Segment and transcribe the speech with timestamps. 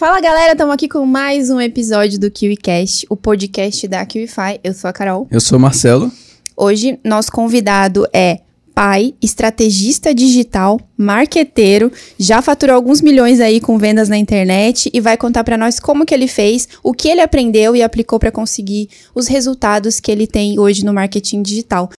[0.00, 4.60] Fala galera, estamos aqui com mais um episódio do KiwiCast, o podcast da KiwiFi.
[4.62, 5.26] Eu sou a Carol.
[5.28, 6.12] Eu sou o Marcelo.
[6.56, 8.42] Hoje, nosso convidado é
[8.72, 15.16] pai, estrategista digital, marqueteiro, já faturou alguns milhões aí com vendas na internet e vai
[15.16, 18.88] contar para nós como que ele fez, o que ele aprendeu e aplicou para conseguir
[19.16, 21.90] os resultados que ele tem hoje no marketing digital.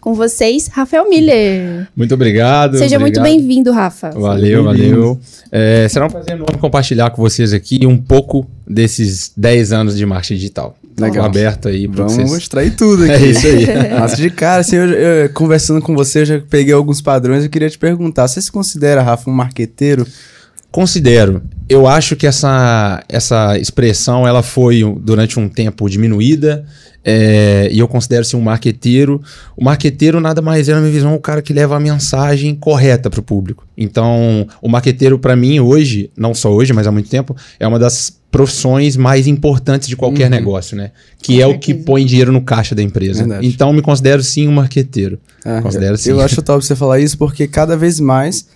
[0.00, 1.86] Com vocês, Rafael Miller.
[1.94, 2.78] Muito obrigado.
[2.78, 3.22] Seja obrigado.
[3.22, 4.10] muito bem-vindo, Rafa.
[4.10, 5.20] Valeu, valeu.
[5.52, 10.06] É, será um prazer enorme compartilhar com vocês aqui um pouco desses 10 anos de
[10.06, 10.76] marketing digital.
[10.98, 11.24] Legal.
[11.24, 12.42] aberto aí pra Vamos vocês.
[12.42, 13.12] extrair tudo aqui.
[13.12, 13.66] É isso aí.
[13.98, 17.44] Nossa, de cara, assim, eu, eu, conversando com você, eu já peguei alguns padrões.
[17.44, 20.06] Eu queria te perguntar: você se considera, Rafa, um marqueteiro?
[20.70, 21.42] Considero.
[21.68, 26.64] Eu acho que essa, essa expressão ela foi durante um tempo diminuída.
[27.02, 29.22] É, e eu considero assim, um marqueteiro.
[29.56, 33.08] O marqueteiro nada mais é, na minha visão, o cara que leva a mensagem correta
[33.08, 33.66] para o público.
[33.76, 37.78] Então, o marqueteiro, para mim, hoje, não só hoje, mas há muito tempo, é uma
[37.78, 40.30] das profissões mais importantes de qualquer uhum.
[40.30, 40.92] negócio, né?
[41.20, 41.56] Que Com é certeza.
[41.56, 43.20] o que põe dinheiro no caixa da empresa.
[43.20, 43.46] Verdade.
[43.46, 45.18] Então, me considero sim um marqueteiro.
[45.44, 46.10] Ah, considero, sim.
[46.10, 48.46] Eu acho top você falar isso porque cada vez mais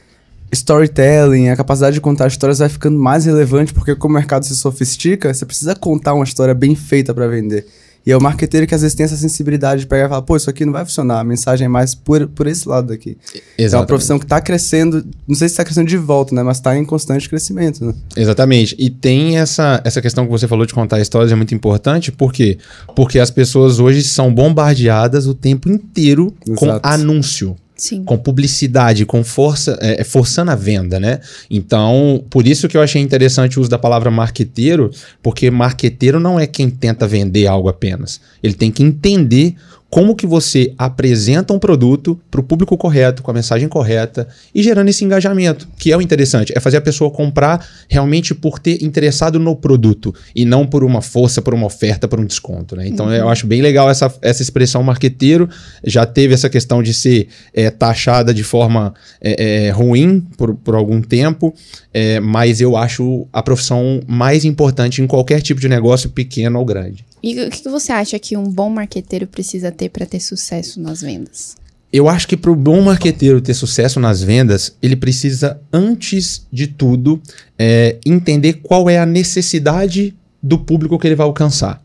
[0.55, 4.57] storytelling, a capacidade de contar histórias vai ficando mais relevante porque como o mercado se
[4.57, 7.67] sofistica, você precisa contar uma história bem feita para vender.
[8.07, 10.37] E é o marqueteiro que às vezes tem essa sensibilidade de pegar e falar, pô,
[10.37, 13.17] isso aqui não vai funcionar, a mensagem é mais por, por esse lado daqui.
[13.25, 13.55] Exatamente.
[13.59, 16.43] Então, é uma profissão que está crescendo, não sei se está crescendo de volta, né?
[16.43, 17.95] Mas está em constante crescimento, né?
[18.15, 18.77] Exatamente.
[18.79, 22.31] E tem essa, essa questão que você falou de contar histórias é muito importante, por
[22.31, 22.59] quê?
[22.95, 26.61] Porque as pessoas hoje são bombardeadas o tempo inteiro Exato.
[26.61, 27.57] com anúncio.
[27.77, 28.05] Sim.
[28.05, 31.20] com publicidade, com força, é, é, forçando a venda, né?
[31.50, 34.91] Então, por isso que eu achei interessante o uso da palavra marqueteiro,
[35.22, 38.20] porque marqueteiro não é quem tenta vender algo apenas.
[38.42, 39.56] Ele tem que entender
[39.95, 44.61] como que você apresenta um produto para o público correto, com a mensagem correta e
[44.61, 48.83] gerando esse engajamento, que é o interessante, é fazer a pessoa comprar realmente por ter
[48.83, 52.75] interessado no produto e não por uma força, por uma oferta, por um desconto.
[52.75, 52.89] Né?
[52.89, 53.12] Então uhum.
[53.12, 55.48] eu acho bem legal essa, essa expressão marqueteiro,
[55.85, 60.74] já teve essa questão de ser é, taxada de forma é, é, ruim por, por
[60.74, 61.55] algum tempo,
[61.92, 66.64] é, mas eu acho a profissão mais importante em qualquer tipo de negócio, pequeno ou
[66.64, 67.05] grande.
[67.27, 71.01] E o que você acha que um bom marqueteiro precisa ter para ter sucesso nas
[71.01, 71.57] vendas?
[71.90, 76.67] Eu acho que para o bom marqueteiro ter sucesso nas vendas, ele precisa, antes de
[76.67, 77.18] tudo,
[77.58, 81.83] é, entender qual é a necessidade do público que ele vai alcançar.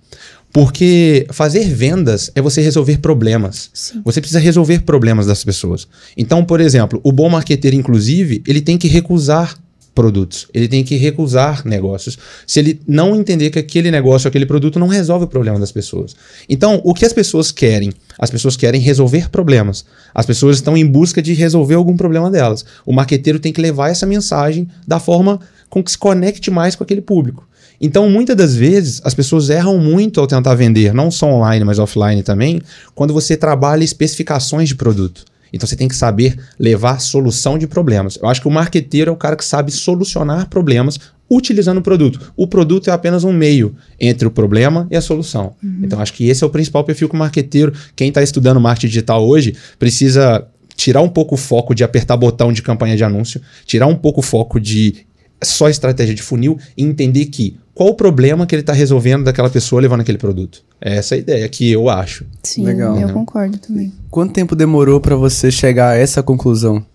[0.51, 3.69] Porque fazer vendas é você resolver problemas.
[3.73, 4.01] Sim.
[4.03, 5.87] Você precisa resolver problemas das pessoas.
[6.17, 9.57] Então, por exemplo, o bom marqueteiro, inclusive, ele tem que recusar
[9.99, 10.47] produtos.
[10.53, 12.17] Ele tem que recusar negócios
[12.47, 16.15] se ele não entender que aquele negócio, aquele produto não resolve o problema das pessoas.
[16.47, 17.91] Então, o que as pessoas querem?
[18.17, 19.83] As pessoas querem resolver problemas.
[20.15, 22.63] As pessoas estão em busca de resolver algum problema delas.
[22.85, 25.37] O marqueteiro tem que levar essa mensagem da forma
[25.69, 27.45] com que se conecte mais com aquele público.
[27.81, 31.77] Então, muitas das vezes, as pessoas erram muito ao tentar vender, não só online, mas
[31.77, 32.61] offline também,
[32.95, 35.25] quando você trabalha especificações de produto.
[35.51, 38.17] Então você tem que saber levar solução de problemas.
[38.21, 40.99] Eu acho que o marqueteiro é o cara que sabe solucionar problemas
[41.29, 42.33] utilizando o produto.
[42.35, 45.53] O produto é apenas um meio entre o problema e a solução.
[45.63, 45.81] Uhum.
[45.83, 48.87] Então acho que esse é o principal perfil que o marqueteiro, quem está estudando marketing
[48.87, 53.41] digital hoje, precisa tirar um pouco o foco de apertar botão de campanha de anúncio,
[53.65, 55.05] tirar um pouco o foco de
[55.43, 59.49] só estratégia de funil e entender que qual o problema que ele está resolvendo daquela
[59.49, 60.61] pessoa levando aquele produto.
[60.81, 62.25] É essa a ideia que eu acho.
[62.43, 62.99] Sim, Legal.
[62.99, 63.93] eu concordo também.
[64.11, 66.85] Quanto tempo demorou para você chegar a essa conclusão?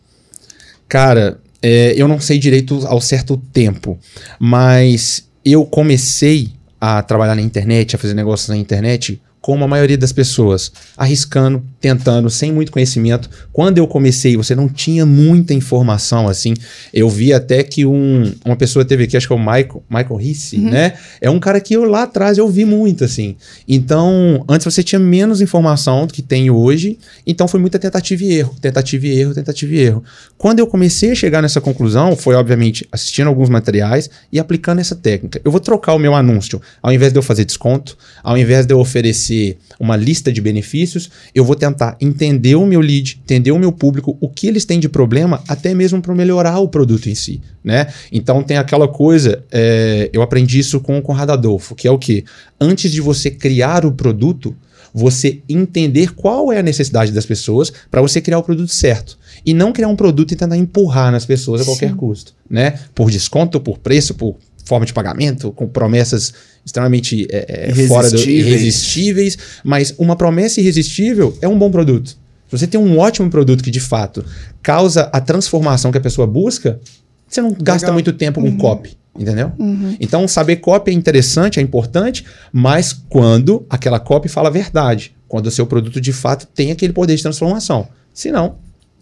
[0.87, 3.99] Cara, é, eu não sei direito ao certo tempo,
[4.39, 9.99] mas eu comecei a trabalhar na internet, a fazer negócios na internet como a maioria
[9.99, 13.29] das pessoas, arriscando, tentando, sem muito conhecimento.
[13.53, 16.55] Quando eu comecei, você não tinha muita informação assim.
[16.95, 20.17] Eu vi até que um, uma pessoa teve aqui, acho que é o Michael, Michael
[20.17, 20.71] Risse, uhum.
[20.71, 20.95] né?
[21.21, 23.37] É um cara que eu lá atrás eu vi muito assim.
[23.69, 28.33] Então, antes você tinha menos informação do que tem hoje, então foi muita tentativa e
[28.33, 30.03] erro, tentativa e erro, tentativa e erro.
[30.39, 34.97] Quando eu comecei a chegar nessa conclusão, foi obviamente assistindo alguns materiais e aplicando essa
[34.97, 35.39] técnica.
[35.45, 38.73] Eu vou trocar o meu anúncio, ao invés de eu fazer desconto, ao invés de
[38.73, 43.53] eu oferecer oferecer uma lista de benefícios, eu vou tentar entender o meu lead, entender
[43.53, 47.09] o meu público, o que eles têm de problema, até mesmo para melhorar o produto
[47.09, 47.41] em si.
[47.63, 47.87] Né?
[48.13, 51.99] Então tem aquela coisa, é, eu aprendi isso com o Conrado Adolfo, que é o
[51.99, 52.25] que?
[52.61, 54.55] Antes de você criar o produto,
[54.97, 59.19] você entender qual é a necessidade das pessoas para você criar o produto certo.
[59.45, 61.97] E não criar um produto e tentar empurrar nas pessoas a qualquer Sim.
[61.97, 62.33] custo.
[62.49, 62.79] Né?
[62.95, 66.33] Por desconto, por preço, por forma de pagamento, com promessas
[66.65, 72.09] extremamente é, é fora do irresistíveis, mas uma promessa irresistível é um bom produto.
[72.09, 74.25] Se você tem um ótimo produto que de fato
[74.63, 76.81] causa a transformação que a pessoa busca,
[77.29, 77.95] você não gasta Legal.
[77.95, 79.53] muito tempo com copy, entendeu?
[80.01, 85.47] Então, saber copy é interessante, é importante, mas quando aquela copy fala a verdade, quando
[85.47, 87.89] o seu produto de fato tem aquele poder de transformação.
[88.13, 88.57] Se não,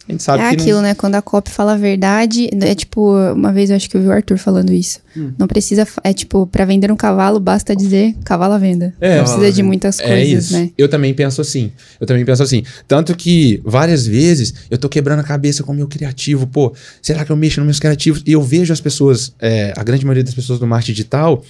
[0.08, 0.94] a gente sabe é que não- aquilo, né?
[0.94, 4.08] Quando a copy fala a verdade, é tipo, uma vez eu acho que eu vi
[4.08, 4.98] o Arthur falando isso.
[5.16, 5.32] Hum.
[5.38, 8.94] Não precisa, é tipo, pra vender um cavalo, basta dizer cavalo à venda.
[9.00, 9.18] É.
[9.18, 10.52] não precisa de muitas É coisas, isso.
[10.54, 10.70] né?
[10.76, 11.70] Eu também penso assim.
[12.00, 12.62] Eu também penso assim.
[12.88, 16.46] Tanto que várias vezes eu tô quebrando a cabeça com o meu criativo.
[16.46, 18.22] Pô, será que eu mexo nos meus criativos?
[18.26, 21.44] E eu vejo as pessoas, é, a grande maioria das pessoas do marketing digital,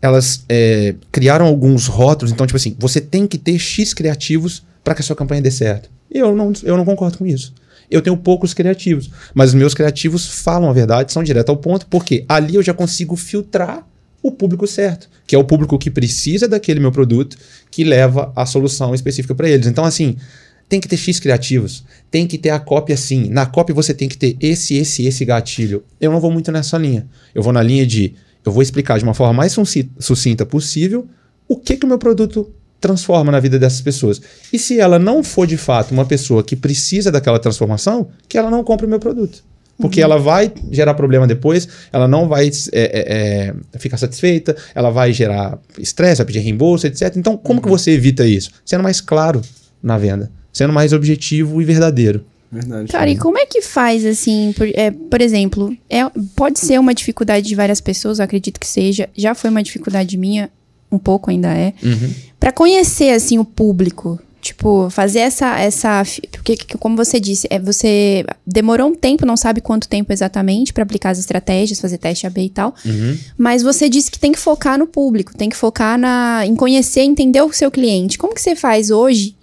[0.00, 2.32] elas é, criaram alguns rótulos.
[2.32, 5.50] Então, tipo assim, você tem que ter X criativos para que a sua campanha dê
[5.50, 5.88] certo.
[6.12, 7.54] E eu não, eu não concordo com isso.
[7.92, 11.86] Eu tenho poucos criativos, mas os meus criativos falam a verdade, são direto ao ponto,
[11.86, 13.86] porque ali eu já consigo filtrar
[14.22, 17.36] o público certo, que é o público que precisa daquele meu produto,
[17.70, 19.66] que leva a solução específica para eles.
[19.66, 20.16] Então, assim,
[20.68, 23.28] tem que ter X criativos, tem que ter a cópia assim.
[23.28, 25.84] Na cópia você tem que ter esse, esse, esse gatilho.
[26.00, 27.06] Eu não vou muito nessa linha.
[27.34, 31.06] Eu vou na linha de eu vou explicar de uma forma mais suci- sucinta possível
[31.46, 32.50] o que, que o meu produto
[32.82, 34.20] transforma na vida dessas pessoas.
[34.52, 38.50] E se ela não for de fato uma pessoa que precisa daquela transformação, que ela
[38.50, 39.42] não compre o meu produto.
[39.78, 44.90] Porque ela vai gerar problema depois, ela não vai é, é, é, ficar satisfeita, ela
[44.90, 47.16] vai gerar estresse, vai pedir reembolso, etc.
[47.16, 48.50] Então, como que você evita isso?
[48.64, 49.40] Sendo mais claro
[49.82, 52.24] na venda, sendo mais objetivo e verdadeiro.
[52.50, 52.92] Verdade.
[52.92, 56.02] Cara, e como é que faz, assim, por, é, por exemplo, é,
[56.36, 60.18] pode ser uma dificuldade de várias pessoas, eu acredito que seja, já foi uma dificuldade
[60.18, 60.50] minha,
[60.94, 61.72] um pouco ainda é,
[62.38, 66.02] Pra conhecer, assim, o público, tipo, fazer essa, essa,
[66.32, 70.72] porque, que- como você disse, é, você demorou um tempo, não sabe quanto tempo exatamente
[70.72, 72.74] pra aplicar as estratégias, fazer teste AB e tal,
[73.38, 77.02] mas você disse que tem que focar no público, tem que focar na, em conhecer,
[77.02, 78.18] entender o seu cliente.
[78.18, 79.36] Como que você faz hoje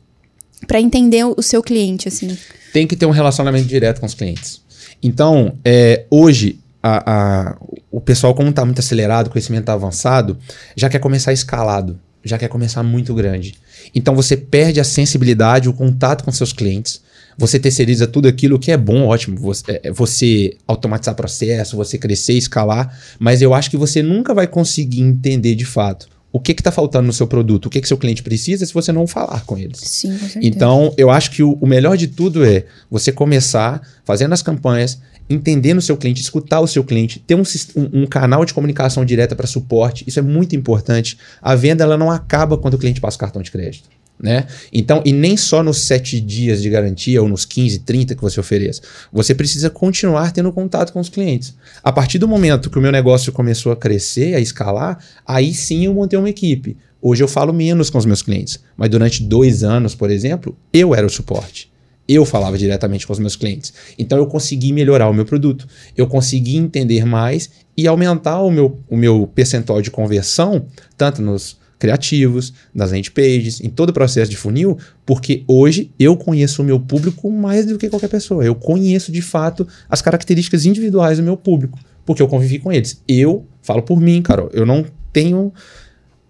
[0.67, 2.37] pra entender o o seu cliente, assim?
[2.73, 4.61] tem que ter um relacionamento direto com os clientes.
[5.01, 7.03] Então, é, hoje, a-
[7.51, 7.57] a-
[7.91, 10.37] o pessoal, como está muito acelerado, o conhecimento está avançado,
[10.75, 13.55] já quer começar escalado, já quer começar muito grande.
[13.93, 17.01] Então, você perde a sensibilidade, o contato com seus clientes.
[17.37, 19.37] Você terceiriza tudo aquilo que é bom, ótimo.
[19.37, 22.93] Você, é, você automatizar processo, você crescer, escalar.
[23.17, 27.07] Mas eu acho que você nunca vai conseguir entender de fato o que está faltando
[27.07, 29.79] no seu produto, o que, que seu cliente precisa se você não falar com eles.
[29.79, 30.39] Sim, com certeza.
[30.43, 34.99] Então, eu acho que o, o melhor de tudo é você começar fazendo as campanhas,
[35.29, 37.43] entendendo o seu cliente, escutar o seu cliente, ter um,
[37.75, 40.03] um- um canal de comunicação direta para suporte.
[40.07, 41.17] Isso é muito importante.
[41.41, 43.89] A venda ela não acaba quando o cliente passa o cartão de crédito.
[44.21, 44.47] Né?
[44.73, 48.37] Então, e nem só nos 7 dias de garantia ou nos 15, 30 que você
[48.37, 48.81] ofereça.
[49.13, 51.55] Você precisa continuar tendo contato com os clientes.
[51.81, 55.85] A partir do momento que o meu negócio começou a crescer, a escalar, aí sim
[55.85, 56.75] eu montei uma equipe.
[57.01, 60.93] Hoje eu falo menos com os meus clientes, mas durante dois anos, por exemplo, eu
[60.93, 61.68] era o suporte.
[62.11, 63.71] Eu falava diretamente com os meus clientes.
[63.95, 65.67] Então eu consegui melhorar o meu produto.
[65.95, 70.65] Eu consegui entender mais e aumentar o meu, o meu percentual de conversão,
[70.97, 74.75] tanto nos criativos, nas landing pages, em todo o processo de funil,
[75.05, 78.43] porque hoje eu conheço o meu público mais do que qualquer pessoa.
[78.43, 81.77] Eu conheço de fato as características individuais do meu público,
[82.07, 83.03] porque eu convivi com eles.
[83.07, 84.83] Eu falo por mim, Carol, eu não
[85.13, 85.53] tenho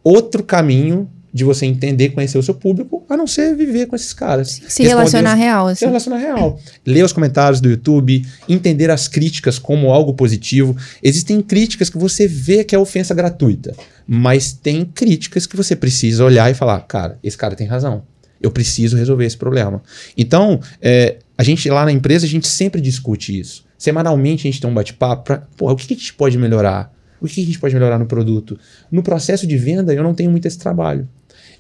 [0.04, 4.14] outro caminho de você entender, conhecer o seu público, a não ser viver com esses
[4.14, 4.62] caras.
[4.68, 5.86] Se relacionar real, se assim.
[5.86, 6.60] relacionar real.
[6.86, 10.76] Ler os comentários do YouTube, entender as críticas como algo positivo.
[11.04, 13.76] Existem críticas que você vê que é ofensa gratuita,
[14.08, 18.04] mas tem críticas que você precisa olhar e falar: cara, esse cara tem razão.
[18.42, 19.84] Eu preciso resolver esse problema.
[20.18, 23.66] Então, é, a gente lá na empresa, a gente sempre discute isso.
[23.78, 26.94] Semanalmente a gente tem um bate-papo para, pô, o que que a gente pode melhorar?
[27.22, 28.58] O que que a gente pode melhorar no produto?
[28.92, 31.08] No processo de venda, eu não tenho muito esse trabalho.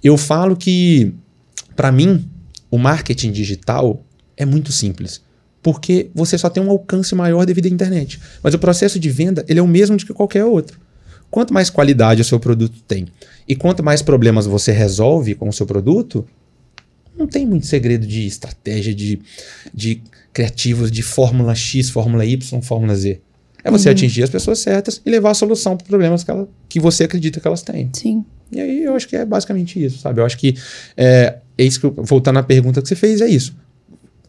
[0.03, 1.13] Eu falo que,
[1.75, 2.29] para mim,
[2.72, 4.03] o marketing digital
[4.38, 5.22] é muito simples.
[5.62, 8.20] Porque você só tem um alcance maior devido à internet.
[8.41, 10.79] Mas o processo de venda ele é o mesmo de que qualquer outro.
[11.29, 13.08] Quanto mais qualidade o seu produto tem
[13.48, 16.25] e quanto mais problemas você resolve com o seu produto,
[17.15, 19.20] não tem muito segredo de estratégia, de,
[19.74, 20.01] de
[20.34, 23.22] criativos, de fórmula X, fórmula Y, fórmula Z.
[23.70, 26.80] É você atingir as pessoas certas e levar a solução para problemas que, ela, que
[26.80, 27.90] você acredita que elas têm.
[27.94, 28.26] Sim.
[28.52, 30.20] E aí eu acho que é basicamente isso, sabe?
[30.20, 30.56] Eu acho que
[30.98, 33.56] é, é isso que eu, voltando à pergunta que você fez, é isso.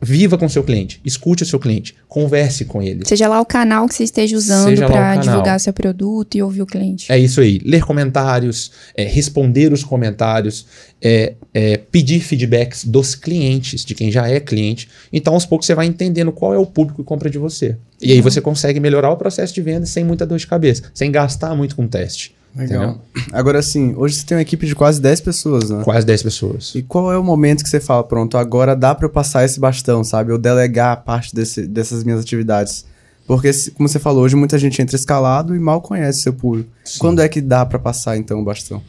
[0.03, 3.03] Viva com o seu cliente, escute o seu cliente, converse com ele.
[3.05, 5.19] Seja lá o canal que você esteja usando canal.
[5.19, 7.13] divulgar seu produto e ouvir o cliente.
[7.13, 7.61] É isso aí.
[7.63, 10.67] Ler comentários, é, responder os comentários,
[11.03, 14.89] é, é, pedir feedbacks dos clientes, de quem já é cliente.
[15.13, 17.77] Então, aos poucos, você vai entendendo qual é o público que compra de você.
[18.01, 21.13] E aí você consegue melhorar o processo de venda sem muita dor de cabeça, sem
[21.13, 22.35] gastar muito com teste.
[22.55, 23.01] Legal.
[23.33, 25.83] Agora sim, hoje você tem uma equipe de quase 10 pessoas, né?
[25.85, 26.75] Quase 10 pessoas.
[26.75, 29.61] E qual é o momento que você fala, pronto, agora dá pra eu passar esse
[29.61, 30.33] bastão, sabe?
[30.33, 32.85] Eu delegar parte desse- dessas minhas atividades
[33.27, 36.69] Porque, como você falou, hoje muita gente entra escalado e mal conhece seu público.
[36.99, 38.83] Quando é que dá pra passar, então, o bastão?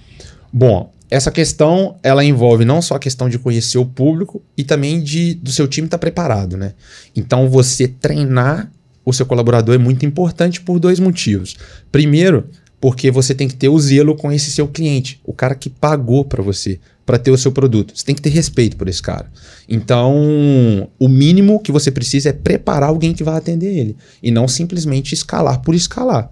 [0.52, 5.00] Bom, essa questão ela envolve não só a questão de conhecer o público e também
[5.04, 6.74] de do seu time estar preparado, né?
[7.16, 8.72] Então você treinar
[9.06, 11.56] o seu colaborador é muito importante por dois motivos.
[11.92, 12.46] Primeiro,
[12.82, 16.26] porque você tem que ter o zelo com esse seu cliente, o cara que pagou
[16.26, 17.94] para você para ter o seu produto.
[17.96, 19.30] Você tem que ter respeito por esse cara.
[19.68, 24.48] Então, o mínimo que você precisa é preparar alguém que vai atender ele e não
[24.48, 26.30] simplesmente escalar por escalar.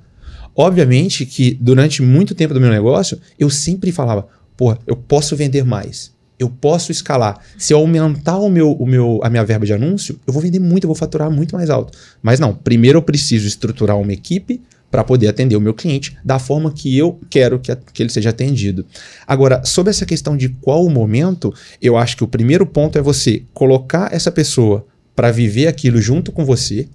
[0.55, 4.27] Obviamente que durante muito tempo do meu negócio, eu sempre falava,
[4.57, 6.13] pô, eu posso vender mais.
[6.39, 7.39] Eu posso escalar.
[7.57, 10.59] Se eu aumentar o meu, o meu, a minha verba de anúncio, eu vou vender
[10.59, 11.97] muito, eu vou faturar muito mais alto.
[12.21, 16.39] Mas não, primeiro eu preciso estruturar uma equipe para poder atender o meu cliente da
[16.39, 18.85] forma que eu quero que, a- que ele seja atendido.
[19.27, 23.01] Agora, sobre essa questão de qual o momento, eu acho que o primeiro ponto é
[23.01, 26.87] você colocar essa pessoa para viver aquilo junto com você,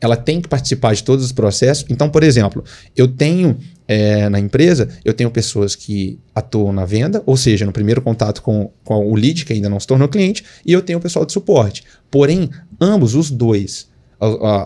[0.00, 1.84] ela tem que participar de todos os processos.
[1.90, 2.64] Então, por exemplo,
[2.96, 7.72] eu tenho eh, na empresa, eu tenho pessoas que atuam na venda, ou seja, no
[7.72, 10.98] primeiro contato com, com o lead, que ainda não se tornou cliente, e eu tenho
[10.98, 11.84] o pessoal de suporte.
[12.10, 12.48] Porém,
[12.80, 13.89] ambos, os dois,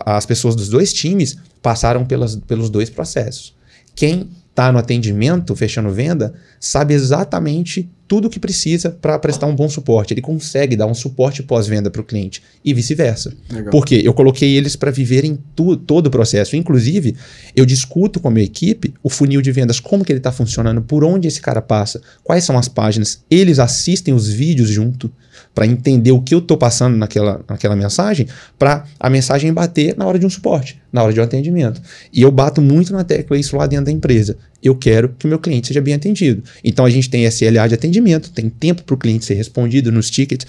[0.05, 3.53] as pessoas dos dois times passaram pelas, pelos dois processos.
[3.95, 9.55] Quem está no atendimento, fechando venda, sabe exatamente tudo o que precisa para prestar um
[9.55, 10.13] bom suporte.
[10.13, 13.33] Ele consegue dar um suporte pós-venda para o cliente e vice-versa.
[13.71, 16.55] Porque eu coloquei eles para viverem tu- todo o processo.
[16.55, 17.15] Inclusive,
[17.55, 20.81] eu discuto com a minha equipe o funil de vendas, como que ele está funcionando,
[20.81, 23.23] por onde esse cara passa, quais são as páginas.
[23.29, 25.11] Eles assistem os vídeos junto
[25.55, 28.27] para entender o que eu estou passando naquela, naquela mensagem,
[28.59, 31.81] para a mensagem bater na hora de um suporte, na hora de um atendimento.
[32.11, 34.37] E eu bato muito na tecla isso lá dentro da empresa.
[34.61, 36.43] Eu quero que o meu cliente seja bem atendido.
[36.61, 40.09] Então a gente tem SLA de atendimento, tem tempo para o cliente ser respondido nos
[40.09, 40.45] tickets.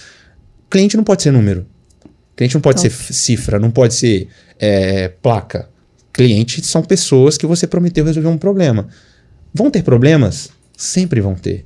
[0.69, 1.65] Cliente não pode ser número.
[2.35, 2.93] Cliente não pode Top.
[2.93, 4.27] ser cifra, não pode ser
[4.59, 5.69] é, placa.
[6.13, 8.89] Clientes são pessoas que você prometeu resolver um problema.
[9.55, 10.51] Vão ter problemas?
[10.77, 11.65] Sempre vão ter.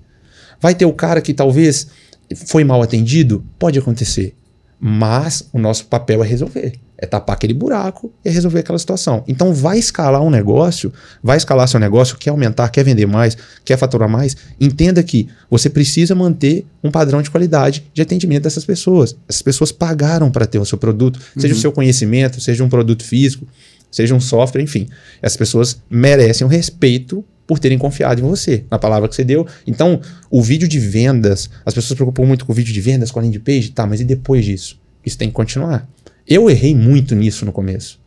[0.61, 1.87] Vai ter o cara que talvez
[2.35, 3.45] foi mal atendido?
[3.59, 4.35] Pode acontecer.
[4.79, 6.73] Mas o nosso papel é resolver.
[6.97, 9.25] É tapar aquele buraco e é resolver aquela situação.
[9.27, 13.79] Então vai escalar um negócio, vai escalar seu negócio, quer aumentar, quer vender mais, quer
[13.79, 14.37] faturar mais.
[14.61, 19.17] Entenda que você precisa manter um padrão de qualidade de atendimento dessas pessoas.
[19.29, 23.03] Essas pessoas pagaram para ter o seu produto, seja o seu conhecimento, seja um produto
[23.03, 23.47] físico,
[23.91, 24.87] seja um software, enfim.
[25.23, 29.45] Essas pessoas merecem o respeito por terem confiado em você, na palavra que você deu.
[29.67, 33.11] Então, o vídeo de vendas, as pessoas se preocupam muito com o vídeo de vendas,
[33.11, 34.81] com a landing page, tá, mas e depois disso?
[35.05, 35.91] Isso tem que continuar.
[36.29, 37.99] Eu errei muito nisso no começo.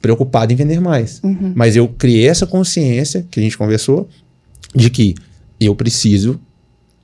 [0.00, 1.20] Preocupado em vender mais.
[1.54, 4.08] Mas eu criei essa consciência, que a gente conversou,
[4.74, 5.14] de que
[5.60, 6.40] eu preciso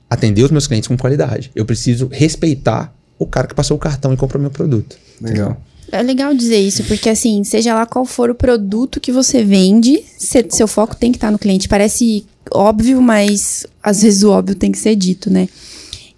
[0.09, 1.49] atender os meus clientes com qualidade.
[1.55, 4.97] Eu preciso respeitar o cara que passou o cartão e comprou meu produto.
[5.21, 5.61] Legal.
[5.91, 10.03] É legal dizer isso, porque assim, seja lá qual for o produto que você vende,
[10.49, 11.67] seu foco tem que estar no cliente.
[11.67, 15.47] Parece óbvio, mas às vezes o óbvio tem que ser dito, né?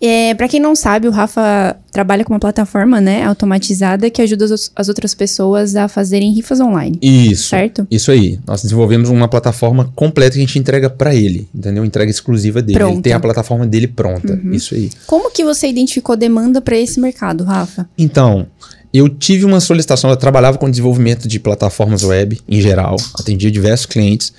[0.04, 4.46] É, para quem não sabe, o Rafa trabalha com uma plataforma, né, automatizada que ajuda
[4.46, 6.98] as, as outras pessoas a fazerem rifas online.
[7.04, 7.50] Isso.
[7.50, 7.86] Certo?
[7.92, 8.40] Isso aí.
[8.48, 11.86] Nós desenvolvemos uma plataforma completa que a gente entrega para ele, entendeu?
[11.86, 12.80] Entrega exclusiva dele.
[12.80, 13.02] Ele Pronta.
[13.04, 14.42] tem a plataforma dele pronta.
[14.52, 14.90] Isso aí.
[15.06, 17.88] Como que você identificou demanda para esse mercado, Rafa?
[17.96, 18.48] Então,
[18.94, 23.86] eu tive uma solicitação, eu trabalhava com desenvolvimento de plataformas web em geral, atendia diversos
[23.86, 24.34] clientes,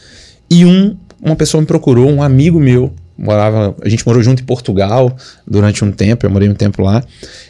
[0.50, 4.46] e um, uma pessoa me procurou, um amigo meu, morava, a gente morou junto em
[4.46, 5.14] Portugal
[5.46, 7.02] durante um tempo, eu morei um tempo lá,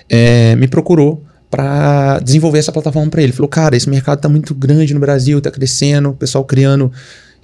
[0.09, 3.30] é, me procurou para desenvolver essa plataforma para ele.
[3.30, 6.90] Falou, cara, esse mercado tá muito grande no Brasil, tá crescendo, o pessoal criando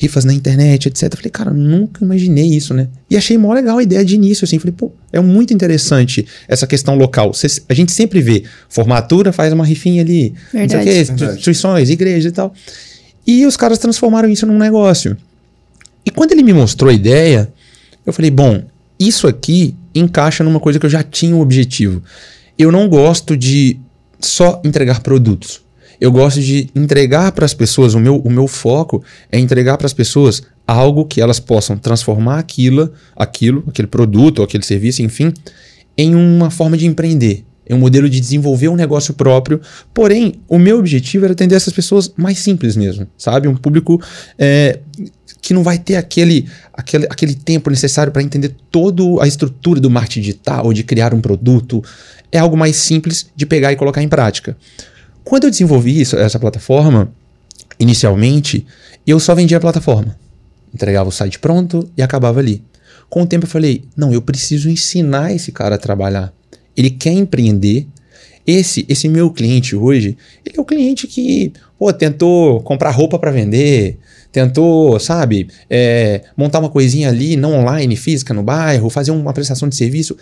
[0.01, 1.03] rifas na internet, etc.
[1.13, 2.87] Eu falei, cara, nunca imaginei isso, né?
[3.11, 4.59] E achei mó legal a ideia de início, assim.
[4.59, 7.35] Falei, pô, é muito interessante essa questão local.
[7.35, 10.85] Cês- a gente sempre vê formatura, faz uma rifinha ali, não sei o Verdade.
[10.85, 11.25] quê, Verdade.
[11.33, 12.55] instituições, igrejas e tal.
[13.27, 15.17] E os caras transformaram isso num negócio.
[16.07, 17.53] E quando ele me mostrou a ideia,
[18.07, 18.63] eu falei, bom,
[18.99, 22.03] isso aqui encaixa numa coisa que eu já tinha o objetivo.
[22.57, 23.79] Eu não gosto de
[24.21, 25.61] só entregar produtos.
[26.01, 29.87] Eu gosto de entregar para as pessoas, o meu, o meu foco é entregar para
[29.87, 35.33] as pessoas algo que elas possam transformar aquilo, aquilo, aquele produto aquele serviço, enfim,
[35.97, 39.61] em uma forma de empreender, em um modelo de desenvolver um negócio próprio.
[39.93, 43.49] Porém, o meu objetivo era atender essas pessoas mais simples mesmo, sabe?
[43.49, 44.01] Um público
[44.39, 44.79] é,
[45.41, 49.91] que não vai ter aquele, aquele, aquele tempo necessário para entender toda a estrutura do
[49.91, 51.83] marketing digital ou de criar um produto.
[52.31, 54.57] É algo mais simples de pegar e colocar em prática.
[55.29, 57.13] Quando eu desenvolvi isso, essa plataforma,
[57.79, 58.67] inicialmente,
[59.07, 60.17] eu só vendia a plataforma.
[60.75, 62.63] Entregava o site pronto e acabava ali.
[63.11, 66.33] Com o tempo eu falei, não, eu preciso ensinar esse cara a trabalhar.
[66.75, 67.87] Ele quer empreender,
[68.47, 70.17] Esse, esse meu cliente hoje,
[70.47, 73.99] ele é o cliente que, pô, tentou comprar roupa para vender,
[74.33, 79.69] tentou, sabe, é, montar uma coisinha ali, não online, física no bairro, fazer uma prestação
[79.69, 80.17] de serviço.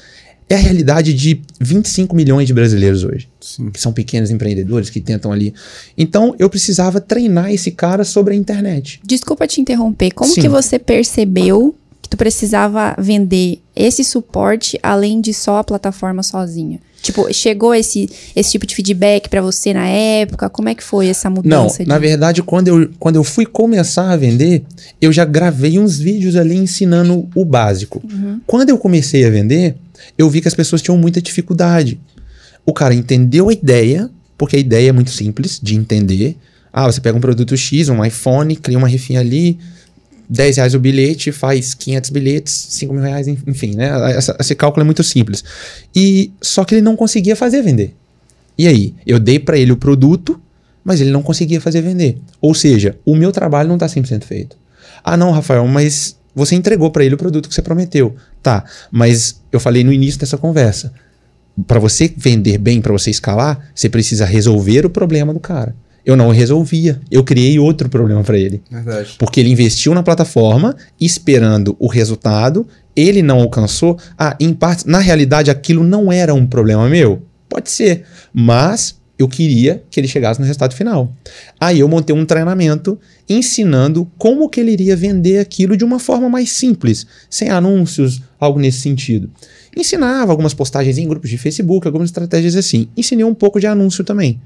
[0.48, 3.70] É a realidade de 25 milhões de brasileiros hoje, Sim.
[3.70, 5.52] que são pequenos empreendedores que tentam ali.
[5.98, 9.00] Então, eu precisava treinar esse cara sobre a internet.
[9.04, 10.12] Desculpa te interromper.
[10.12, 10.42] Como Sim.
[10.42, 11.74] que você percebeu
[12.06, 16.78] que tu precisava vender esse suporte além de só a plataforma sozinha?
[17.02, 20.48] Tipo, chegou esse, esse tipo de feedback pra você na época?
[20.48, 21.84] Como é que foi essa Não, mudança?
[21.84, 22.06] na de...
[22.06, 24.64] verdade, quando eu, quando eu fui começar a vender,
[25.00, 28.00] eu já gravei uns vídeos ali ensinando o básico.
[28.46, 29.76] Quando eu comecei a vender,
[30.16, 32.00] eu vi que as pessoas tinham muita dificuldade.
[32.64, 34.08] O cara entendeu a ideia,
[34.38, 36.36] porque a ideia é muito simples de entender.
[36.72, 39.58] Ah, você pega um produto X, um iPhone, cria uma rifinha ali,
[40.28, 43.90] 10 reais o bilhete, faz 500 bilhetes, 5 mil reais, en- enfim, né?
[44.16, 45.44] Essa- esse cálculo é muito simples.
[45.94, 47.94] E só que ele não conseguia fazer vender.
[48.58, 50.40] E aí, eu dei para ele o produto,
[50.84, 52.18] mas ele não conseguia fazer vender.
[52.40, 54.56] Ou seja, o meu trabalho não está 100% feito.
[55.04, 58.14] Ah, não, Rafael, mas você entregou para ele o produto que você prometeu.
[58.42, 60.92] Tá, mas eu falei no início dessa conversa.
[61.66, 65.74] Para você vender bem, para você escalar, você precisa resolver o problema do cara.
[66.06, 67.00] Eu não resolvia.
[67.10, 68.62] Eu criei outro problema para ele.
[68.70, 69.16] Verdade.
[69.18, 73.98] Porque ele investiu na plataforma esperando o resultado, ele não alcançou.
[74.16, 77.22] Ah, em parte, na realidade, aquilo não era um problema meu.
[77.48, 81.12] Pode ser, mas eu queria que ele chegasse no resultado final.
[81.58, 82.98] Aí eu montei um treinamento
[83.28, 88.60] ensinando como que ele iria vender aquilo de uma forma mais simples, sem anúncios, algo
[88.60, 89.28] nesse sentido.
[89.76, 92.88] Ensinava algumas postagens em grupos de Facebook, algumas estratégias assim.
[92.96, 94.40] Ensinei um pouco de anúncio também.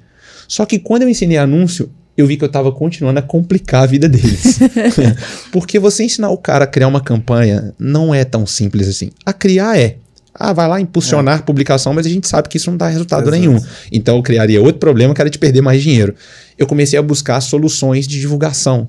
[0.51, 3.87] Só que quando eu ensinei anúncio, eu vi que eu estava continuando a complicar a
[3.87, 4.59] vida deles.
[5.53, 9.13] Porque você ensinar o cara a criar uma campanha não é tão simples assim.
[9.25, 9.99] A criar é.
[10.35, 13.37] Ah, vai lá impulsionar publicação, mas a gente sabe que isso não dá resultado Exato.
[13.37, 13.61] nenhum.
[13.93, 16.17] Então eu criaria outro problema que era de perder mais dinheiro.
[16.59, 18.89] Eu comecei a buscar soluções de divulgação.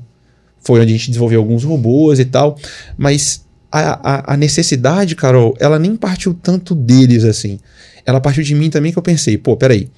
[0.61, 2.57] Foi onde a gente desenvolveu alguns robôs e tal.
[2.97, 7.59] Mas a, a, a necessidade, Carol, ela nem partiu tanto deles assim.
[8.03, 9.89] Ela partiu de mim também que eu pensei, pô, peraí.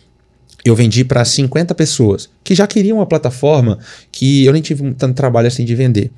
[0.66, 3.78] Eu vendi para 50 pessoas que já queriam uma plataforma
[4.10, 6.10] que eu nem tive tanto trabalho assim de vender.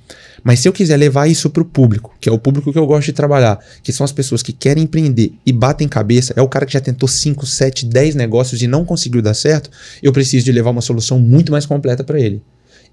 [0.43, 2.86] Mas se eu quiser levar isso para o público, que é o público que eu
[2.86, 6.47] gosto de trabalhar, que são as pessoas que querem empreender e batem cabeça, é o
[6.47, 9.71] cara que já tentou 5, 7, 10 negócios e não conseguiu dar certo,
[10.03, 12.39] eu preciso de levar uma solução muito mais completa para ele.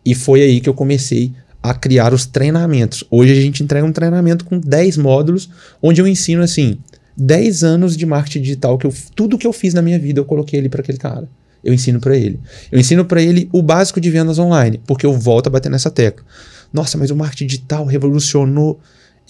[0.06, 3.04] E foi aí que eu comecei a criar os treinamentos.
[3.10, 5.50] Hoje a gente entrega um treinamento com 10 módulos,
[5.82, 6.78] onde eu ensino assim,
[7.14, 10.24] 10 anos de marketing digital que eu, tudo que eu fiz na minha vida eu
[10.24, 11.28] coloquei ali para aquele cara.
[11.62, 12.40] Eu ensino para ele.
[12.70, 15.90] Eu ensino para ele o básico de vendas online, porque eu volto a bater nessa
[15.90, 16.24] tecla.
[16.72, 18.80] Nossa, mas o marketing digital revolucionou.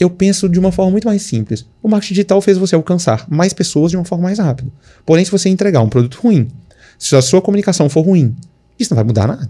[0.00, 1.66] Eu penso de uma forma muito mais simples.
[1.82, 4.70] O marketing digital fez você alcançar mais pessoas de uma forma mais rápida.
[5.04, 6.48] Porém, se você entregar um produto ruim,
[6.98, 8.34] se a sua comunicação for ruim,
[8.78, 9.48] isso não vai mudar nada.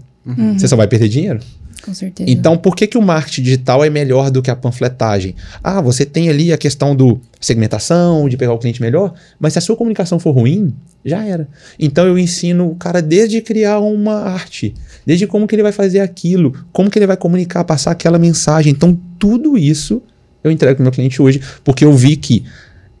[0.57, 1.39] Você só vai perder dinheiro.
[1.83, 2.29] Com certeza.
[2.29, 5.35] Então, por que, que o marketing digital é melhor do que a panfletagem?
[5.61, 9.59] Ah, você tem ali a questão do segmentação, de pegar o cliente melhor, mas se
[9.59, 11.47] a sua comunicação for ruim, já era.
[11.77, 14.73] Então, eu ensino o cara desde criar uma arte,
[15.05, 18.71] desde como que ele vai fazer aquilo, como que ele vai comunicar, passar aquela mensagem.
[18.71, 20.01] Então, tudo isso
[20.43, 22.45] eu entrego para o meu cliente hoje, porque eu vi que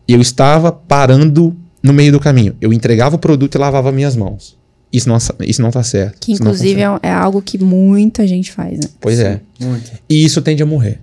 [0.07, 2.55] eu estava parando no meio do caminho.
[2.59, 4.57] Eu entregava o produto e lavava minhas mãos.
[4.93, 6.19] Isso não, isso não tá certo.
[6.19, 8.87] Que não inclusive é, é algo que muita gente faz, né?
[9.01, 9.41] Pois é.
[9.59, 9.91] Muito.
[10.07, 10.99] E isso tende a morrer.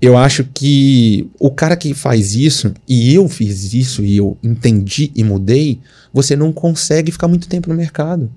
[0.00, 5.12] Eu acho que o cara que faz isso, e eu fiz isso, e eu entendi
[5.14, 5.78] e mudei,
[6.12, 8.30] você não consegue ficar muito tempo no mercado.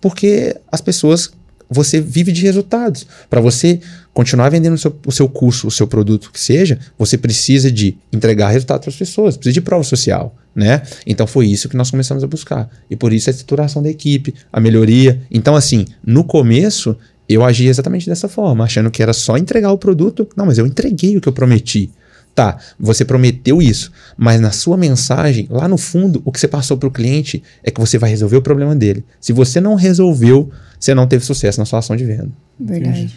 [0.00, 1.30] Porque as pessoas,
[1.70, 3.06] você vive de resultados.
[3.28, 3.80] Para você
[4.14, 7.96] continuar vendendo o seu, o seu curso, o seu produto, que seja, você precisa de
[8.12, 10.82] entregar resultado para as pessoas, precisa de prova social, né?
[11.06, 12.68] Então foi isso que nós começamos a buscar.
[12.90, 15.20] E por isso a estruturação da equipe, a melhoria.
[15.30, 16.96] Então, assim, no começo,
[17.28, 20.26] eu agi exatamente dessa forma, achando que era só entregar o produto.
[20.34, 21.90] Não, mas eu entreguei o que eu prometi.
[22.38, 26.76] Tá, você prometeu isso, mas na sua mensagem, lá no fundo, o que você passou
[26.76, 29.04] para o cliente é que você vai resolver o problema dele.
[29.20, 30.48] Se você não resolveu,
[30.78, 32.30] você não teve sucesso na sua ação de venda.
[32.56, 33.12] Verdade.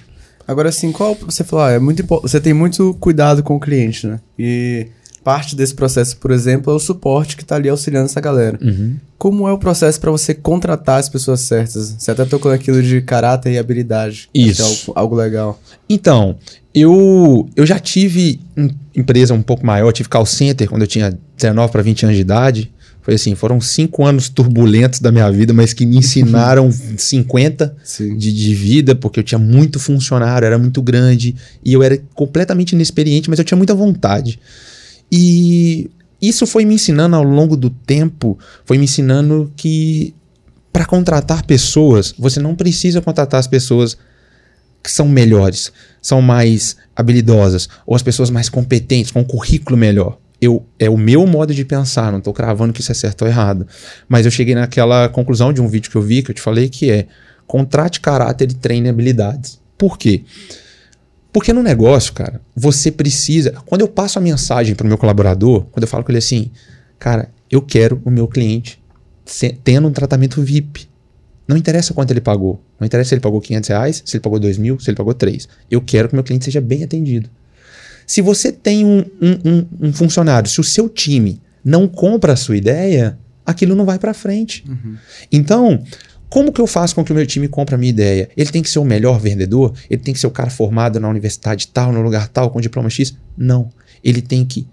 [0.48, 4.08] Agora, assim, qual você falou, ah, é muito você tem muito cuidado com o cliente,
[4.08, 4.20] né?
[4.40, 4.88] E
[5.24, 8.60] parte desse processo, por exemplo, é o suporte que tá ali auxiliando essa galera.
[9.20, 11.96] Como é o processo para você contratar as pessoas certas?
[11.96, 14.30] Você até tocou naquilo de caráter e habilidade.
[14.34, 14.64] Que Isso.
[14.64, 15.60] é algo, algo legal.
[15.88, 16.40] Então,
[16.74, 21.18] eu, eu já tive em- empresa um pouco maior, tive call center quando eu tinha
[21.38, 22.72] 19 para 20 anos de idade.
[23.02, 28.16] Foi assim, foram cinco anos turbulentos da minha vida, mas que me ensinaram 50 Sim.
[28.16, 32.74] de, de vida, porque eu tinha muito funcionário, era muito grande, e eu era completamente
[32.74, 34.40] inexperiente, mas eu tinha muita vontade.
[35.12, 35.90] E
[36.22, 40.14] isso foi me ensinando ao longo do tempo, foi me ensinando que
[40.72, 43.98] para contratar pessoas, você não precisa contratar as pessoas
[44.84, 50.18] que são melhores, são mais habilidosas, ou as pessoas mais competentes, com um currículo melhor.
[50.42, 53.28] Eu, é o meu modo de pensar, não estou cravando que isso é certo ou
[53.28, 53.68] errado.
[54.10, 56.68] Mas eu cheguei naquela conclusão de um vídeo que eu vi, que eu te falei,
[56.68, 57.08] que é
[57.46, 59.60] contrate caráter e treine habilidades.
[59.78, 60.24] Por quê?
[61.32, 63.54] Porque no negócio, cara, você precisa.
[63.66, 66.52] Quando eu passo a mensagem para o meu colaborador, quando eu falo com ele assim,
[66.98, 68.82] cara, eu quero o meu cliente
[69.64, 70.90] tendo um tratamento VIP.
[71.48, 72.62] Não interessa quanto ele pagou.
[72.80, 75.14] Não interessa se ele pagou 500 reais, se ele pagou 2 mil, se ele pagou
[75.14, 75.48] 3.
[75.70, 77.30] Eu quero que meu cliente seja bem atendido.
[78.06, 82.36] Se você tem um, um, um, um funcionário, se o seu time não compra a
[82.36, 84.64] sua ideia, aquilo não vai para frente.
[84.68, 84.96] Uhum.
[85.32, 85.84] Então,
[86.30, 88.30] como que eu faço com que o meu time compre a minha ideia?
[88.36, 89.74] Ele tem que ser o melhor vendedor?
[89.90, 92.90] Ele tem que ser o cara formado na universidade tal, no lugar tal, com diploma
[92.90, 93.16] X?
[93.38, 93.70] Não.
[94.04, 94.68] Ele tem que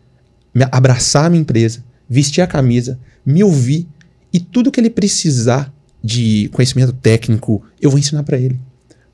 [0.71, 3.87] abraçar a minha empresa, vestir a camisa, me ouvir
[4.33, 8.59] e tudo que ele precisar de conhecimento técnico, eu vou ensinar para ele.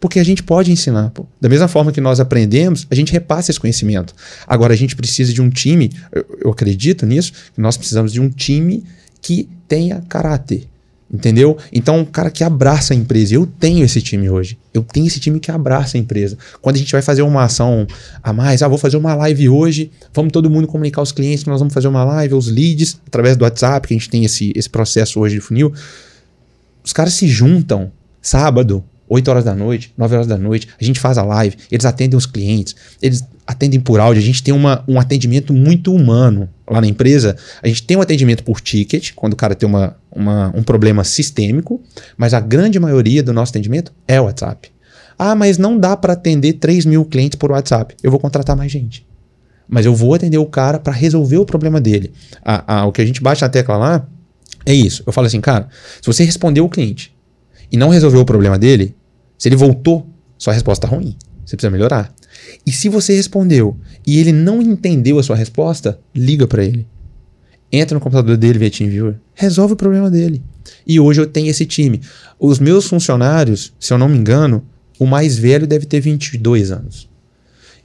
[0.04, 1.10] Porque a gente pode ensinar.
[1.10, 1.26] Pô.
[1.40, 4.14] Da mesma forma que nós aprendemos, a gente repassa esse conhecimento.
[4.46, 8.28] Agora, a gente precisa de um time, eu, eu acredito nisso, nós precisamos de um
[8.28, 8.84] time
[9.22, 10.68] que tenha caráter.
[11.10, 11.56] Entendeu?
[11.72, 13.34] Então, um cara que abraça a empresa.
[13.34, 14.58] Eu tenho esse time hoje.
[14.74, 16.36] Eu tenho esse time que abraça a empresa.
[16.60, 17.86] Quando a gente vai fazer uma ação
[18.22, 21.48] a mais, ah, vou fazer uma live hoje, vamos todo mundo comunicar os clientes que
[21.48, 24.52] nós vamos fazer uma live, os leads, através do WhatsApp, que a gente tem esse,
[24.54, 25.72] esse processo hoje de funil
[26.84, 31.00] os caras se juntam sábado, 8 horas da noite, 9 horas da noite, a gente
[31.00, 34.82] faz a live, eles atendem os clientes, eles atendem por áudio, a gente tem uma,
[34.88, 37.36] um atendimento muito humano lá na empresa.
[37.62, 41.04] A gente tem um atendimento por ticket, quando o cara tem uma, uma, um problema
[41.04, 41.82] sistêmico,
[42.16, 44.70] mas a grande maioria do nosso atendimento é o WhatsApp.
[45.18, 47.94] Ah, mas não dá para atender 3 mil clientes por WhatsApp.
[48.02, 49.06] Eu vou contratar mais gente.
[49.68, 52.12] Mas eu vou atender o cara para resolver o problema dele.
[52.44, 54.06] Ah, ah, o que a gente bate na tecla lá
[54.66, 55.02] é isso.
[55.06, 55.68] Eu falo assim, cara,
[56.00, 57.14] se você respondeu o cliente
[57.70, 58.94] e não resolveu o problema dele,
[59.38, 60.06] se ele voltou,
[60.38, 61.16] sua resposta está ruim.
[61.44, 62.14] Você precisa melhorar.
[62.66, 66.86] E se você respondeu e ele não entendeu a sua resposta, liga para ele.
[67.70, 70.42] Entra no computador dele via TeamViewer, resolve o problema dele.
[70.86, 72.00] E hoje eu tenho esse time.
[72.38, 74.64] Os meus funcionários, se eu não me engano,
[74.98, 77.08] o mais velho deve ter 22 anos.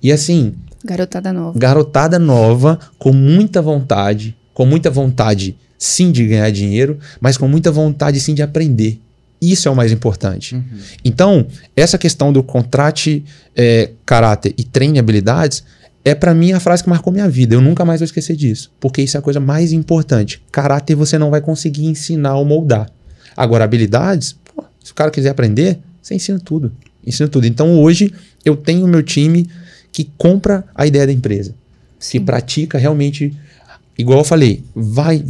[0.02, 0.54] E assim.
[0.86, 1.60] Garotada nova.
[1.60, 7.72] Garotada nova, com muita vontade, com muita vontade sim de ganhar dinheiro, mas com muita
[7.72, 9.00] vontade sim de aprender.
[9.42, 10.56] Isso é o mais importante.
[10.56, 10.64] Uhum.
[11.04, 13.24] Então, essa questão do contrate
[13.56, 15.64] é, caráter e treine habilidades
[16.04, 17.56] é para mim a frase que marcou minha vida.
[17.56, 20.42] Eu nunca mais vou esquecer disso, porque isso é a coisa mais importante.
[20.52, 22.92] Caráter você não vai conseguir ensinar ou moldar.
[23.36, 26.74] Agora, habilidades, pô, se o cara quiser aprender, você ensina tudo.
[27.06, 27.48] Ensina tudo.
[27.48, 28.14] Então, hoje,
[28.44, 29.48] eu tenho o meu time
[29.92, 31.56] que compra a ideia da empresa,
[31.98, 32.20] Sim.
[32.20, 33.36] que pratica realmente
[34.00, 35.22] igual eu falei, vai,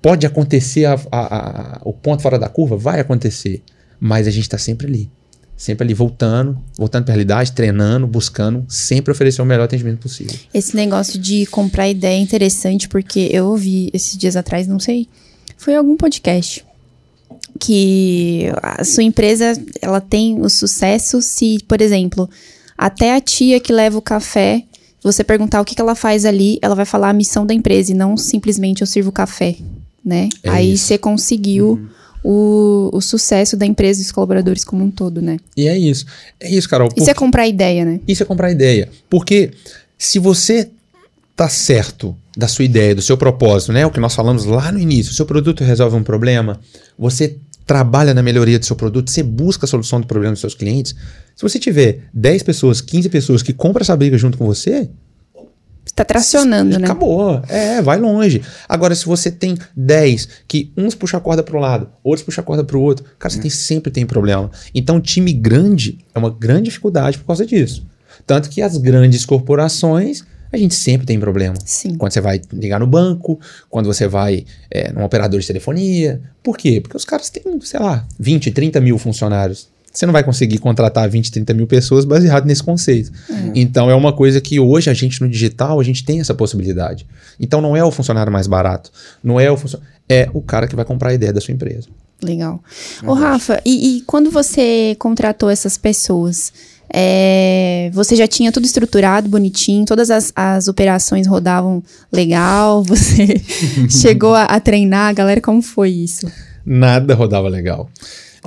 [0.00, 2.74] pode acontecer a, a, a, o ponto fora da curva?
[2.74, 3.62] Vai acontecer.
[4.00, 5.10] Mas a gente está sempre ali.
[5.54, 10.34] Sempre ali voltando, voltando para a realidade, treinando, buscando, sempre oferecer o melhor atendimento possível.
[10.52, 15.06] Esse negócio de comprar ideia é interessante, porque eu ouvi esses dias atrás, não sei,
[15.56, 16.64] foi algum podcast,
[17.60, 22.28] que a sua empresa ela tem o sucesso se, por exemplo,
[22.76, 24.64] até a tia que leva o café
[25.04, 27.92] você perguntar o que, que ela faz ali, ela vai falar a missão da empresa
[27.92, 29.56] e não simplesmente eu sirvo café,
[30.04, 30.28] né?
[30.42, 31.72] É Aí você conseguiu
[32.24, 32.90] uhum.
[32.90, 35.36] o, o sucesso da empresa e dos colaboradores como um todo, né?
[35.56, 36.06] E é isso.
[36.40, 36.88] É isso, Carol.
[36.96, 38.00] Isso é comprar ideia, né?
[38.08, 38.88] Isso é comprar ideia.
[39.10, 39.50] Porque
[39.98, 40.70] se você
[41.36, 43.84] tá certo da sua ideia, do seu propósito, né?
[43.86, 45.12] O que nós falamos lá no início.
[45.12, 46.60] O seu produto resolve um problema,
[46.98, 50.54] você trabalha na melhoria do seu produto, você busca a solução do problema dos seus
[50.54, 50.94] clientes.
[51.34, 54.90] Se você tiver 10 pessoas, 15 pessoas que compram essa briga junto com você,
[55.86, 56.84] está tracionando, né?
[56.84, 57.40] Acabou.
[57.48, 58.42] É, vai longe.
[58.68, 62.42] Agora, se você tem 10 que uns puxam a corda para um lado, outros puxam
[62.42, 64.50] a corda para o outro, cara, você tem, sempre tem problema.
[64.74, 67.86] Então, time grande é uma grande dificuldade por causa disso.
[68.26, 70.24] Tanto que as grandes corporações
[70.54, 71.54] a gente sempre tem problema.
[71.64, 71.96] Sim.
[71.96, 73.38] Quando você vai ligar no banco,
[73.68, 76.20] quando você vai é, num operador de telefonia.
[76.42, 76.80] Por quê?
[76.80, 79.68] Porque os caras têm, sei lá, 20, 30 mil funcionários.
[79.92, 83.12] Você não vai conseguir contratar 20, 30 mil pessoas baseado nesse conceito.
[83.30, 83.52] É.
[83.54, 87.06] Então é uma coisa que hoje a gente no digital, a gente tem essa possibilidade.
[87.38, 88.90] Então não é o funcionário mais barato,
[89.22, 91.88] não é o funcionário, é o cara que vai comprar a ideia da sua empresa.
[92.20, 92.62] Legal.
[93.06, 96.52] Ô Rafa, e, e quando você contratou essas pessoas,
[96.96, 103.42] é, você já tinha tudo estruturado, bonitinho, todas as, as operações rodavam legal, você
[103.90, 106.30] chegou a, a, treinar, galera, como foi isso?
[106.64, 107.90] Nada rodava legal.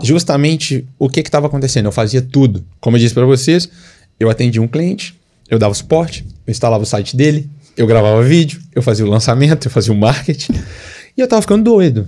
[0.01, 1.87] Justamente o que estava acontecendo?
[1.87, 2.63] Eu fazia tudo.
[2.79, 3.67] Como eu disse para vocês,
[4.17, 8.61] eu atendia um cliente, eu dava suporte, eu instalava o site dele, eu gravava vídeo,
[8.73, 10.53] eu fazia o lançamento, eu fazia o marketing,
[11.17, 12.07] e eu tava ficando doido.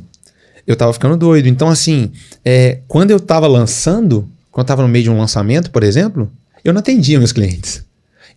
[0.65, 1.47] eu tava ficando doido.
[1.47, 2.11] Então, assim,
[2.45, 6.29] é, quando eu tava lançando, quando eu tava no meio de um lançamento, por exemplo,
[6.65, 7.85] eu não atendia meus clientes.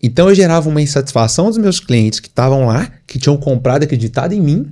[0.01, 4.31] Então eu gerava uma insatisfação dos meus clientes que estavam lá, que tinham comprado, acreditado
[4.31, 4.71] em mim,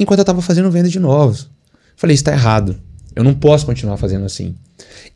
[0.00, 1.48] enquanto eu estava fazendo venda de novos.
[1.96, 2.76] Falei, está errado.
[3.14, 4.56] Eu não posso continuar fazendo assim.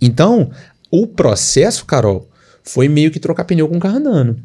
[0.00, 0.48] Então,
[0.88, 2.30] o processo, Carol,
[2.62, 4.36] foi meio que trocar pneu com o carro andando.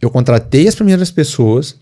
[0.00, 1.74] Eu contratei as primeiras pessoas,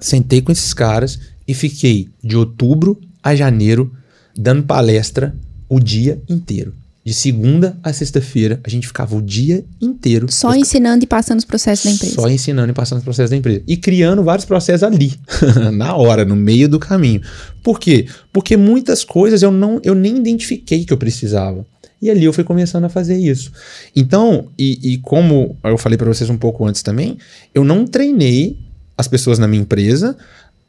[0.00, 3.94] sentei com esses caras e fiquei de outubro a janeiro
[4.34, 5.36] dando palestra
[5.68, 6.74] o dia inteiro.
[7.06, 10.26] De segunda a sexta-feira, a gente ficava o dia inteiro.
[10.28, 12.14] Só ensinando e passando os processos da empresa.
[12.16, 13.62] Só ensinando e passando os processos da empresa.
[13.64, 15.14] E criando vários processos ali,
[15.72, 17.20] na hora, no meio do caminho.
[17.62, 18.08] Por quê?
[18.32, 21.64] Porque muitas coisas eu, não, eu nem identifiquei que eu precisava.
[22.02, 23.52] E ali eu fui começando a fazer isso.
[23.94, 27.18] Então, e, e como eu falei para vocês um pouco antes também,
[27.54, 28.58] eu não treinei
[28.98, 30.16] as pessoas na minha empresa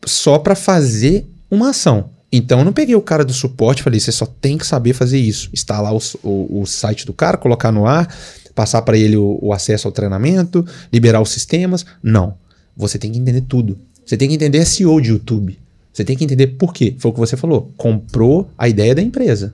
[0.06, 2.12] só para fazer uma ação.
[2.32, 4.94] Então eu não peguei o cara do suporte e falei, você só tem que saber
[4.94, 5.50] fazer isso.
[5.54, 8.14] Instalar o, o, o site do cara, colocar no ar,
[8.54, 11.86] passar para ele o, o, acesso ao treinamento, liberar os sistemas.
[12.04, 12.36] Não.
[12.76, 13.78] Você tem que entender tudo.
[14.06, 15.58] Você tem que entender SEO de YouTube.
[15.94, 16.96] Você tem que entender por quê.
[17.00, 17.72] Foi o que você falou.
[17.78, 19.54] Comprou a ideia da empresa.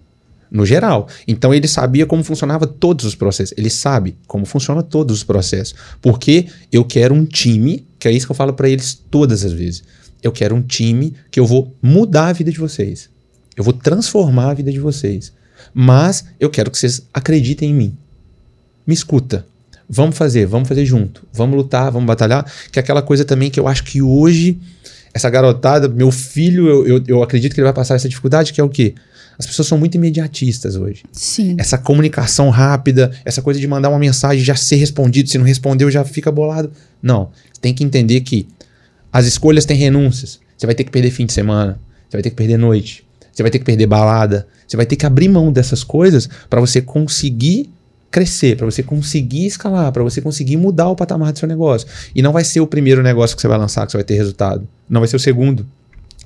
[0.49, 1.07] No geral.
[1.27, 3.53] Então ele sabia como funcionava todos os processos.
[3.57, 5.75] Ele sabe como funciona todos os processos.
[6.01, 9.51] Porque eu quero um time, que é isso que eu falo para eles todas as
[9.51, 9.83] vezes
[10.23, 13.09] eu quero um time que eu vou mudar a vida de vocês.
[13.55, 15.33] Eu vou transformar a vida de vocês.
[15.73, 17.97] Mas eu quero que vocês acreditem em mim.
[18.87, 19.45] Me escuta.
[19.87, 21.27] Vamos fazer, vamos fazer junto.
[21.31, 22.49] Vamos lutar, vamos batalhar.
[22.71, 24.59] Que é aquela coisa também que eu acho que hoje,
[25.13, 28.61] essa garotada, meu filho, eu, eu, eu acredito que ele vai passar essa dificuldade, que
[28.61, 28.95] é o quê?
[29.37, 31.03] As pessoas são muito imediatistas hoje.
[31.11, 31.55] Sim.
[31.57, 35.89] Essa comunicação rápida, essa coisa de mandar uma mensagem já ser respondido, se não respondeu
[35.91, 36.71] já fica bolado.
[37.01, 37.31] Não.
[37.59, 38.47] Tem que entender que
[39.13, 40.39] as escolhas têm renúncias.
[40.57, 43.43] Você vai ter que perder fim de semana, você vai ter que perder noite, você
[43.43, 46.81] vai ter que perder balada, você vai ter que abrir mão dessas coisas para você
[46.81, 47.69] conseguir
[48.09, 51.87] crescer, para você conseguir escalar, para você conseguir mudar o patamar do seu negócio.
[52.15, 54.15] E não vai ser o primeiro negócio que você vai lançar que você vai ter
[54.15, 54.67] resultado.
[54.89, 55.65] Não vai ser o segundo.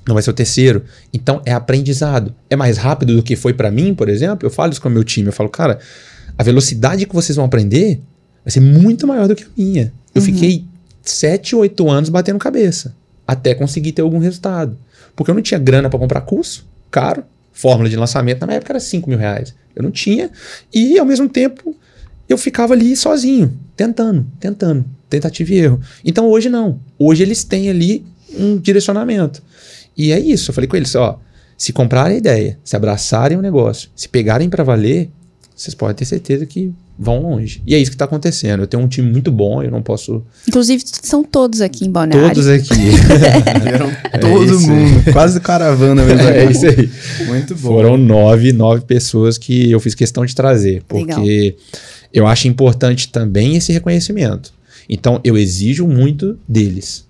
[0.06, 0.84] Não vai ser o terceiro.
[1.12, 2.34] Então é aprendizado.
[2.50, 4.46] É mais rápido do que foi para mim, por exemplo.
[4.46, 5.28] Eu falo isso com o meu time.
[5.28, 5.78] Eu falo, cara,
[6.36, 8.02] a velocidade que vocês vão aprender
[8.44, 9.92] vai ser muito maior do que a minha.
[10.14, 10.26] Eu uhum.
[10.26, 10.64] fiquei
[11.10, 12.94] 7, 8 anos batendo cabeça
[13.28, 14.78] até conseguir ter algum resultado.
[15.14, 17.22] Porque eu não tinha grana para comprar curso, caro.
[17.52, 19.54] Fórmula de lançamento na época era 5 mil reais.
[19.76, 20.30] Eu não tinha.
[20.72, 21.76] E ao mesmo tempo
[22.28, 25.80] eu ficava ali sozinho, tentando, tentando, tentativa e erro.
[26.04, 26.80] Então hoje não.
[26.98, 28.06] Hoje eles têm ali
[28.38, 29.42] um direcionamento.
[29.96, 30.50] E é isso.
[30.50, 31.20] Eu falei com eles: ó,
[31.56, 35.10] se comprarem a ideia, se abraçarem o negócio, se pegarem para valer,
[35.54, 37.62] vocês podem ter certeza que vão longe.
[37.64, 38.64] E é isso que está acontecendo.
[38.64, 40.24] Eu tenho um time muito bom, eu não posso.
[40.48, 42.28] Inclusive, são todos aqui em Balneário.
[42.28, 42.74] Todos aqui.
[43.62, 45.12] Vieram é todo mundo.
[45.12, 46.28] Quase caravana mesmo.
[46.28, 46.90] É isso aí.
[47.26, 47.68] Muito bom.
[47.68, 50.82] Foram nove, nove pessoas que eu fiz questão de trazer.
[50.88, 51.24] Porque Legal.
[52.12, 54.52] eu acho importante também esse reconhecimento.
[54.88, 57.06] Então, eu exijo muito deles.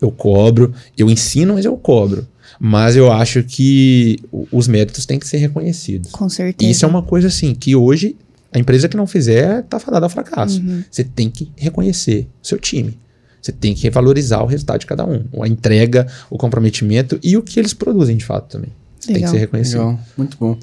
[0.00, 2.26] Eu cobro, eu ensino, mas eu cobro.
[2.58, 4.18] Mas eu acho que
[4.50, 6.10] os méritos têm que ser reconhecidos.
[6.10, 6.68] Com certeza.
[6.68, 8.16] E isso é uma coisa assim que hoje
[8.52, 10.60] a empresa que não fizer está fadada ao fracasso.
[10.60, 10.82] Uhum.
[10.90, 12.98] Você tem que reconhecer o seu time.
[13.40, 15.24] Você tem que revalorizar o resultado de cada um.
[15.42, 18.70] A entrega, o comprometimento e o que eles produzem de fato também.
[19.06, 19.14] Legal.
[19.14, 19.78] Tem que ser reconhecido.
[19.78, 20.00] Legal.
[20.16, 20.58] Muito bom.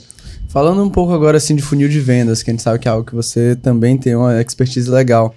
[0.49, 2.91] Falando um pouco agora assim de funil de vendas, que a gente sabe que é
[2.91, 5.35] algo que você também tem uma expertise legal.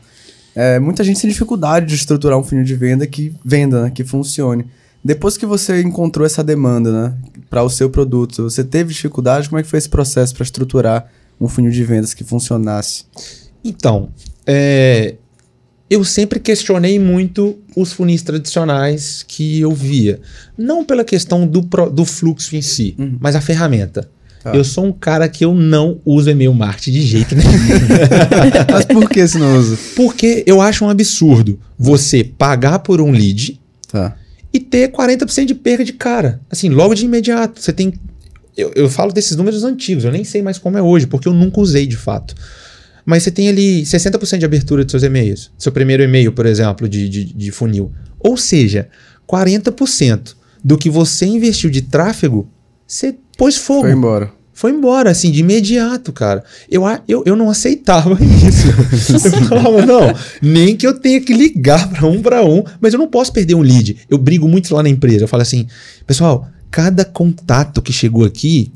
[0.55, 4.05] É, muita gente tem dificuldade de estruturar um funil de venda que venda, né, que
[4.05, 4.67] funcione.
[5.05, 7.15] Depois que você encontrou essa demanda né,
[7.49, 9.49] para o seu produto, você teve dificuldade?
[9.49, 13.05] Como é que foi esse processo para estruturar um funil de vendas que funcionasse?
[13.65, 14.11] Então,
[14.47, 15.17] é,
[15.91, 20.21] eu sempre questionei muito os funis tradicionais que eu via.
[20.57, 23.17] Não pela questão do, do fluxo em si, uhum.
[23.21, 24.09] mas a ferramenta.
[24.43, 24.55] Tá.
[24.55, 27.51] Eu sou um cara que eu não uso e-mail marketing de jeito nenhum.
[28.71, 29.79] mas por que você não usa?
[29.97, 34.15] Porque eu acho um absurdo você pagar por um lead tá.
[34.53, 36.41] e ter 40% de perda de cara.
[36.51, 37.61] Assim, logo de imediato.
[37.61, 37.95] Você tem
[38.59, 41.33] eu, eu falo desses números antigos, eu nem sei mais como é hoje, porque eu
[41.33, 42.35] nunca usei de fato.
[43.07, 45.51] Mas você tem ali 60% de abertura de seus e-mails.
[45.57, 47.93] Seu primeiro e-mail, por exemplo, de, de, de funil.
[48.19, 48.89] Ou seja,
[49.27, 52.51] 40% do que você investiu de tráfego,
[52.85, 53.83] você pôs fogo.
[53.83, 54.33] Foi embora.
[54.53, 56.43] Foi embora, assim, de imediato, cara.
[56.69, 59.15] Eu, eu, eu não aceitava isso.
[59.15, 62.99] eu falava, não, nem que eu tenha que ligar para um para um, mas eu
[62.99, 63.99] não posso perder um lead.
[64.11, 65.23] Eu brigo muito lá na empresa.
[65.23, 65.69] Eu falo assim,
[66.05, 68.73] pessoal, cada contato que chegou aqui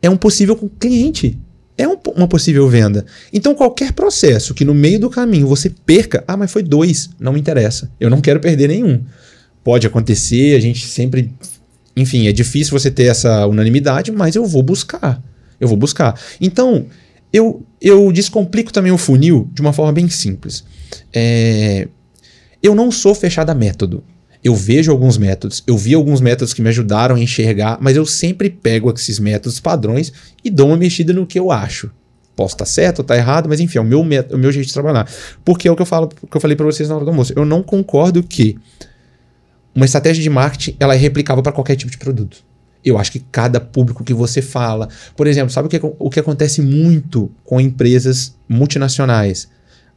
[0.00, 1.38] é um possível cliente.
[1.78, 3.04] É um, uma possível venda.
[3.32, 7.32] Então, qualquer processo que no meio do caminho você perca, ah, mas foi dois, não
[7.32, 7.90] me interessa.
[7.98, 9.02] Eu não quero perder nenhum.
[9.64, 11.32] Pode acontecer, a gente sempre
[11.96, 15.22] enfim, é difícil você ter essa unanimidade, mas eu vou buscar.
[15.60, 16.18] Eu vou buscar.
[16.40, 16.86] Então,
[17.32, 20.64] eu, eu descomplico também o funil de uma forma bem simples.
[21.12, 21.86] É,
[22.62, 24.02] eu não sou fechado a método.
[24.42, 28.04] Eu vejo alguns métodos, eu vi alguns métodos que me ajudaram a enxergar, mas eu
[28.04, 31.90] sempre pego esses métodos padrões e dou uma mexida no que eu acho.
[32.34, 34.66] Posso estar certo ou estar errado, mas enfim, é o meu, método, o meu jeito
[34.66, 35.08] de trabalhar.
[35.44, 37.32] Porque é o que eu falo, que eu falei para vocês na hora do almoço.
[37.36, 38.58] Eu não concordo que
[39.74, 42.38] uma estratégia de marketing ela é replicável para qualquer tipo de produto.
[42.84, 44.88] Eu acho que cada público que você fala.
[45.16, 49.48] Por exemplo, sabe o que, o que acontece muito com empresas multinacionais?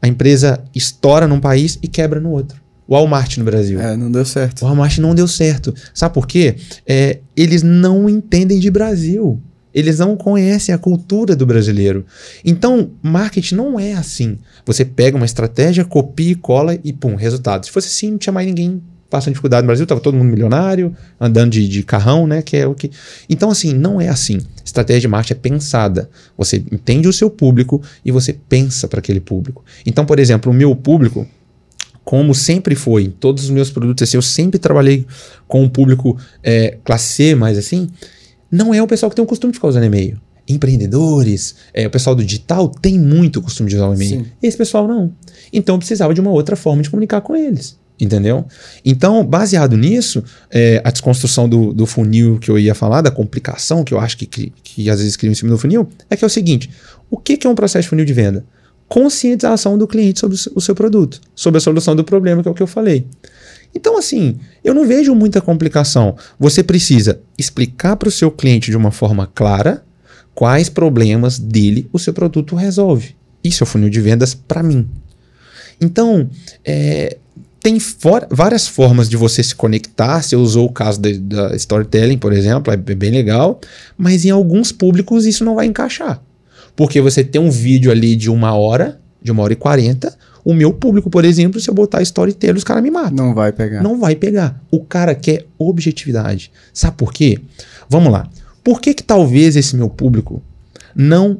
[0.01, 2.62] A empresa estoura num país e quebra no outro.
[2.87, 3.79] O Walmart no Brasil.
[3.79, 4.61] É, não deu certo.
[4.61, 5.73] O Walmart não deu certo.
[5.93, 6.55] Sabe por quê?
[6.85, 9.41] É, eles não entendem de Brasil.
[9.73, 12.05] Eles não conhecem a cultura do brasileiro.
[12.45, 14.37] Então, marketing não é assim.
[14.65, 17.65] Você pega uma estratégia, copia e cola e pum, resultado.
[17.65, 20.95] Se fosse assim, não tinha mais ninguém passando dificuldade no Brasil, tava todo mundo milionário,
[21.19, 22.41] andando de, de carrão, né?
[22.41, 22.89] Que é o que.
[23.29, 24.39] Então, assim, não é assim.
[24.63, 26.09] Estratégia de marketing é pensada.
[26.37, 29.63] Você entende o seu público e você pensa para aquele público.
[29.85, 31.27] Então, por exemplo, o meu público,
[32.05, 35.07] como sempre foi, em todos os meus produtos, assim, eu sempre trabalhei
[35.47, 37.89] com um público é, classe C, mais assim,
[38.49, 40.21] não é o pessoal que tem o costume de ficar usando e-mail.
[40.47, 44.23] Empreendedores, é, o pessoal do digital tem muito costume de usar o e-mail.
[44.23, 44.25] Sim.
[44.41, 45.11] Esse pessoal não.
[45.51, 47.75] Então eu precisava de uma outra forma de comunicar com eles.
[47.99, 48.45] Entendeu?
[48.83, 53.85] Então, baseado nisso, é, a desconstrução do, do funil que eu ia falar, da complicação
[53.85, 56.23] que eu acho que, que, que às vezes cria em cima do funil, é que
[56.23, 56.69] é o seguinte:
[57.09, 58.45] o que, que é um processo de funil de venda?
[58.87, 62.55] Conscientização do cliente sobre o seu- produto, sobre a solução do problema, que é o
[62.55, 63.05] que eu falei.
[63.73, 66.15] Então, assim, eu não vejo muita complicação.
[66.39, 69.83] Você precisa explicar para o seu cliente de uma forma clara
[70.33, 73.15] quais problemas dele o seu produto resolve.
[73.43, 74.87] Isso é o funil de vendas para mim.
[75.81, 76.29] Então,
[76.63, 77.17] é,
[77.61, 80.21] tem for- várias formas de você se conectar.
[80.21, 81.09] Você usou o caso da,
[81.49, 83.59] da storytelling, por exemplo, é bem legal,
[83.97, 86.21] mas em alguns públicos isso não vai encaixar.
[86.75, 90.15] Porque você tem um vídeo ali de uma hora, de uma hora e quarenta.
[90.43, 93.15] O meu público, por exemplo, se eu botar storytelling, os caras me matam.
[93.15, 93.81] Não vai pegar.
[93.81, 94.61] Não vai pegar.
[94.69, 96.51] O cara quer objetividade.
[96.73, 97.39] Sabe por quê?
[97.89, 98.29] Vamos lá.
[98.63, 100.43] Por que que talvez esse meu público
[100.95, 101.39] não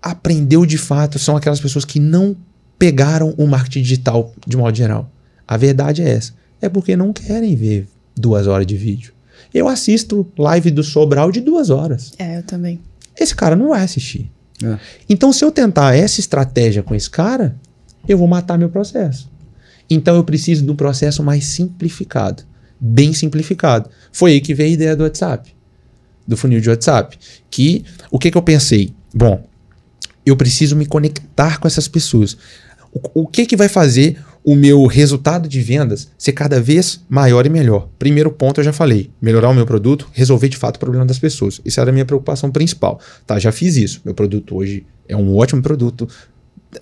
[0.00, 1.18] aprendeu de fato?
[1.18, 2.36] São aquelas pessoas que não
[2.78, 5.10] pegaram o marketing digital de modo geral.
[5.46, 6.32] A verdade é essa.
[6.60, 9.12] É porque não querem ver duas horas de vídeo.
[9.52, 12.12] Eu assisto live do Sobral de duas horas.
[12.18, 12.80] É, eu também.
[13.18, 14.30] Esse cara não vai assistir.
[14.62, 14.78] É.
[15.08, 17.56] Então, se eu tentar essa estratégia com esse cara,
[18.08, 19.30] eu vou matar meu processo.
[19.88, 22.42] Então, eu preciso de um processo mais simplificado,
[22.80, 23.90] bem simplificado.
[24.12, 25.54] Foi aí que veio a ideia do WhatsApp,
[26.26, 27.18] do funil de WhatsApp.
[27.50, 28.92] Que o que, que eu pensei?
[29.14, 29.46] Bom,
[30.24, 32.36] eu preciso me conectar com essas pessoas.
[32.92, 37.44] O, o que, que vai fazer o meu resultado de vendas ser cada vez maior
[37.44, 37.88] e melhor?
[37.98, 41.18] Primeiro ponto, eu já falei: melhorar o meu produto, resolver de fato o problema das
[41.18, 41.60] pessoas.
[41.64, 43.00] Isso era a minha preocupação principal.
[43.26, 44.00] Tá, já fiz isso.
[44.04, 46.08] Meu produto hoje é um ótimo produto.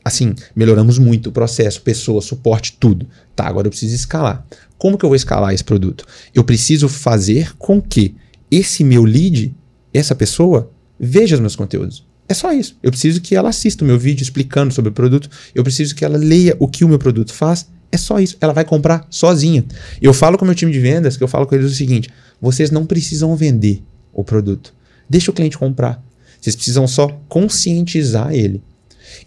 [0.04, 3.06] Assim, melhoramos muito o processo, pessoa, suporte, tudo.
[3.34, 4.44] Tá, agora eu preciso escalar.
[4.76, 6.04] Como que eu vou escalar esse produto?
[6.34, 8.14] Eu preciso fazer com que
[8.50, 9.54] esse meu lead,
[9.92, 12.06] essa pessoa, veja os meus conteúdos.
[12.28, 12.76] É só isso.
[12.82, 15.28] Eu preciso que ela assista o meu vídeo explicando sobre o produto.
[15.54, 17.68] Eu preciso que ela leia o que o meu produto faz.
[17.92, 18.36] É só isso.
[18.40, 19.64] Ela vai comprar sozinha.
[20.00, 22.08] Eu falo com o meu time de vendas, que eu falo com eles o seguinte:
[22.40, 23.82] vocês não precisam vender
[24.12, 24.74] o produto.
[25.08, 26.02] Deixa o cliente comprar.
[26.40, 28.62] Vocês precisam só conscientizar ele.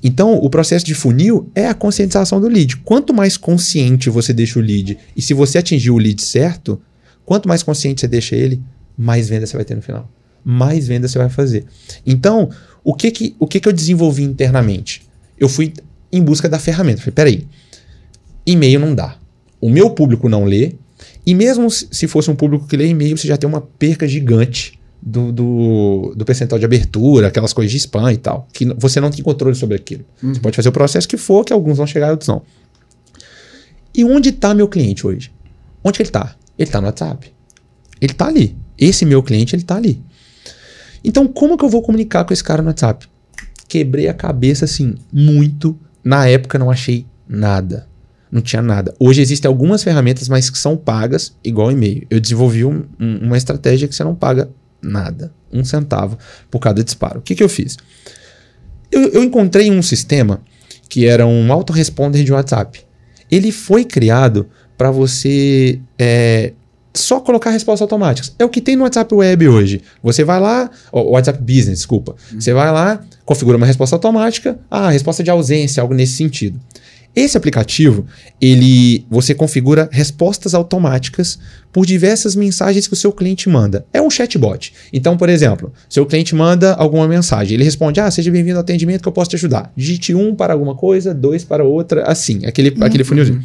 [0.04, 2.78] Então, o processo de funil é a conscientização do lead.
[2.78, 6.82] Quanto mais consciente você deixa o lead, e se você atingir o lead certo,
[7.26, 8.62] quanto mais consciente você deixa ele,
[8.98, 10.12] mais venda você vai ter no final.
[10.44, 11.66] Mais venda você vai fazer.
[12.06, 12.50] Então,
[12.88, 15.02] o que que, o que, que eu desenvolvi internamente?
[15.38, 15.74] Eu fui
[16.10, 17.02] em busca da ferramenta.
[17.02, 17.48] Falei, peraí,
[18.46, 19.18] e-mail não dá.
[19.60, 20.76] O meu público não lê,
[21.26, 24.08] e mesmo se se fosse um público que lê e-mail, você já tem uma perca
[24.08, 29.02] gigante do, do, do percentual de abertura, aquelas coisas de spam e tal, que você
[29.02, 30.06] não tem controle sobre aquilo.
[30.22, 32.42] Você pode fazer o processo que for, que alguns vão chegar e outros não.
[33.94, 35.30] E onde está meu cliente hoje?
[35.84, 36.38] Onde que ele está?
[36.58, 37.34] Ele está no WhatsApp.
[38.00, 38.56] Ele está ali.
[38.78, 40.02] Esse meu cliente, ele está ali.
[41.04, 43.08] Então, como que eu vou comunicar com esse cara no WhatsApp?
[43.68, 45.78] Quebrei a cabeça, assim, muito.
[46.04, 47.88] Na época, não achei nada.
[48.32, 48.94] Não tinha nada.
[49.00, 52.06] Hoje existem algumas ferramentas, mas que são pagas, igual e-mail.
[52.10, 54.50] Eu desenvolvi um- um- uma estratégia que você não paga
[54.82, 55.34] nada.
[55.52, 56.18] Um centavo
[56.52, 57.20] por cada disparo.
[57.20, 57.78] O que, que eu fiz?
[58.92, 60.42] Eu, eu encontrei um sistema
[60.90, 62.82] que era um autoresponder de WhatsApp.
[63.30, 64.48] Ele foi criado
[64.78, 66.54] para você é,
[66.98, 68.34] só colocar respostas automáticas.
[68.38, 69.82] É o que tem no WhatsApp Web hoje.
[70.04, 72.16] Você vai lá, o WhatsApp Business, desculpa.
[72.40, 76.60] Você vai lá, configura uma resposta automática, ah, resposta de ausência, algo nesse sentido.
[77.18, 78.06] Esse aplicativo,
[78.40, 81.40] ele você configura respostas automáticas
[81.74, 83.84] por diversas mensagens que o seu cliente manda.
[83.92, 84.72] É um chatbot.
[84.94, 89.02] Então, por exemplo, seu cliente manda alguma mensagem, ele responde: "Ah, seja bem-vindo ao atendimento
[89.02, 89.74] que eu posso te ajudar".
[89.76, 93.44] Digite um para alguma coisa, dois para outra, assim, aquele aquele funilzinho.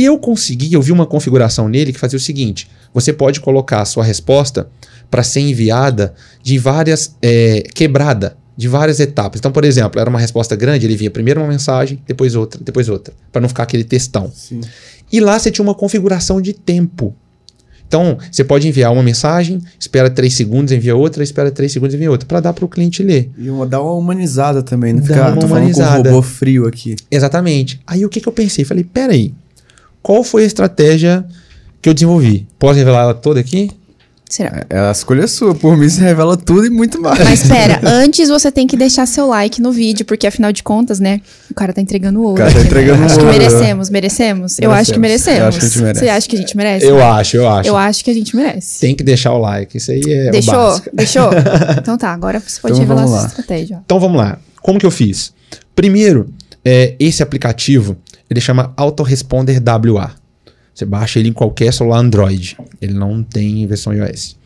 [0.00, 3.82] E eu consegui, eu vi uma configuração nele que fazia o seguinte: você pode colocar
[3.82, 4.66] a sua resposta
[5.10, 9.38] para ser enviada de várias é, quebrada, de várias etapas.
[9.38, 12.88] Então, por exemplo, era uma resposta grande, ele via primeiro uma mensagem, depois outra, depois
[12.88, 14.32] outra, para não ficar aquele textão.
[14.34, 14.62] Sim.
[15.12, 17.14] E lá você tinha uma configuração de tempo.
[17.86, 22.10] Então, você pode enviar uma mensagem, espera 3 segundos, envia outra, espera 3 segundos, envia
[22.10, 23.30] outra, para dar para o cliente ler.
[23.36, 26.10] E uma, dá uma humanizada também, não Dá ficar, uma tô falando com um humanizada.
[26.10, 26.96] robô frio aqui.
[27.10, 27.80] Exatamente.
[27.86, 28.64] Aí o que, que eu pensei?
[28.64, 29.34] Falei, peraí,
[30.02, 31.24] qual foi a estratégia
[31.80, 32.46] que eu desenvolvi?
[32.58, 33.70] Posso revelar ela toda aqui?
[34.30, 34.64] Será?
[34.70, 37.18] É, a escolha é sua, por mim você revela tudo e muito mais.
[37.18, 41.00] Mas espera, antes você tem que deixar seu like no vídeo, porque afinal de contas,
[41.00, 41.20] né?
[41.50, 42.36] O cara tá entregando ouro.
[42.36, 42.66] cara tá aqui, né?
[42.66, 43.32] entregando Acho que ouro.
[43.32, 44.56] merecemos, merecemos.
[44.60, 45.40] Eu acho que merecemos.
[45.40, 45.98] Eu acho que a gente merece.
[45.98, 46.86] Você acha que a gente merece?
[46.86, 47.68] Eu acho, eu acho.
[47.68, 48.80] Eu acho que a gente merece.
[48.80, 49.76] Tem que deixar o like.
[49.76, 50.54] Isso aí é o Deixou?
[50.54, 50.90] básico.
[50.92, 51.30] Deixou?
[51.80, 53.80] Então tá, agora você pode Então revelar vamos sua estratégia.
[53.84, 54.38] Então vamos lá.
[54.62, 55.32] Como que eu fiz?
[55.74, 56.28] Primeiro,
[56.64, 57.96] é, esse aplicativo
[58.30, 60.14] ele chama Autoresponder WA.
[60.74, 62.56] Você baixa ele em qualquer celular Android.
[62.80, 64.36] Ele não tem versão iOS.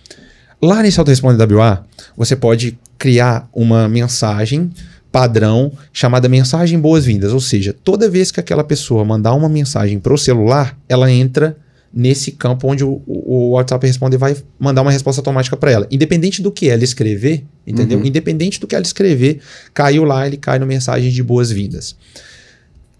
[0.62, 1.84] Lá nesse Autoresponder WA,
[2.16, 4.70] você pode criar uma mensagem
[5.12, 7.32] padrão chamada mensagem boas-vindas.
[7.32, 11.56] Ou seja, toda vez que aquela pessoa mandar uma mensagem para o celular, ela entra
[11.92, 15.86] nesse campo onde o, o- WhatsApp Responder vai mandar uma resposta automática para ela.
[15.92, 18.04] Independente do que ela escrever, entendeu?
[18.04, 19.38] Independente do que ela escrever,
[19.72, 21.94] caiu lá, ele cai no mensagem de boas-vindas.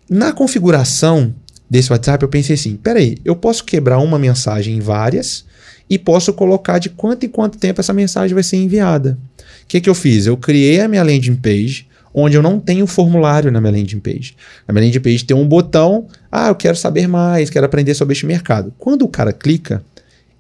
[0.08, 1.34] Na configuração
[1.68, 5.44] desse WhatsApp, eu pensei assim: peraí, eu posso quebrar uma mensagem em várias
[5.88, 9.18] e posso colocar de quanto em quanto tempo essa mensagem vai ser enviada.
[9.62, 10.26] O que, que eu fiz?
[10.26, 14.36] Eu criei a minha landing page, onde eu não tenho formulário na minha landing page.
[14.68, 18.12] Na minha landing page tem um botão, ah, eu quero saber mais, quero aprender sobre
[18.12, 18.72] este mercado.
[18.78, 19.82] Quando o cara clica,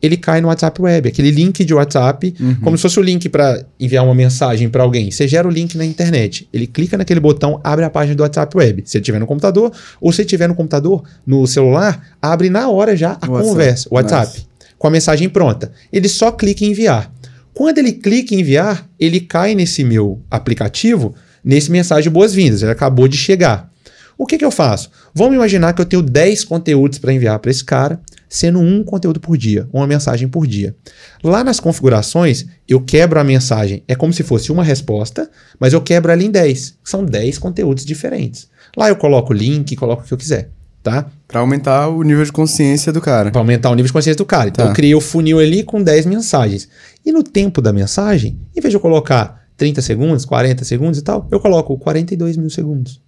[0.04, 3.64] ele cai no WhatsApp Web, aquele link de WhatsApp, como se fosse o link para
[3.80, 5.10] enviar uma mensagem para alguém.
[5.10, 6.48] Você gera o link na internet.
[6.52, 8.82] Ele clica naquele botão, abre a página do WhatsApp Web.
[8.86, 12.68] Se ele estiver no computador, ou se ele estiver no computador, no celular, abre na
[12.68, 13.48] hora já a WhatsApp.
[13.48, 14.46] conversa, o WhatsApp, Nice.
[14.78, 15.72] com a mensagem pronta.
[15.92, 17.10] Ele só clica em enviar.
[17.52, 22.62] Quando ele clica em enviar, ele cai nesse meu aplicativo, nesse mensagem boas-vindas.
[22.62, 23.70] Ele acabou de chegar.
[24.18, 24.90] O que, que eu faço?
[25.14, 29.20] Vamos imaginar que eu tenho 10 conteúdos para enviar para esse cara, sendo um conteúdo
[29.20, 30.74] por dia, uma mensagem por dia.
[31.22, 33.82] Lá nas configurações, eu quebro a mensagem.
[33.86, 36.78] É como se fosse uma resposta, mas eu quebro ela em 10.
[36.82, 38.48] São 10 conteúdos diferentes.
[38.76, 40.50] Lá eu coloco o link, coloco o que eu quiser,
[40.82, 41.06] tá?
[41.28, 43.30] Pra aumentar o nível de consciência do cara.
[43.30, 44.48] Para aumentar o nível de consciência do cara.
[44.48, 44.70] Então Tá.
[44.70, 46.68] eu criei o funil ali com 10 mensagens.
[47.04, 51.02] E no tempo da mensagem, em vez de eu colocar 30 segundos, 40 segundos e
[51.02, 53.00] tal, eu coloco 42 mil segundos.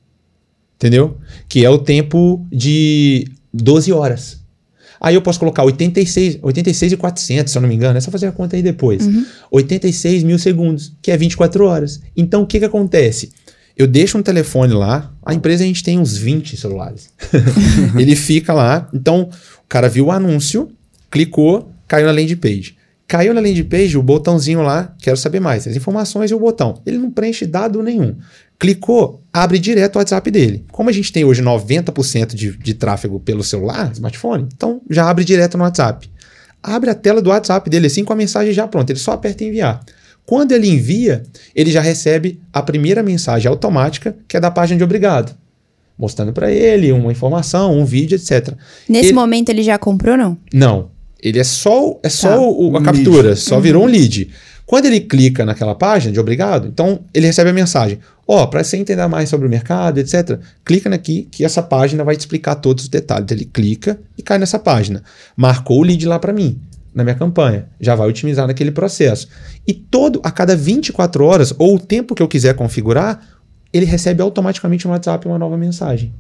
[0.76, 1.16] Entendeu?
[1.48, 4.40] Que é o tempo de 12 horas.
[5.00, 7.98] Aí eu posso colocar 86, 86 e 400, se eu não me engano.
[7.98, 9.06] É só fazer a conta aí depois.
[9.50, 12.00] 86 mil segundos, que é 24 horas.
[12.16, 13.32] Então o que, que acontece?
[13.76, 15.12] Eu deixo um telefone lá.
[15.24, 17.10] A empresa a gente tem uns 20 celulares.
[17.98, 18.88] Ele fica lá.
[18.94, 19.28] Então
[19.64, 20.70] o cara viu o anúncio,
[21.10, 22.76] clicou, caiu na landing page.
[23.06, 26.82] Caiu na landing page, o botãozinho lá, quero saber mais, as informações e o botão.
[26.84, 28.16] Ele não preenche dado nenhum.
[28.58, 30.64] Clicou, abre direto o WhatsApp dele.
[30.72, 35.24] Como a gente tem hoje 90% de, de tráfego pelo celular, smartphone, então já abre
[35.24, 36.10] direto no WhatsApp.
[36.62, 38.92] Abre a tela do WhatsApp dele assim com a mensagem já pronta.
[38.92, 39.84] Ele só aperta enviar.
[40.24, 41.22] Quando ele envia,
[41.54, 45.36] ele já recebe a primeira mensagem automática, que é da página de obrigado.
[45.98, 48.54] Mostrando para ele uma informação, um vídeo, etc.
[48.88, 50.36] Nesse Ele- momento ele já comprou, não?
[50.52, 50.90] não.
[51.22, 52.40] Ele é só, é só Tá.
[52.40, 53.40] o- a captura, lead.
[53.40, 54.30] só virou um lead.
[54.66, 58.76] Quando ele clica naquela página de obrigado, então ele recebe a mensagem: Ó, para você
[58.76, 62.84] entender mais sobre o mercado, etc., clica aqui que essa página vai te explicar todos
[62.84, 63.30] os detalhes.
[63.30, 65.04] Ele clica e cai nessa página.
[65.36, 66.60] Marcou o lead lá para mim,
[66.92, 67.68] na minha campanha.
[67.80, 69.28] Já vai otimizar naquele processo.
[69.64, 73.20] E todo, a cada 24 horas, ou o tempo que eu quiser configurar,
[73.72, 76.12] ele recebe automaticamente no WhatsApp uma nova mensagem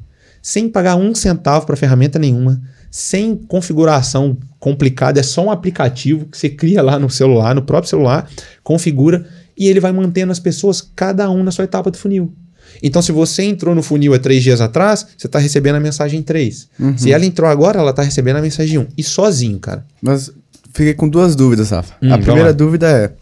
[0.48, 6.38] sem pagar um centavo para ferramenta nenhuma, sem configuração complicada, é só um aplicativo que
[6.38, 8.30] você cria lá no celular, no próprio celular,
[8.62, 9.26] configura
[9.58, 12.32] e ele vai mantendo as pessoas, cada um na sua etapa do funil.
[12.80, 16.22] Então, se você entrou no funil há três dias atrás, você está recebendo a mensagem
[16.22, 16.68] 3.
[16.96, 18.86] Se ela entrou agora, ela está recebendo a mensagem 1.
[18.96, 19.84] E sozinho, cara.
[20.00, 20.30] Mas
[20.72, 21.94] fiquei com duas dúvidas, Rafa.
[22.00, 23.12] Hum, a primeira dúvida é: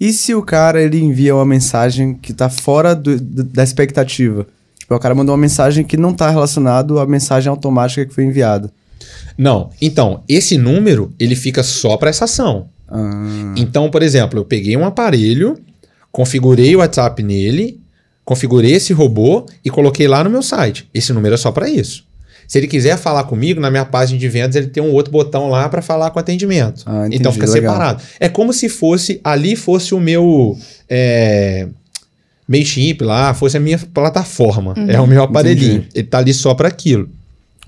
[0.00, 4.44] e se o cara ele envia uma mensagem que tá fora do- da expectativa?
[4.84, 8.24] Tipo, o cara mandou uma mensagem que não tá relacionado à mensagem automática que foi
[8.24, 8.70] enviada.
[9.36, 9.70] Não.
[9.80, 12.68] Então, esse número, ele fica só para essa ação.
[12.86, 15.56] Ah, Então, por exemplo, eu peguei um aparelho,
[16.12, 17.80] configurei o WhatsApp nele,
[18.26, 20.86] configurei esse robô e coloquei lá no meu site.
[20.92, 22.04] Esse número é só para isso.
[22.46, 25.48] Se ele quiser falar comigo, na minha página de vendas, ele tem um outro botão
[25.48, 26.82] lá para falar com atendimento.
[26.84, 27.72] Ah, entendi, então fica legal.
[27.72, 28.02] separado.
[28.20, 30.58] É como se fosse, ali fosse o meu.
[30.90, 31.68] É,
[32.46, 34.74] Mailchimp lá, fosse a minha plataforma.
[34.88, 35.76] É o meu aparelhinho.
[35.76, 35.88] Entendi.
[35.94, 37.08] Ele tá ali só para aquilo.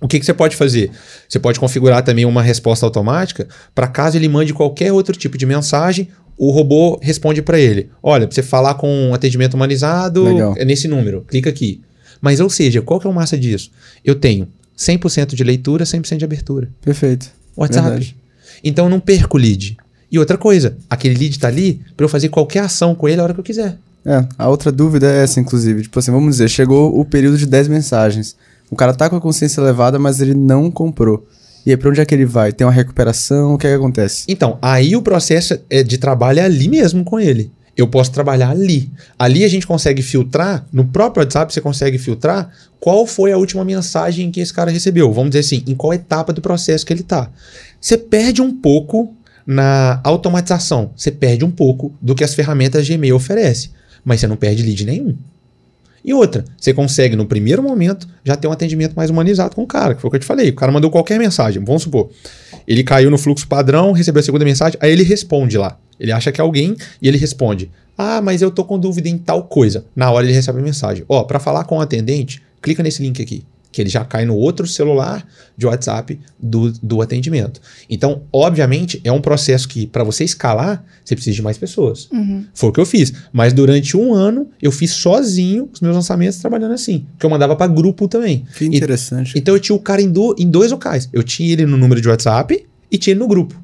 [0.00, 0.90] O que, que você pode fazer?
[1.28, 5.46] Você pode configurar também uma resposta automática para caso ele mande qualquer outro tipo de
[5.46, 7.88] mensagem, o robô responde para ele.
[8.02, 10.54] Olha, para você falar com um atendimento humanizado, Legal.
[10.58, 11.80] é nesse número, clica aqui.
[12.20, 13.70] Mas, ou seja, qual que é o massa disso?
[14.04, 16.68] Eu tenho 100% de leitura, 100% de abertura.
[16.82, 17.30] Perfeito.
[17.56, 17.88] WhatsApp.
[17.88, 18.16] Verdade.
[18.62, 19.76] Então eu não perco o lead.
[20.10, 23.24] E outra coisa, aquele lead tá ali para eu fazer qualquer ação com ele a
[23.24, 23.78] hora que eu quiser.
[24.06, 25.82] É, a outra dúvida é essa, inclusive.
[25.82, 28.36] Tipo assim, vamos dizer, chegou o período de 10 mensagens.
[28.70, 31.26] O cara tá com a consciência elevada, mas ele não comprou.
[31.64, 32.52] E aí, pra onde é que ele vai?
[32.52, 33.54] Tem uma recuperação?
[33.54, 34.24] O que é que acontece?
[34.28, 37.50] Então, aí o processo é de trabalho é ali mesmo com ele.
[37.76, 38.90] Eu posso trabalhar ali.
[39.18, 43.64] Ali a gente consegue filtrar, no próprio WhatsApp você consegue filtrar qual foi a última
[43.64, 45.12] mensagem que esse cara recebeu.
[45.12, 47.28] Vamos dizer assim, em qual etapa do processo que ele tá.
[47.80, 49.14] Você perde um pouco
[49.46, 53.70] na automatização, você perde um pouco do que as ferramentas Gmail oferecem,
[54.06, 55.16] mas você não perde lead nenhum.
[56.04, 59.66] E outra, você consegue no primeiro momento já ter um atendimento mais humanizado com o
[59.66, 60.50] cara, que foi o que eu te falei.
[60.50, 62.08] O cara mandou qualquer mensagem, vamos supor.
[62.68, 65.76] Ele caiu no fluxo padrão, recebeu a segunda mensagem, aí ele responde lá.
[65.98, 69.18] Ele acha que é alguém e ele responde: Ah, mas eu tô com dúvida em
[69.18, 69.84] tal coisa.
[69.96, 73.20] Na hora ele recebe a mensagem: Ó, para falar com o atendente, clica nesse link
[73.20, 73.44] aqui.
[73.76, 75.22] Que ele já cai no outro celular
[75.54, 77.60] de WhatsApp do, do atendimento.
[77.90, 82.08] Então, obviamente, é um processo que, para você escalar, você precisa de mais pessoas.
[82.54, 83.12] Foi o que eu fiz.
[83.30, 87.04] Mas durante um ano, eu fiz sozinho os meus lançamentos trabalhando assim.
[87.18, 88.46] Que eu mandava para grupo também.
[88.56, 89.38] Que E- interessante.
[89.38, 91.06] então eu tinha o cara em, do- em dois locais.
[91.12, 93.60] Eu tinha ele no número de WhatsApp e tinha ele no grupo.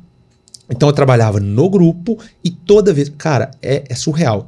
[0.70, 3.10] Então eu trabalhava no grupo e toda vez.
[3.16, 4.46] Cara, é, é surreal.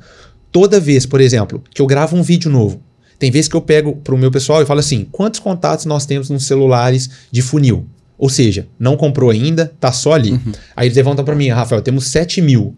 [0.52, 2.82] Toda vez, por exemplo, que eu gravo um vídeo novo.
[3.25, 6.29] Tem vezes que eu pego pro meu pessoal e falo assim: quantos contatos nós temos
[6.29, 7.87] nos celulares de funil?
[8.18, 10.39] Ou seja, não comprou ainda, tá só ali.
[10.77, 12.77] Aí eles levantam para mim, Rafael, temos 7 mil.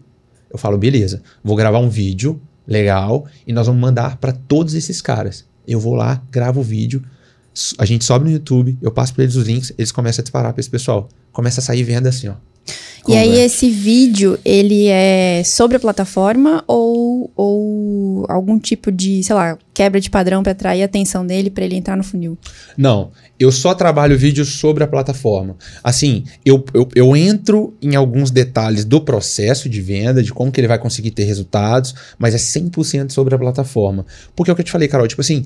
[0.49, 5.01] Eu falo, beleza, vou gravar um vídeo legal e nós vamos mandar para todos esses
[5.01, 5.43] caras.
[5.67, 7.03] Eu vou lá, gravo o vídeo,
[7.77, 10.53] a gente sobe no YouTube, eu passo para eles os links, eles começam a disparar
[10.53, 11.09] para esse pessoal.
[11.33, 12.35] Começa a sair venda assim, ó.
[13.07, 19.35] E aí, esse vídeo, ele é sobre a plataforma ou, ou algum tipo de, sei
[19.35, 22.37] lá, quebra de padrão pra atrair a atenção dele pra ele entrar no funil?
[22.77, 25.55] Não, eu só trabalho vídeos sobre a plataforma.
[25.83, 30.59] Assim, eu, eu, eu entro em alguns detalhes do processo de venda, de como que
[30.59, 34.05] ele vai conseguir ter resultados, mas é 100% sobre a plataforma.
[34.35, 35.45] Porque é o que eu te falei, Carol, tipo assim,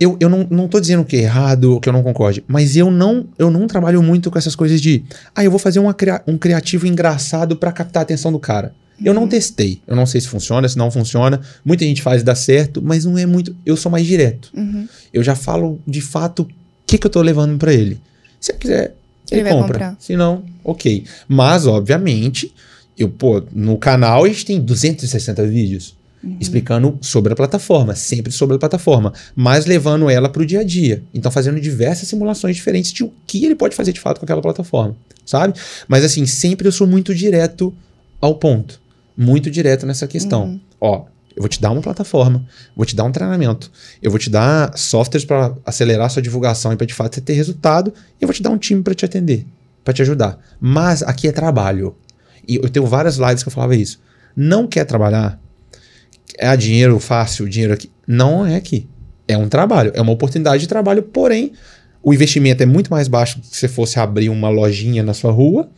[0.00, 2.90] eu, eu não, não tô dizendo que é errado que eu não concorde, mas eu
[2.90, 5.94] não, eu não trabalho muito com essas coisas de, ah, eu vou fazer uma,
[6.26, 8.72] um criativo engraçado pra captar a atenção do cara.
[9.04, 11.40] Eu não testei, eu não sei se funciona, se não funciona.
[11.64, 13.54] Muita gente faz e dá certo, mas não é muito.
[13.64, 14.50] Eu sou mais direto.
[14.54, 14.88] Uhum.
[15.12, 16.48] Eu já falo de fato o
[16.86, 18.00] que, que eu tô levando pra ele.
[18.40, 18.94] Se ele quiser,
[19.30, 19.96] ele, Ele compra.
[20.00, 21.04] Se não, ok.
[21.26, 22.52] Mas, obviamente,
[22.98, 25.96] eu, pô, no canal a gente tem 260 vídeos
[26.40, 31.02] explicando sobre a plataforma, sempre sobre a plataforma, mas levando ela pro dia a dia.
[31.14, 34.42] Então, fazendo diversas simulações diferentes de o que ele pode fazer de fato com aquela
[34.42, 35.58] plataforma, sabe?
[35.86, 37.72] Mas, assim, sempre eu sou muito direto
[38.20, 38.80] ao ponto.
[39.20, 40.60] Muito direto nessa questão.
[40.80, 42.46] Ó, eu vou te dar uma plataforma,
[42.76, 43.68] vou te dar um treinamento,
[44.00, 47.32] eu vou te dar softwares para acelerar sua divulgação e para de fato você ter
[47.32, 49.44] resultado, e eu vou te dar um time para te atender,
[49.84, 50.38] para te ajudar.
[50.60, 51.96] Mas aqui é trabalho.
[52.46, 54.00] E eu tenho várias lives que eu falava isso.
[54.36, 55.40] Não quer trabalhar?
[56.38, 57.90] É dinheiro fácil, dinheiro aqui.
[58.06, 58.88] Não é aqui.
[59.26, 61.52] É um trabalho, é uma oportunidade de trabalho, porém,
[62.02, 65.12] o investimento é muito mais baixo do que se você fosse abrir uma lojinha na
[65.12, 65.68] sua rua,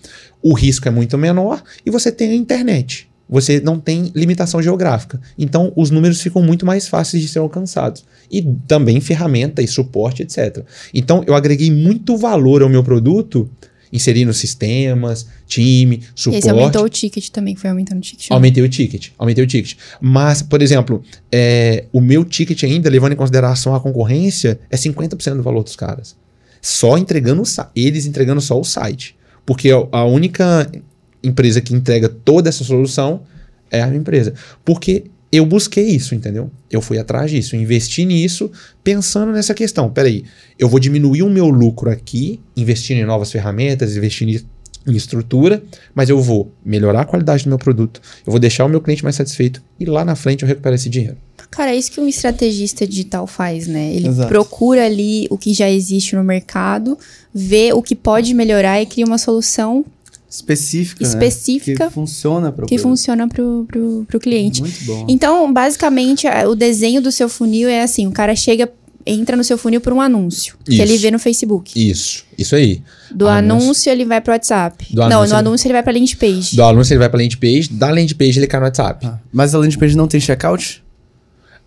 [0.42, 3.09] o risco é muito menor e você tem a internet.
[3.30, 5.20] Você não tem limitação geográfica.
[5.38, 8.04] Então, os números ficam muito mais fáceis de ser alcançados.
[8.30, 10.64] E também ferramenta e suporte, etc.
[10.92, 13.48] Então, eu agreguei muito valor ao meu produto,
[13.92, 16.36] inserindo sistemas, time, E suporte.
[16.36, 18.30] aí você aumentou o ticket também, que foi aumentando o ticket.
[18.30, 18.34] né?
[18.34, 19.76] Aumentei o ticket, aumentei o ticket.
[20.00, 25.36] Mas, por exemplo, é, o meu ticket ainda, levando em consideração a concorrência, é 50%
[25.36, 26.16] do valor dos caras.
[26.60, 27.42] Só entregando
[27.74, 29.16] eles entregando só o site.
[29.46, 30.70] Porque a única
[31.22, 33.22] empresa que entrega toda essa solução
[33.70, 34.34] é a minha empresa.
[34.64, 36.50] Porque eu busquei isso, entendeu?
[36.70, 38.50] Eu fui atrás disso, investi nisso,
[38.82, 39.90] pensando nessa questão.
[39.90, 40.24] Peraí,
[40.58, 44.44] eu vou diminuir o meu lucro aqui, investindo em novas ferramentas, investindo
[44.86, 45.62] em estrutura,
[45.94, 49.04] mas eu vou melhorar a qualidade do meu produto, eu vou deixar o meu cliente
[49.04, 51.16] mais satisfeito e lá na frente eu recupero esse dinheiro.
[51.50, 53.92] Cara, é isso que um estrategista digital faz, né?
[53.92, 54.28] Ele Exato.
[54.28, 56.96] procura ali o que já existe no mercado,
[57.34, 59.84] vê o que pode melhorar e cria uma solução
[60.30, 61.08] específica, né?
[61.08, 64.60] Específica, que funciona para que funciona pro, pro, pro cliente.
[64.62, 65.04] Muito bom.
[65.08, 68.70] Então, basicamente, o desenho do seu funil é assim: o cara chega,
[69.04, 70.82] entra no seu funil por um anúncio que Isso.
[70.82, 71.72] ele vê no Facebook.
[71.90, 72.80] Isso, isso aí.
[73.12, 73.64] Do Anúncio.
[73.66, 74.86] anúncio, ele vai pro WhatsApp.
[74.94, 76.54] Do Não, anúncio, no anúncio ele vai pra landing page.
[76.56, 79.04] Do anúncio ele vai pra landing page, da landing page ele cai no WhatsApp.
[79.06, 80.82] Ah, Mas a landing page não tem checkout?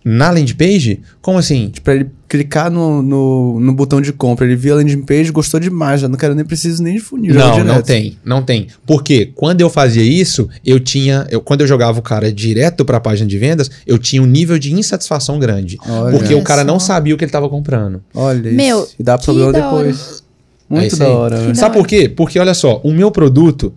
[0.06, 1.70] Na landing page, como assim?
[1.70, 5.32] Tipo, pra ele clicar no, no, no botão de compra, ele viu a landing page,
[5.32, 7.34] gostou demais, já não quero nem preciso nem de funil.
[7.34, 8.68] Não, não tem, não tem.
[8.86, 13.00] Porque quando eu fazia isso, eu tinha, eu, quando eu jogava o cara direto pra
[13.00, 15.78] página de vendas, eu tinha um nível de insatisfação grande.
[15.88, 16.18] Olha.
[16.18, 16.88] porque o cara Olha não só.
[16.88, 18.04] sabia o que ele tava comprando.
[18.14, 18.96] Olha Meu, isso.
[19.00, 19.88] E dá que problema da hora.
[19.88, 20.24] depois.
[20.70, 21.54] É Muito isso da hora, Que velho.
[21.54, 21.80] da Sabe hora.
[21.84, 22.10] por quê?
[22.10, 23.74] Porque olha só, o meu produto,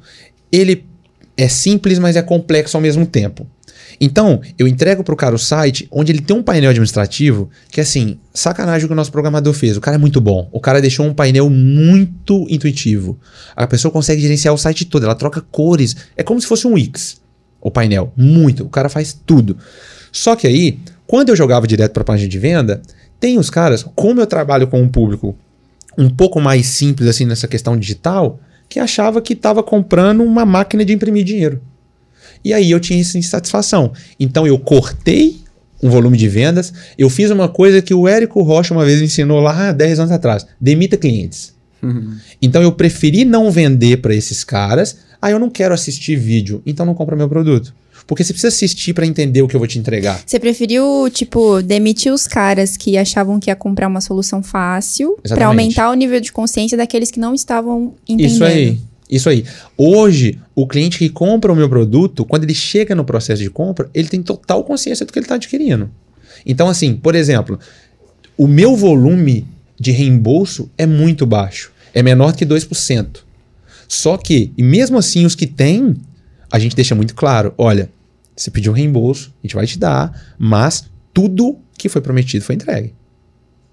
[0.51, 0.85] ele
[1.37, 3.47] é simples, mas é complexo ao mesmo tempo.
[4.01, 8.19] Então, eu entrego pro cara o site onde ele tem um painel administrativo que, assim,
[8.33, 9.77] sacanagem o que o nosso programador fez.
[9.77, 10.49] O cara é muito bom.
[10.53, 13.19] O cara deixou um painel muito intuitivo.
[13.55, 15.05] A pessoa consegue gerenciar o site todo.
[15.05, 15.97] Ela troca cores.
[16.17, 17.21] É como se fosse um Wix,
[17.61, 18.13] o painel.
[18.17, 18.65] Muito.
[18.65, 19.57] O cara faz tudo.
[20.13, 22.83] Só que aí, quando eu jogava direto pra página de venda,
[23.19, 25.37] tem os caras, como eu trabalho com um público
[25.99, 28.39] um pouco mais simples assim nessa questão digital,
[28.69, 31.61] que achava que estava comprando uma máquina de imprimir dinheiro.
[32.47, 33.93] E aí eu tinha essa insatisfação.
[34.21, 35.41] Então eu cortei
[35.83, 39.41] um volume de vendas, eu fiz uma coisa que o Érico Rocha uma vez ensinou
[39.41, 41.57] lá há 10 anos atrás: demita clientes.
[42.41, 44.97] Então eu preferi não vender para esses caras.
[45.21, 47.75] Ah, eu não quero assistir vídeo, então não compra meu produto.
[48.07, 50.21] Porque você precisa assistir para entender o que eu vou te entregar.
[50.25, 55.35] Você preferiu, tipo, demitir os caras que achavam que ia comprar uma solução fácil pra
[55.35, 55.47] Exatamente.
[55.47, 58.35] aumentar o nível de consciência daqueles que não estavam entendendo.
[58.35, 58.79] Isso aí.
[59.11, 59.45] Isso aí.
[59.77, 63.89] Hoje, o cliente que compra o meu produto, quando ele chega no processo de compra,
[63.95, 65.91] ele tem total consciência do que ele está adquirindo.
[66.45, 67.59] Então, assim, por exemplo,
[68.37, 69.47] o meu volume
[69.79, 71.73] de reembolso é muito baixo.
[71.95, 73.19] É menor que 2%.
[73.89, 75.97] Só que, e mesmo assim, os que têm,
[76.51, 77.89] a gente deixa muito claro: olha,
[78.37, 80.85] você pediu reembolso, a gente vai te dar, mas
[81.15, 82.93] tudo que foi prometido foi entregue.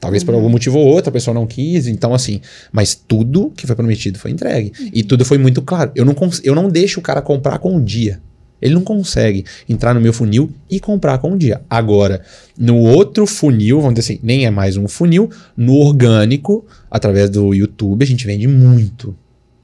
[0.04, 2.42] Talvez por algum motivo ou outro a pessoa não quis, então assim,
[2.74, 4.74] mas tudo que foi prometido foi entregue.
[4.92, 5.92] E tudo foi muito claro.
[5.96, 8.20] Eu não, eu não deixo o cara comprar com um dia.
[8.62, 11.62] Ele não consegue entrar no meu funil e comprar com um dia.
[11.70, 12.22] Agora,
[12.58, 17.54] no outro funil, vamos dizer assim, nem é mais um funil, no orgânico, através do
[17.54, 19.16] YouTube, a gente vende muito.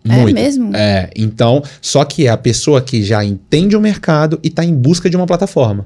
[0.08, 0.34] É Muito.
[0.34, 0.74] mesmo?
[0.74, 4.74] É, então, só que é a pessoa que já entende o mercado e está em
[4.74, 5.86] busca de uma plataforma.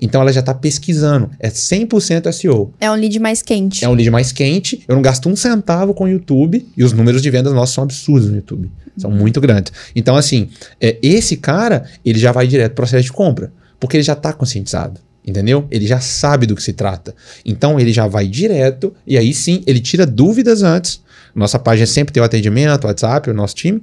[0.00, 1.30] Então ela já está pesquisando.
[1.38, 2.72] É 100% SEO.
[2.80, 3.84] É um lead mais quente.
[3.84, 4.82] É um lead mais quente.
[4.86, 6.66] Eu não gasto um centavo com o YouTube.
[6.76, 8.70] E os números de vendas nossos são absurdos no YouTube.
[8.96, 9.72] São muito grandes.
[9.94, 10.48] Então, assim,
[10.80, 13.52] é, esse cara, ele já vai direto pro processo de compra.
[13.80, 15.00] Porque ele já está conscientizado.
[15.24, 15.66] Entendeu?
[15.70, 17.14] Ele já sabe do que se trata.
[17.44, 18.92] Então ele já vai direto.
[19.06, 21.00] E aí sim, ele tira dúvidas antes.
[21.34, 23.80] Nossa página sempre tem o atendimento, o WhatsApp, o nosso time.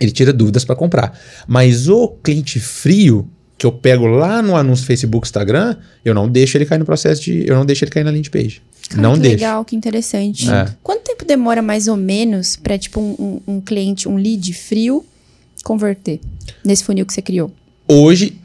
[0.00, 1.18] Ele tira dúvidas para comprar.
[1.46, 3.28] Mas o cliente frio,
[3.60, 7.20] que eu pego lá no anúncio Facebook, Instagram, eu não deixo ele cair no processo
[7.22, 7.46] de.
[7.46, 8.62] Eu não deixo ele cair na landing page.
[8.88, 9.36] Cara, não que deixo.
[9.36, 10.50] legal, que interessante.
[10.50, 10.66] É.
[10.82, 15.04] Quanto tempo demora mais ou menos pra, tipo, um, um- um cliente, um lead frio,
[15.62, 16.20] converter
[16.64, 17.52] nesse funil que você criou?
[17.86, 18.38] Hoje,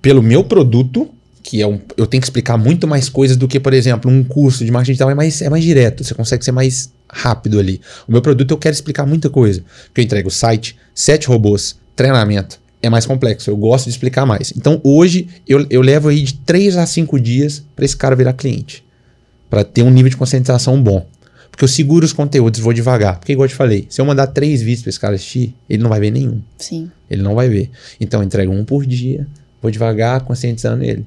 [0.00, 1.10] pelo meu produto,
[1.42, 1.80] que é um.
[1.96, 4.92] Eu tenho que explicar muito mais coisas do que, por exemplo, um curso de marketing
[4.92, 6.04] digital é mais, é mais direto.
[6.04, 7.80] Você consegue ser mais rápido ali.
[8.06, 9.64] O meu produto eu quero explicar muita coisa.
[9.86, 12.62] Porque eu entrego site, sete robôs, treinamento.
[12.84, 13.48] É mais complexo.
[13.48, 14.52] Eu gosto de explicar mais.
[14.54, 18.34] Então, hoje, eu, eu levo aí de 3 a 5 dias para esse cara virar
[18.34, 18.84] cliente.
[19.48, 21.06] Para ter um nível de conscientização bom.
[21.50, 23.18] Porque eu seguro os conteúdos, vou devagar.
[23.18, 25.82] Porque, igual eu te falei, se eu mandar três vídeos para esse cara assistir, ele
[25.82, 26.42] não vai ver nenhum.
[26.58, 26.90] Sim.
[27.08, 27.70] Ele não vai ver.
[27.98, 29.26] Então, eu entrego um por dia,
[29.62, 31.06] vou devagar, conscientizando ele.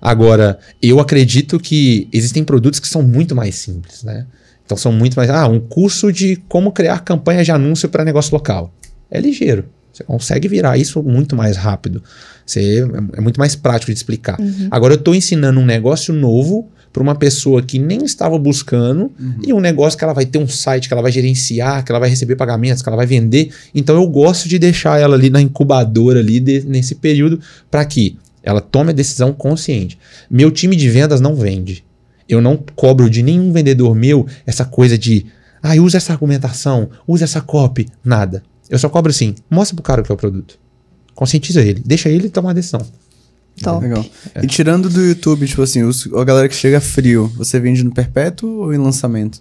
[0.00, 4.26] Agora, eu acredito que existem produtos que são muito mais simples, né?
[4.64, 5.28] Então, são muito mais.
[5.28, 8.72] Ah, um curso de como criar campanha de anúncio para negócio local.
[9.10, 9.64] É ligeiro.
[9.96, 12.02] Você consegue virar isso muito mais rápido.
[12.44, 12.80] Você,
[13.14, 14.36] é, é muito mais prático de explicar.
[14.70, 19.10] Agora, eu estou ensinando um negócio novo para uma pessoa que nem estava buscando
[19.42, 21.98] e um negócio que ela vai ter um site que ela vai gerenciar, que ela
[21.98, 23.50] vai receber pagamentos, que ela vai vender.
[23.74, 27.40] Então eu gosto de deixar ela ali na incubadora ali de- nesse período
[27.70, 29.98] para que ela tome a decisão consciente.
[30.30, 31.84] Meu time de vendas não vende.
[32.28, 35.26] Eu não cobro de nenhum vendedor meu essa coisa de,
[35.62, 38.42] ah, usa essa argumentação, usa essa copy, nada.
[38.68, 40.58] Eu só cobro assim, mostra pro cara o que é o produto.
[41.14, 42.80] Conscientiza ele, deixa ele tomar a decisão.
[43.62, 43.82] Top.
[43.82, 44.04] Legal.
[44.42, 47.92] E tirando do YouTube, tipo assim, os- a galera que chega frio, você vende no
[47.94, 49.40] perpétuo ou em lançamento?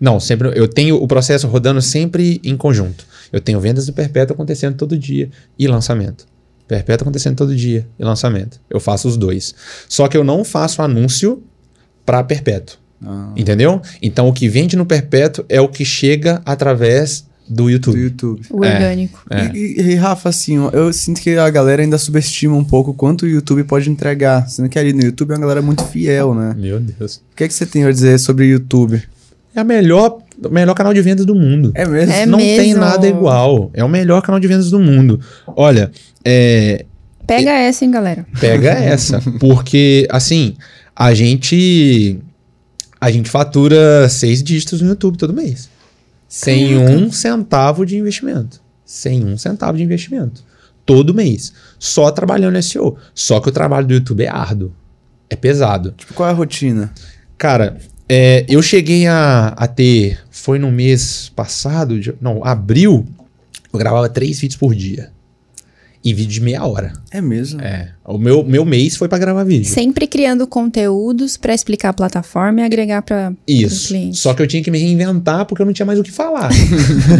[0.00, 3.04] Não, sempre eu tenho o processo rodando sempre em conjunto.
[3.30, 6.26] Eu tenho vendas do perpétuo acontecendo todo dia e lançamento.
[6.66, 8.58] Perpétuo acontecendo todo dia e lançamento.
[8.70, 9.54] Eu faço os dois.
[9.88, 11.42] Só que eu não faço anúncio
[12.06, 12.78] para perpétuo.
[13.04, 13.32] Ah.
[13.36, 13.82] Entendeu?
[14.00, 17.98] Então o que vende no perpétuo é o que chega através do Do YouTube.
[18.00, 18.42] YouTube.
[18.50, 18.74] O É.
[18.74, 19.20] orgânico.
[19.28, 19.50] É.
[19.54, 23.28] E, e, Rafa, assim, eu sinto que a galera ainda subestima um pouco quanto o
[23.28, 24.48] YouTube pode entregar.
[24.48, 26.54] Sendo que ali no YouTube é uma galera muito fiel, né?
[26.56, 27.16] Meu Deus.
[27.32, 29.02] O que, é que você tem a dizer sobre o YouTube?
[29.54, 31.72] É a melhor, o melhor canal de vendas do mundo.
[31.74, 32.12] É mesmo?
[32.12, 32.80] É não tem mesmo?
[32.80, 33.68] nada igual.
[33.74, 35.20] É o melhor canal de vendas do mundo.
[35.46, 35.90] Olha,
[36.24, 36.84] é,
[37.26, 38.24] Pega essa, hein, galera.
[38.40, 39.20] pega essa.
[39.40, 40.54] Porque, assim,
[40.94, 42.18] a gente.
[43.00, 45.68] A gente fatura seis dígitos no YouTube todo mês.
[46.30, 48.60] Sem um centavo de investimento.
[48.84, 50.44] Sem um centavo de investimento.
[50.86, 51.52] Todo mês.
[51.78, 52.96] Só trabalhando SEO.
[53.14, 54.72] Só que o trabalho do YouTube é árduo.
[55.28, 55.92] É pesado.
[55.96, 56.92] Tipo, qual é a rotina?
[57.36, 57.78] Cara,
[58.08, 60.18] é, eu cheguei a, a ter.
[60.30, 63.06] Foi no mês passado, de- não, abril,
[63.72, 65.10] eu gravava três vídeos por dia.
[66.02, 66.94] E vídeo de meia hora.
[67.10, 67.60] É mesmo?
[67.60, 67.90] É.
[68.06, 69.66] O meu, meu mês foi pra gravar vídeo.
[69.66, 73.88] Sempre criando conteúdos pra explicar a plataforma e agregar para Isso.
[73.88, 74.16] cliente.
[74.16, 76.50] Só que eu tinha que me reinventar porque eu não tinha mais o que falar.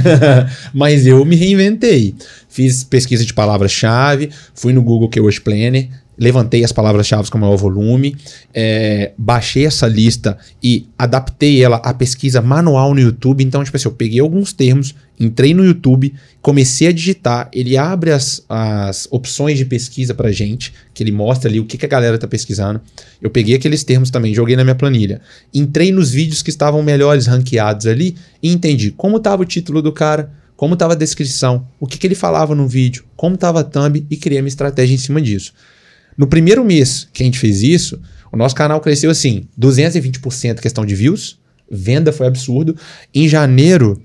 [0.72, 2.14] Mas eu me reinventei.
[2.49, 5.89] Fiz pesquisa de palavras-chave, fui no Google Keyword Planner,
[6.21, 8.14] levantei as palavras-chave com maior volume,
[8.53, 13.43] é, baixei essa lista e adaptei ela à pesquisa manual no YouTube.
[13.43, 16.12] Então, tipo assim, eu peguei alguns termos, entrei no YouTube,
[16.43, 21.49] comecei a digitar, ele abre as, as opções de pesquisa pra gente, que ele mostra
[21.49, 22.83] ali o que, que a galera tá pesquisando.
[23.23, 25.23] Eu peguei aqueles termos também, joguei na minha planilha.
[25.55, 29.91] Entrei nos vídeos que estavam melhores ranqueados ali e entendi como estava o título do
[29.91, 33.64] cara, como estava a descrição, o que, que ele falava no vídeo, como estava a
[33.64, 35.55] thumb e criei minha estratégia em cima disso.
[36.21, 37.99] No primeiro mês que a gente fez isso,
[38.31, 41.41] o nosso canal cresceu assim, 220% questão de views,
[41.71, 42.77] venda foi absurdo.
[43.14, 44.03] Em janeiro,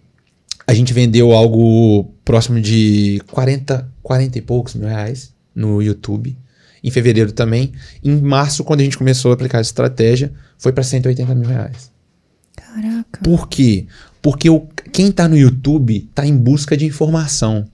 [0.65, 6.37] a gente vendeu algo próximo de 40, 40 e poucos mil reais no YouTube.
[6.81, 7.73] Em fevereiro também.
[8.01, 11.91] Em março, quando a gente começou a aplicar essa estratégia, foi para 180 mil reais.
[12.55, 13.19] Caraca.
[13.21, 13.87] Por quê?
[14.21, 17.65] Porque o, quem tá no YouTube tá em busca de informação.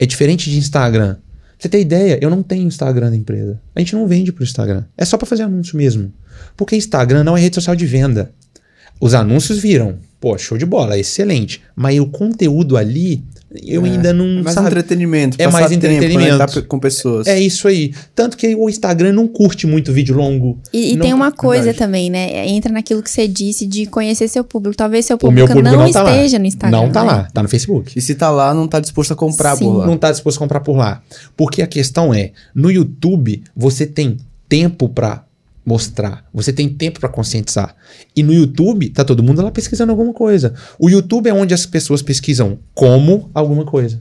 [0.00, 1.18] É diferente de Instagram.
[1.64, 2.18] Você tem ideia?
[2.20, 3.58] Eu não tenho Instagram da empresa.
[3.74, 4.84] A gente não vende pro Instagram.
[4.98, 6.12] É só para fazer anúncio mesmo.
[6.58, 8.30] Porque Instagram não é rede social de venda.
[9.00, 9.98] Os anúncios viram.
[10.24, 11.60] Pô, show de bola, excelente.
[11.76, 13.22] Mas o conteúdo ali,
[13.62, 14.68] eu É, ainda não É mais sabe.
[14.68, 15.36] entretenimento.
[15.38, 16.30] É mais tempo, entretenimento.
[16.38, 17.26] conectar pe- com pessoas.
[17.26, 17.92] É isso aí.
[18.14, 20.58] Tanto que o Instagram não curte muito vídeo longo.
[20.72, 21.78] E, e Não- tem uma coisa verdade.
[21.78, 22.48] também, né?
[22.48, 24.74] Entra naquilo que você disse de conhecer seu público.
[24.74, 26.16] Talvez seu público, público não, não, tá lá.
[26.16, 26.78] esteja no Instagram.
[26.80, 27.06] Não tá né?
[27.12, 27.92] lá, tá no Facebook.
[27.94, 29.64] E se tá lá, não tá disposto a comprar Sim.
[29.66, 29.86] por lá.
[29.86, 31.02] não está disposto a comprar por lá.
[31.36, 34.16] Porque a questão é, no YouTube você tem
[34.48, 35.22] tempo para
[35.64, 37.74] mostrar, você tem tempo para conscientizar.
[38.14, 40.54] E no YouTube tá todo mundo lá pesquisando alguma coisa.
[40.78, 44.00] O YouTube é onde as pessoas pesquisam como alguma coisa.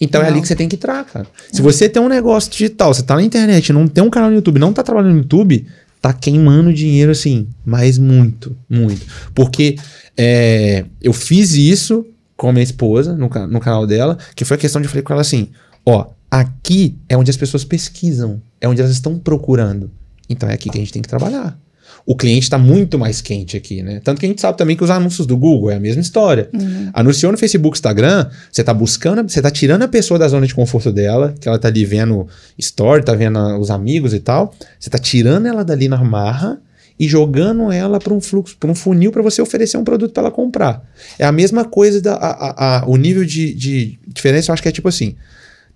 [0.00, 0.34] Então é Legal.
[0.34, 1.26] ali que você tem que entrar, cara.
[1.52, 4.36] Se você tem um negócio digital, você tá na internet, não tem um canal no
[4.36, 5.66] YouTube, não tá trabalhando no YouTube,
[6.00, 9.06] tá queimando dinheiro assim, mas muito, muito.
[9.34, 9.76] Porque
[10.16, 14.60] é, eu fiz isso com a minha esposa no, no canal dela, que foi a
[14.60, 15.48] questão de eu falei com ela assim:
[15.84, 19.90] ó, aqui é onde as pessoas pesquisam, é onde elas estão procurando.
[20.30, 21.58] Então é aqui que a gente tem que trabalhar.
[22.06, 24.00] O cliente está muito mais quente aqui, né?
[24.02, 26.48] Tanto que a gente sabe também que os anúncios do Google é a mesma história.
[26.94, 30.54] Anunciou no Facebook, Instagram, você tá buscando, você tá tirando a pessoa da zona de
[30.54, 32.26] conforto dela, que ela tá ali vendo
[32.58, 34.54] story, tá vendo os amigos e tal.
[34.78, 36.58] Você tá tirando ela dali na marra
[36.98, 40.22] e jogando ela para um fluxo, para um funil para você oferecer um produto para
[40.22, 40.82] ela comprar.
[41.18, 44.62] É a mesma coisa da a, a- a- o nível de, de diferença, eu acho
[44.62, 45.16] que é tipo assim.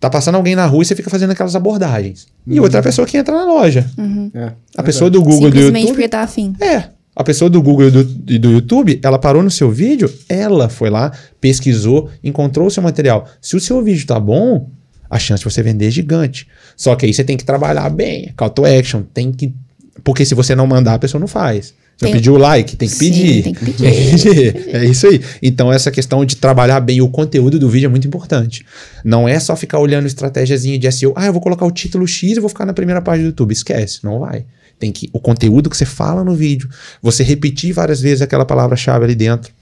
[0.04, 2.26] Tá passando alguém na rua e você fica fazendo aquelas abordagens.
[2.46, 3.90] E outra pessoa que entra na loja.
[4.34, 6.52] É, A pessoa do Google do Simplesmente YouTube porque tá afim.
[6.60, 6.90] é.
[7.16, 8.00] A pessoa do Google e do,
[8.34, 12.82] e do YouTube, ela parou no seu vídeo, ela foi lá, pesquisou, encontrou o seu
[12.82, 13.26] material.
[13.40, 14.68] Se o seu vídeo tá bom,
[15.08, 16.46] a chance de você vender é gigante.
[16.76, 19.54] Só que aí você tem que trabalhar bem, call to action, tem que.
[20.02, 21.72] Porque se você não mandar, a pessoa não faz.
[21.96, 23.42] Você Tem- pediu o like, tem que Sim, pedir.
[23.44, 23.82] tem que pedir.
[23.82, 24.74] Tem que pedir.
[24.76, 25.20] É isso aí.
[25.40, 28.64] Então, essa questão de trabalhar bem o conteúdo do vídeo é muito importante.
[29.04, 31.12] Não é só ficar olhando estratégiazinha de SEO.
[31.16, 33.52] Ah, eu vou colocar o título X e vou ficar na primeira página do YouTube.
[33.52, 34.44] Esquece, não vai.
[34.78, 36.68] Tem que o conteúdo que você fala no vídeo,
[37.00, 39.52] você repetir várias vezes aquela palavra-chave ali dentro.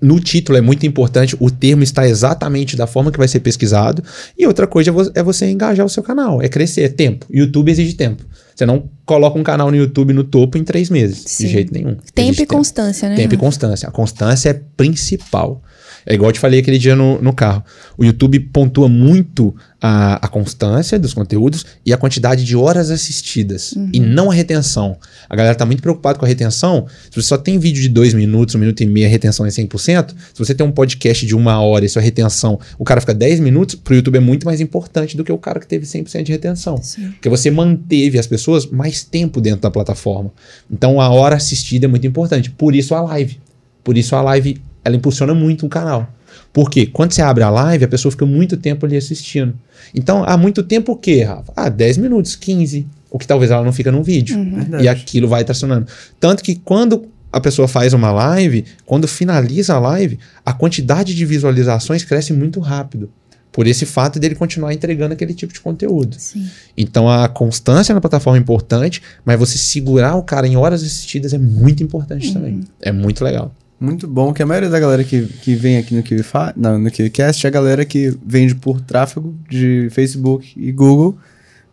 [0.00, 4.02] No título é muito importante, o termo está exatamente da forma que vai ser pesquisado.
[4.38, 7.24] E outra coisa é é você engajar o seu canal, é crescer, é tempo.
[7.30, 8.24] YouTube exige tempo.
[8.54, 11.46] Você não coloca um canal no YouTube no topo em três meses, Sim.
[11.46, 11.96] de jeito nenhum.
[12.14, 13.16] Tempo Exige e constância, né?
[13.16, 13.88] Tempo e constância.
[13.88, 15.62] A constância é principal.
[16.04, 17.64] É igual eu te falei aquele dia no, no carro.
[17.96, 23.74] O YouTube pontua muito a, a constância dos conteúdos e a quantidade de horas assistidas.
[23.92, 24.96] E não a retenção.
[25.28, 26.86] A galera tá muito preocupada com a retenção.
[27.10, 29.48] Se você só tem vídeo de dois minutos, um minuto e meio, a retenção é
[29.48, 30.10] 100%.
[30.32, 33.40] Se você tem um podcast de uma hora e sua retenção, o cara fica 10
[33.40, 36.30] minutos, pro YouTube é muito mais importante do que o cara que teve 100% de
[36.30, 36.76] retenção.
[36.80, 37.10] Sim.
[37.10, 40.30] Porque você manteve as pessoas mais tempo dentro da plataforma.
[40.70, 42.50] Então a hora assistida é muito importante.
[42.50, 43.40] Por isso a live.
[43.82, 46.08] Por isso a live ela impulsiona muito o canal.
[46.52, 49.54] Porque quando você abre a live, a pessoa fica muito tempo ali assistindo.
[49.94, 51.52] Então, há muito tempo o quê, Rafa?
[51.56, 52.86] Ah, 10 minutos, 15.
[53.10, 54.42] O que talvez ela não fica num vídeo.
[54.44, 54.84] Verdade.
[54.84, 55.86] E aquilo vai tracionando.
[56.20, 61.24] Tanto que quando a pessoa faz uma live, quando finaliza a live, a quantidade de
[61.24, 63.10] visualizações cresce muito rápido.
[63.50, 66.16] Por esse fato dele continuar entregando aquele tipo de conteúdo.
[66.18, 66.46] Sim.
[66.76, 71.34] Então a constância na plataforma é importante, mas você segurar o cara em horas assistidas
[71.34, 72.60] é muito importante também.
[72.80, 73.54] É muito legal.
[73.82, 76.90] Muito bom, que a maioria da galera que, que vem aqui no KiwiFi, não, no
[76.90, 81.18] KiwiCast é a galera que vende por tráfego de Facebook e Google,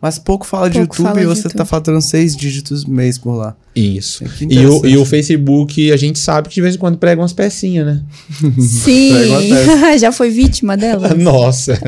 [0.02, 1.58] mas pouco fala de Pouco YouTube fala e de você YouTube.
[1.58, 3.54] tá faturando seis dígitos mês por lá.
[3.76, 4.24] Isso.
[4.24, 7.20] É E o, e o Facebook, a gente sabe que de vez em quando prega
[7.20, 8.02] umas pecinhas, né?
[8.58, 9.52] Sim.
[10.00, 11.14] Já foi vítima dela?
[11.14, 11.78] Nossa.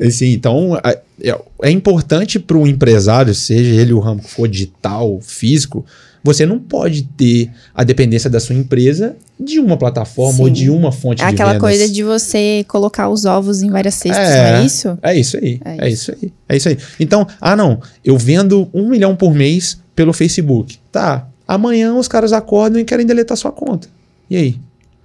[0.00, 5.18] assim, então, é, é importante para o empresário, seja ele o ramo que for digital,
[5.20, 5.84] físico,
[6.26, 10.42] você não pode ter a dependência da sua empresa de uma plataforma Sim.
[10.42, 11.60] ou de uma fonte É de aquela vendas.
[11.68, 14.50] coisa de você colocar os ovos em várias cestas, É.
[14.52, 14.98] não é isso?
[15.02, 15.60] É isso aí.
[15.64, 16.32] É É, isso aí.
[16.48, 16.76] É isso aí.
[16.98, 20.78] Então, ah, não, eu vendo um milhão por mês pelo Facebook.
[20.90, 21.28] Tá.
[21.46, 23.88] Amanhã os caras acordam e querem deletar sua conta.
[24.28, 24.56] E aí?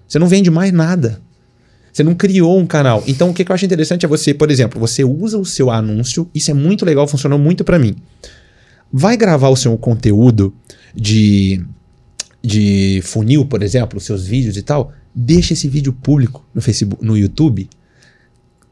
[0.08, 1.22] Você não vende mais nada.
[1.94, 3.04] Você não criou um canal.
[3.06, 5.70] Então, o que que eu acho interessante é você, por exemplo, você usa o seu
[5.70, 7.96] anúncio, isso é muito legal, funcionou muito pra mim.
[8.92, 10.54] Vai gravar o seu conteúdo
[10.96, 11.64] de,
[12.44, 17.04] de funil, por exemplo, os seus vídeos e tal, deixa esse vídeo público no Facebook,
[17.06, 17.70] no YouTube,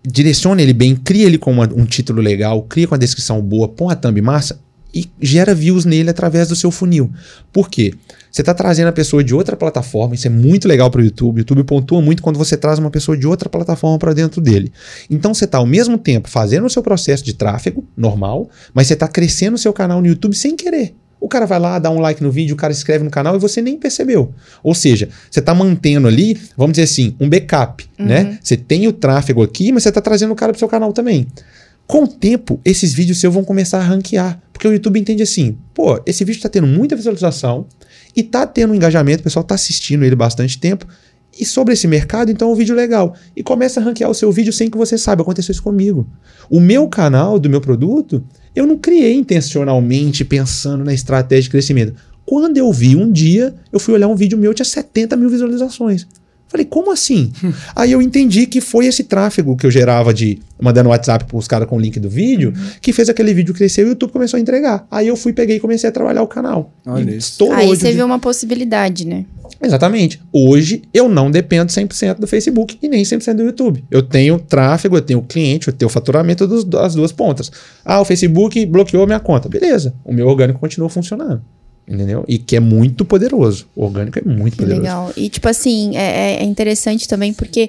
[0.04, 3.68] direciona ele bem, cria ele com uma- um título legal, cria com a descrição boa,
[3.68, 4.60] põe a thumb massa
[4.94, 7.12] e gera views nele através do seu funil.
[7.54, 7.94] Por quê?
[8.32, 11.38] Você está trazendo a pessoa de outra plataforma, isso é muito legal para o YouTube.
[11.38, 14.72] O YouTube pontua muito quando você traz uma pessoa de outra plataforma para dentro dele.
[15.10, 18.94] Então você está ao mesmo tempo fazendo o seu processo de tráfego normal, mas você
[18.94, 20.96] está crescendo o seu canal no YouTube sem querer.
[21.22, 23.40] O cara vai lá, dá um like no vídeo, o cara escreve no canal e
[23.40, 24.34] você nem percebeu.
[24.64, 28.40] Ou seja, você está mantendo ali, vamos dizer assim, um backup, né?
[28.42, 31.28] Você tem o tráfego aqui, mas você está trazendo o cara pro seu canal também.
[31.86, 34.40] Com o tempo, esses vídeos seus vão começar a ranquear.
[34.54, 37.66] Porque o YouTube entende assim, pô, esse vídeo está tendo muita visualização
[38.16, 40.86] e tá tendo um engajamento, o pessoal tá assistindo ele bastante tempo.
[41.40, 43.16] E sobre esse mercado, então é um vídeo legal.
[43.36, 45.22] E começa a ranquear o seu vídeo sem que você saiba.
[45.22, 46.08] Aconteceu isso comigo.
[46.50, 48.24] O meu canal do meu produto,
[48.56, 51.94] eu não criei intencionalmente pensando na estratégia de crescimento.
[52.26, 56.06] Quando eu vi um dia, eu fui olhar um vídeo meu, tinha 70 mil visualizações.
[56.50, 57.32] Falei, como assim?
[57.76, 61.68] Aí eu entendi que foi esse tráfego que eu gerava de mandando WhatsApp pros caras
[61.70, 64.42] com o link do vídeo que fez aquele vídeo crescer e o YouTube começou a
[64.42, 64.86] entregar.
[64.92, 66.74] Aí eu fui, peguei e comecei a trabalhar o canal.
[66.86, 67.38] Olha E isso.
[67.54, 69.26] Aí de você viu uma possibilidade, né?
[69.62, 70.22] Exatamente.
[70.32, 73.84] Hoje eu não dependo 100% do Facebook e nem 100% do YouTube.
[73.92, 77.52] Eu tenho tráfego, eu tenho cliente, eu tenho faturamento dos- das duas pontas.
[77.84, 79.50] Ah, o Facebook bloqueou a minha conta.
[79.50, 79.94] Beleza.
[80.06, 81.42] O meu orgânico continua funcionando.
[81.90, 82.24] Entendeu?
[82.28, 83.66] E que é muito poderoso.
[83.76, 84.82] O orgânico é muito poderoso.
[84.82, 85.12] legal.
[85.18, 87.68] E, tipo assim, é, é- é interessante também porque,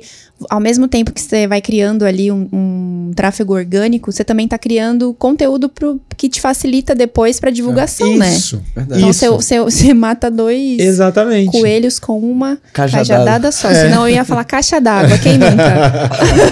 [0.50, 4.58] ao mesmo tempo que você vai criando ali um, um tráfego orgânico, você também tá
[4.58, 8.30] criando conteúdo pro, que te facilita depois pra divulgação, né?
[8.30, 8.62] Isso.
[8.76, 9.00] Verdade.
[9.00, 9.30] Então Isso.
[9.30, 11.50] você, você, mata dois Exatamente.
[11.58, 13.08] coelhos com uma Cajadada.
[13.08, 13.68] cajadada só.
[13.70, 13.74] É.
[13.74, 16.10] Senão eu ia falar caixa d'água, quem nunca?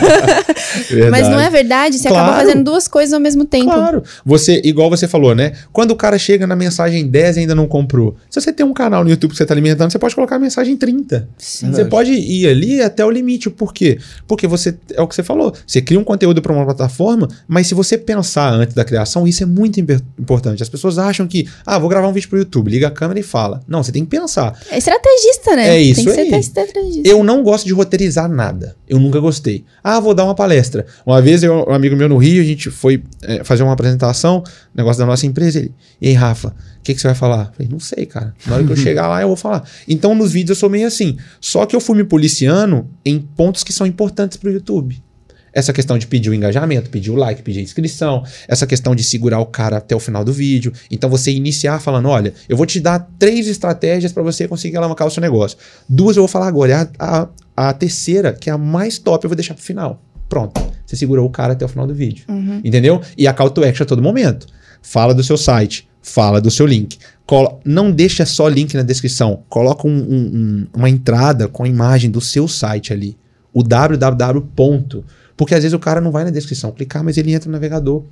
[1.10, 2.46] Mas não é verdade, você acaba Claro.
[2.46, 3.66] fazendo duas coisas ao mesmo tempo.
[3.72, 4.02] Claro.
[4.24, 5.52] Você, igual você falou, né?
[5.72, 8.16] Quando o cara chega na mensagem 10 e ainda não comprou.
[8.30, 10.38] Se você tem um canal no YouTube que você está alimentando, você pode colocar a
[10.38, 11.28] mensagem 30.
[11.36, 11.90] Você Verdade.
[11.90, 13.50] pode ir ali até o limite.
[13.50, 13.98] Por quê?
[14.26, 15.52] Porque você é o que você falou.
[15.66, 19.42] Você cria um conteúdo para uma plataforma, mas se você pensar antes da criação, isso
[19.42, 20.62] é muito importante.
[20.62, 23.22] As pessoas acham que, ah, vou gravar um vídeo pro YouTube, liga a câmera e
[23.22, 23.60] fala.
[23.66, 24.58] Não, você tem que pensar.
[24.70, 25.76] É estrategista, né?
[25.76, 26.30] É isso Tem que aí.
[26.30, 27.08] ser estrategista.
[27.08, 28.76] Eu não gosto de roteirizar nada.
[28.88, 29.64] Eu nunca gostei.
[29.82, 30.86] Ah, vou dar uma palestra.
[31.04, 34.42] Uma vez, eu, um amigo meu no Rio, a gente foi é, fazer uma apresentação,
[34.74, 35.58] negócio da nossa empresa.
[35.58, 37.46] Ele, e aí, Rafa, o que, que você vai falar?
[37.46, 38.34] Eu falei, não sei, cara.
[38.46, 39.68] Na hora que eu chegar lá, eu vou falar.
[39.86, 41.16] Então, nos vídeos, eu sou meio assim.
[41.40, 45.02] Só que eu fui me policiando em pontos que são importantes pro YouTube.
[45.52, 49.02] Essa questão de pedir o engajamento, pedir o like, pedir a inscrição, essa questão de
[49.02, 50.72] segurar o cara até o final do vídeo.
[50.90, 55.06] Então você iniciar falando: olha, eu vou te dar três estratégias para você conseguir alavancar
[55.06, 55.58] o seu negócio.
[55.88, 56.70] Duas eu vou falar agora.
[56.70, 56.88] e A,
[57.56, 60.02] a, a terceira, que é a mais top, eu vou deixar pro final.
[60.28, 60.60] Pronto.
[60.86, 62.24] Você segurou o cara até o final do vídeo.
[62.62, 63.00] Entendeu?
[63.16, 64.46] E a call to action a todo momento.
[64.82, 66.98] Fala do seu site, fala do seu link.
[67.26, 69.42] Colo- não deixa só link na descrição.
[69.48, 73.16] Coloca um- um- um- uma entrada com a imagem do seu site ali.
[73.52, 74.40] O www.
[74.56, 75.04] ponto.
[75.36, 78.02] Porque às vezes o cara não vai na descrição clicar, mas ele entra no navegador.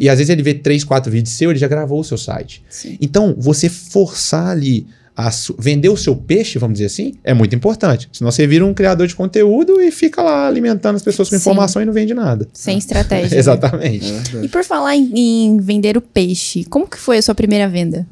[0.00, 2.64] E às vezes ele vê três, quatro vídeos seu, ele já gravou o seu site.
[2.68, 2.98] Sim.
[3.00, 4.86] Então, você forçar ali
[5.30, 8.08] su- vender o seu peixe, vamos dizer assim, é muito importante.
[8.12, 11.40] Senão você vira um criador de conteúdo e fica lá alimentando as pessoas com Sim.
[11.40, 12.48] informação e não vende nada.
[12.52, 13.28] Sem estratégia.
[13.34, 13.36] né?
[13.38, 14.12] Exatamente.
[14.36, 14.44] É.
[14.44, 18.06] E por falar em, em vender o peixe, como que foi a sua primeira venda?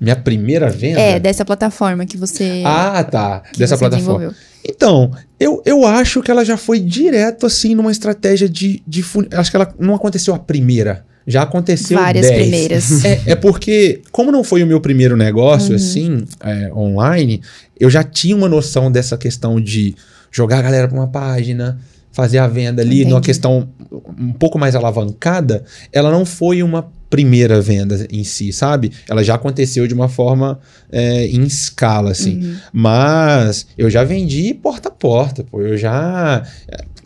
[0.00, 0.98] Minha primeira venda?
[1.00, 2.62] É, dessa plataforma que você.
[2.66, 3.40] Ah, tá.
[3.52, 4.34] que Dessa você plataforma.
[4.68, 9.26] Então, eu, eu acho que ela já foi direto, assim, numa estratégia de, de fun-
[9.32, 11.04] Acho que ela não aconteceu a primeira.
[11.26, 12.40] Já aconteceu Várias 10.
[12.40, 13.04] primeiras.
[13.04, 15.76] É, é porque, como não foi o meu primeiro negócio, Uhum.
[15.76, 17.40] assim, é, online,
[17.78, 19.94] eu já tinha uma noção dessa questão de
[20.30, 21.78] jogar a galera pra uma página,
[22.12, 23.26] fazer a venda ali, numa Entendi.
[23.26, 23.68] questão
[24.18, 25.64] um pouco mais alavancada.
[25.92, 28.90] Ela não foi uma primeira venda em si, sabe?
[29.08, 30.58] Ela já aconteceu de uma forma
[30.90, 32.42] é, em escala, assim.
[32.42, 32.56] Uhum.
[32.72, 35.60] Mas eu já vendi porta a porta, pô.
[35.60, 36.42] Eu já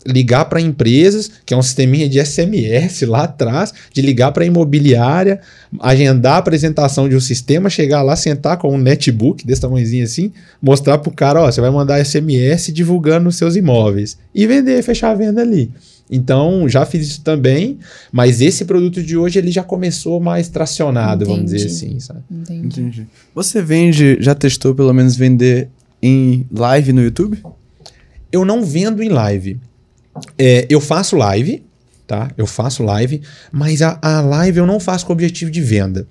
[0.05, 5.39] ligar para empresas, que é um sisteminha de SMS lá atrás, de ligar para imobiliária,
[5.79, 10.31] agendar a apresentação de um sistema, chegar lá, sentar com um netbook desse tamanhozinho assim,
[10.61, 15.11] mostrar pro cara, ó, você vai mandar SMS divulgando os seus imóveis e vender, fechar
[15.11, 15.71] a venda ali.
[16.09, 17.79] Então, já fiz isso também,
[18.13, 21.73] mas esse produto de hoje ele já começou mais tracionado, vamos dizer Entendi.
[21.73, 22.19] assim, sabe?
[22.31, 22.65] Entendi.
[22.65, 23.07] Entendi.
[23.35, 25.67] Você vende, já testou pelo menos vender
[26.01, 27.41] em live no YouTube?
[28.31, 29.59] eu não vendo em live.
[30.37, 31.63] É, eu faço live,
[32.05, 32.31] tá?
[32.37, 36.07] Eu faço live, mas a, a live eu não faço com objetivo de venda.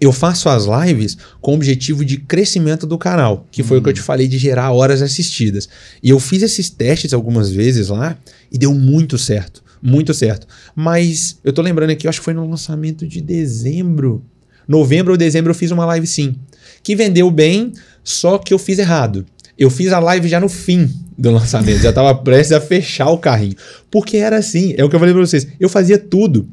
[0.00, 3.88] Eu faço as lives com o objetivo de crescimento do canal, que foi o que
[3.88, 5.68] eu te falei de gerar horas assistidas.
[6.02, 8.18] E eu fiz esses testes algumas vezes lá
[8.50, 9.62] e deu muito certo.
[9.80, 10.46] Muito certo.
[10.74, 14.24] Mas eu tô lembrando aqui, eu acho que foi no lançamento de dezembro.
[14.66, 16.36] Novembro ou dezembro eu fiz uma live sim.
[16.82, 17.72] Que vendeu bem,
[18.02, 19.24] só que eu fiz errado.
[19.58, 23.18] Eu fiz a live já no fim do lançamento, já tava prestes a fechar o
[23.18, 23.56] carrinho.
[23.90, 25.46] Porque era assim, é o que eu falei pra vocês.
[25.58, 26.48] Eu fazia tudo.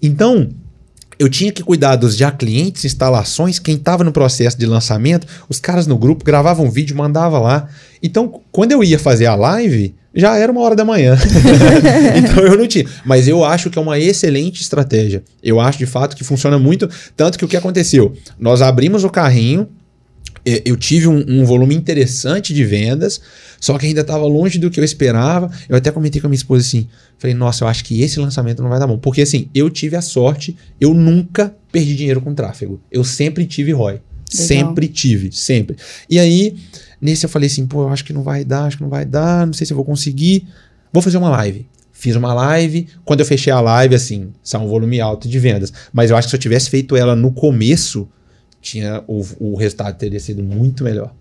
[0.00, 0.48] Então,
[1.18, 5.60] eu tinha que cuidar dos já clientes, instalações, quem estava no processo de lançamento, os
[5.60, 7.68] caras no grupo gravavam vídeo, mandava lá.
[8.02, 11.16] Então, quando eu ia fazer a live, já era uma hora da manhã.
[12.16, 12.86] então eu não tinha.
[13.04, 15.22] Mas eu acho que é uma excelente estratégia.
[15.42, 16.88] Eu acho de fato que funciona muito.
[17.16, 18.12] Tanto que o que aconteceu?
[18.38, 19.68] Nós abrimos o carrinho,
[20.44, 23.20] eu tive um, um volume interessante de vendas,
[23.60, 25.50] só que ainda estava longe do que eu esperava.
[25.68, 26.88] Eu até comentei com a minha esposa assim:
[27.18, 28.98] falei, nossa, eu acho que esse lançamento não vai dar bom.
[28.98, 32.80] Porque assim, eu tive a sorte, eu nunca perdi dinheiro com tráfego.
[32.90, 34.00] Eu sempre tive ROI.
[34.28, 35.76] Sempre tive, sempre.
[36.10, 36.56] E aí,
[37.00, 39.04] nesse eu falei assim: pô, eu acho que não vai dar, acho que não vai
[39.04, 40.46] dar, não sei se eu vou conseguir.
[40.92, 41.66] Vou fazer uma live.
[41.92, 42.88] Fiz uma live.
[43.04, 45.72] Quando eu fechei a live, assim, saiu um volume alto de vendas.
[45.92, 48.08] Mas eu acho que se eu tivesse feito ela no começo,
[48.64, 51.12] tinha o, o resultado teria sido muito melhor.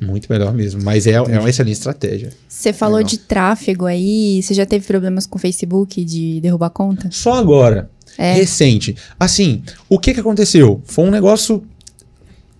[0.00, 0.82] Muito melhor mesmo.
[0.82, 2.30] Mas é, é uma excelente estratégia.
[2.48, 3.10] Você falou Legal.
[3.10, 4.42] de tráfego aí.
[4.42, 7.08] Você já teve problemas com o Facebook de derrubar conta?
[7.12, 8.32] Só agora, É.
[8.32, 8.96] recente.
[9.20, 10.80] Assim, o que que aconteceu?
[10.84, 11.62] Foi um negócio.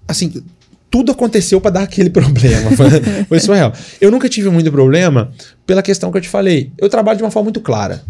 [0.07, 0.33] Assim,
[0.91, 2.71] tudo aconteceu para dar aquele problema.
[2.77, 2.89] Foi,
[3.29, 3.73] foi surreal.
[4.01, 5.33] Eu nunca tive muito problema
[5.67, 6.71] pela questão que eu te falei.
[6.79, 8.03] Eu trabalho de uma forma muito clara.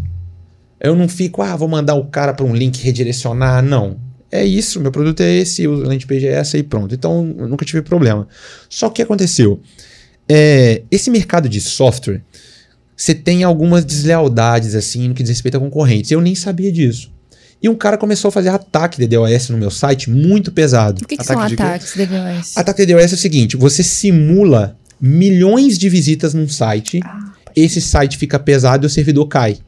[0.79, 3.63] Eu não fico, ah, vou mandar o cara para um link redirecionar.
[3.63, 3.97] Não.
[4.35, 6.95] É isso, meu produto é esse, o landing page é essa e pronto.
[6.95, 8.27] Então, eu nunca tive problema.
[8.67, 9.61] Só que o que aconteceu?
[10.27, 12.23] É, esse mercado de software,
[12.97, 16.09] você tem algumas deslealdades, assim, no que diz respeito a concorrentes.
[16.09, 17.13] Eu nem sabia disso.
[17.61, 21.03] E um cara começou a fazer ataque de DDoS no meu site muito pesado.
[21.03, 22.57] O que, que Ataque são de ataques DDoS?
[22.57, 27.79] Ataque de DDoS é o seguinte: você simula milhões de visitas num site, Ah, esse
[27.79, 29.59] site fica pesado e o servidor cai.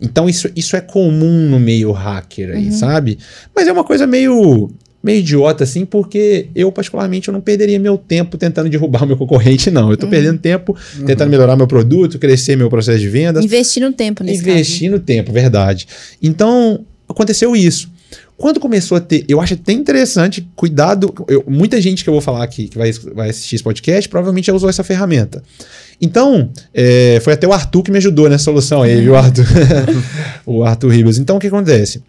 [0.00, 3.18] Então isso, isso é comum no meio hacker aí, sabe?
[3.54, 4.70] Mas é uma coisa meio
[5.02, 9.16] meio idiota assim, porque eu particularmente eu não perderia meu tempo tentando derrubar o meu
[9.16, 9.90] concorrente não.
[9.90, 10.76] Eu tô perdendo tempo
[11.06, 13.44] tentando melhorar meu produto, crescer meu processo de vendas.
[13.44, 15.86] Investir no tempo nesse Investir no tempo, verdade.
[16.22, 17.90] Então, aconteceu isso.
[18.38, 19.24] Quando começou a ter.
[19.28, 21.12] Eu acho até interessante, cuidado.
[21.26, 24.46] eu- muita gente que eu vou falar aqui, que vai, vai assistir esse podcast, provavelmente
[24.46, 25.42] já usou essa ferramenta.
[26.00, 29.44] Então, é, foi até o Arthur que me ajudou nessa solução aí, viu, Arthur?
[30.46, 31.18] o Arthur Ribas.
[31.18, 32.00] Então, o que acontece?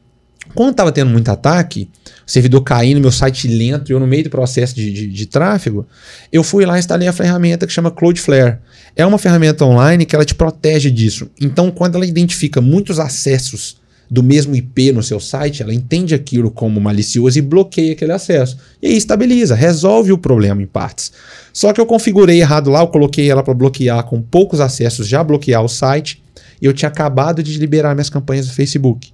[0.54, 1.90] Quando estava tendo muito ataque,
[2.28, 5.86] o servidor caindo, meu site lento, eu no meio do processo de, de, de tráfego,
[6.32, 8.58] eu fui lá e instalei a ferramenta que chama Cloudflare.
[8.96, 11.28] É uma ferramenta online que ela te protege disso.
[11.42, 13.78] Então, quando ela identifica muitos acessos
[14.10, 18.58] do mesmo IP no seu site, ela entende aquilo como malicioso e bloqueia aquele acesso.
[18.82, 21.12] E aí estabiliza, resolve o problema em partes.
[21.54, 25.24] Só que eu configurei errado lá, eu coloquei ela para bloquear com poucos acessos, já
[25.24, 26.24] bloquear o site,
[26.62, 29.12] e eu tinha acabado de liberar minhas campanhas do Facebook.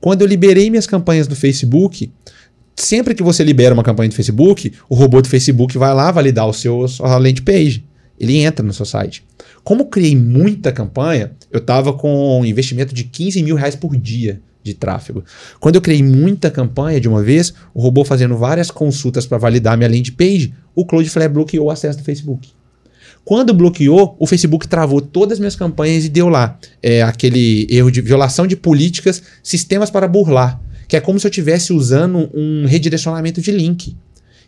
[0.00, 2.10] Quando eu liberei minhas campanhas do Facebook,
[2.74, 6.48] sempre que você libera uma campanha do Facebook, o robô do Facebook vai lá validar
[6.48, 7.84] o seu a sua landing page.
[8.18, 9.24] Ele entra no seu site.
[9.64, 14.40] Como criei muita campanha, eu estava com um investimento de 15 mil reais por dia
[14.62, 15.24] de tráfego.
[15.60, 19.76] Quando eu criei muita campanha de uma vez, o robô fazendo várias consultas para validar
[19.76, 22.50] minha landing page, o Cloudflare bloqueou o acesso do Facebook.
[23.24, 27.90] Quando bloqueou, o Facebook travou todas as minhas campanhas e deu lá é, aquele erro
[27.90, 32.66] de violação de políticas, sistemas para burlar, que é como se eu estivesse usando um
[32.66, 33.96] redirecionamento de link.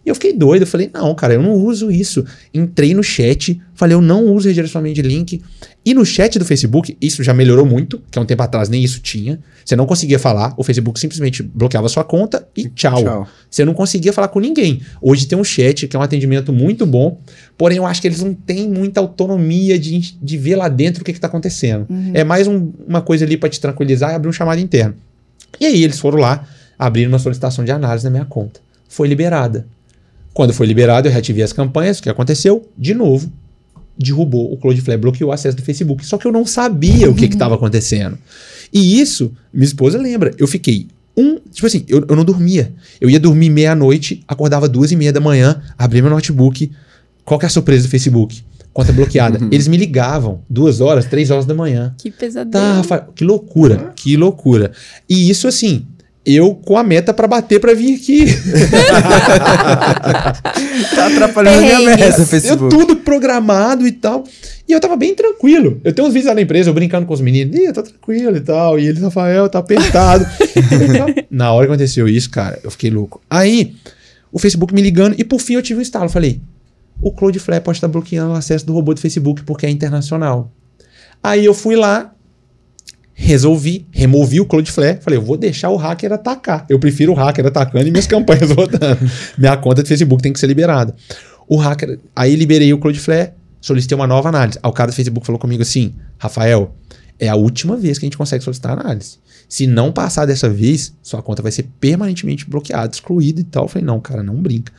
[0.04, 2.24] E eu fiquei doido, eu falei, não, cara, eu não uso isso.
[2.52, 5.40] Entrei no chat, falei, eu não uso redirecionamento de link.
[5.82, 8.82] E no chat do Facebook, isso já melhorou muito, que há um tempo atrás nem
[8.84, 9.38] isso tinha.
[9.64, 13.02] Você não conseguia falar, o Facebook simplesmente bloqueava sua conta e tchau.
[13.02, 13.28] Tchau.
[13.50, 14.82] Você não conseguia falar com ninguém.
[15.00, 17.18] Hoje tem um chat, que é um atendimento muito bom,
[17.56, 21.04] porém eu acho que eles não têm muita autonomia de, de ver lá dentro o
[21.04, 21.86] que está acontecendo.
[22.12, 24.94] É mais um- uma coisa ali para te tranquilizar e abrir um chamado interno.
[25.58, 26.46] E aí eles foram lá,
[26.78, 28.60] abriram uma solicitação de análise na minha conta.
[28.88, 29.66] Foi liberada.
[30.34, 32.00] Quando foi liberado, eu reativei as campanhas.
[32.00, 32.68] O que aconteceu?
[32.76, 33.32] De novo,
[33.96, 36.04] derrubou o Cloudflare, bloqueou o acesso do Facebook.
[36.04, 38.18] Só que eu não sabia o que estava acontecendo.
[38.72, 41.38] E isso, minha esposa lembra, eu fiquei um.
[41.52, 42.74] Tipo assim, eu, eu não dormia.
[43.00, 46.70] Eu ia dormir meia-noite, acordava duas e meia da manhã, abria meu notebook.
[47.24, 48.42] Qual que é a surpresa do Facebook?
[48.72, 49.38] Conta bloqueada.
[49.52, 51.94] Eles me ligavam duas horas, três horas da manhã.
[51.96, 52.50] Que pesadelo.
[52.50, 54.72] Tá, Rafael, que loucura, que loucura.
[55.08, 55.86] E isso assim,
[56.24, 58.24] eu com a meta pra bater pra vir aqui.
[60.94, 62.00] Tá atrapalhando a minha Perrengues.
[62.00, 62.68] meta, eu Facebook.
[62.76, 64.24] tudo programado e tal.
[64.68, 65.80] E eu tava bem tranquilo.
[65.84, 67.82] Eu tenho uns vídeos lá na empresa, eu brincando com os meninos, Ih, eu tô
[67.82, 68.78] tranquilo e tal.
[68.78, 70.26] E eles, Rafael, tá apertado.
[71.30, 73.20] Na hora que aconteceu isso, cara, eu fiquei louco.
[73.28, 73.74] Aí,
[74.32, 76.06] o Facebook me ligando, e por fim eu tive um estalo.
[76.06, 76.40] Eu Falei,
[77.00, 80.50] o Cloudflare pode estar bloqueando o acesso do robô do Facebook porque é internacional.
[81.22, 82.13] Aí eu fui lá,
[83.14, 86.66] resolvi, removi o Cloudflare, falei, eu vou deixar o hacker atacar.
[86.68, 88.98] Eu prefiro o hacker atacando e minhas campanhas rodando.
[89.38, 90.94] Minha conta de Facebook tem que ser liberada.
[91.48, 94.58] O hacker, aí liberei o Cloudflare, solicitei uma nova análise.
[94.62, 96.74] Aí o cara do Facebook falou comigo assim, Rafael,
[97.18, 99.18] é a última vez que a gente consegue solicitar análise.
[99.48, 103.64] Se não passar dessa vez, sua conta vai ser permanentemente bloqueada, excluída e tal.
[103.64, 104.72] Eu falei, não, cara, não brinca.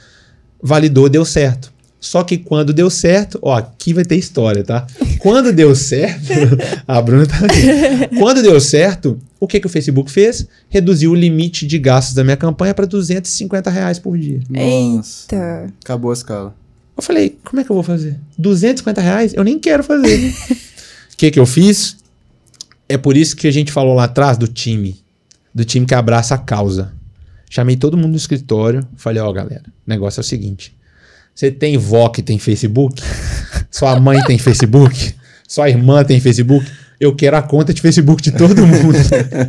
[0.62, 1.72] Validou, deu certo.
[2.06, 4.86] Só que quando deu certo, ó, aqui vai ter história, tá?
[5.18, 6.22] Quando deu certo,
[6.88, 8.16] a Bruna tá aqui.
[8.20, 10.46] Quando deu certo, o que, que o Facebook fez?
[10.70, 14.40] Reduziu o limite de gastos da minha campanha para 250 reais por dia.
[14.48, 15.34] Nossa.
[15.34, 15.74] Eita.
[15.84, 16.56] Acabou a escala.
[16.96, 18.20] Eu falei, como é que eu vou fazer?
[18.38, 19.34] 250 reais?
[19.34, 20.30] Eu nem quero fazer.
[20.30, 21.98] O que, que eu fiz?
[22.88, 24.96] É por isso que a gente falou lá atrás do time.
[25.52, 26.94] Do time que abraça a causa.
[27.50, 28.88] Chamei todo mundo no escritório.
[28.96, 30.75] Falei, ó, galera, o negócio é o seguinte.
[31.36, 33.02] Você tem vó que tem Facebook?
[33.70, 35.14] Sua mãe tem Facebook?
[35.46, 36.66] Sua irmã tem Facebook?
[36.98, 38.98] Eu quero a conta de Facebook de todo mundo.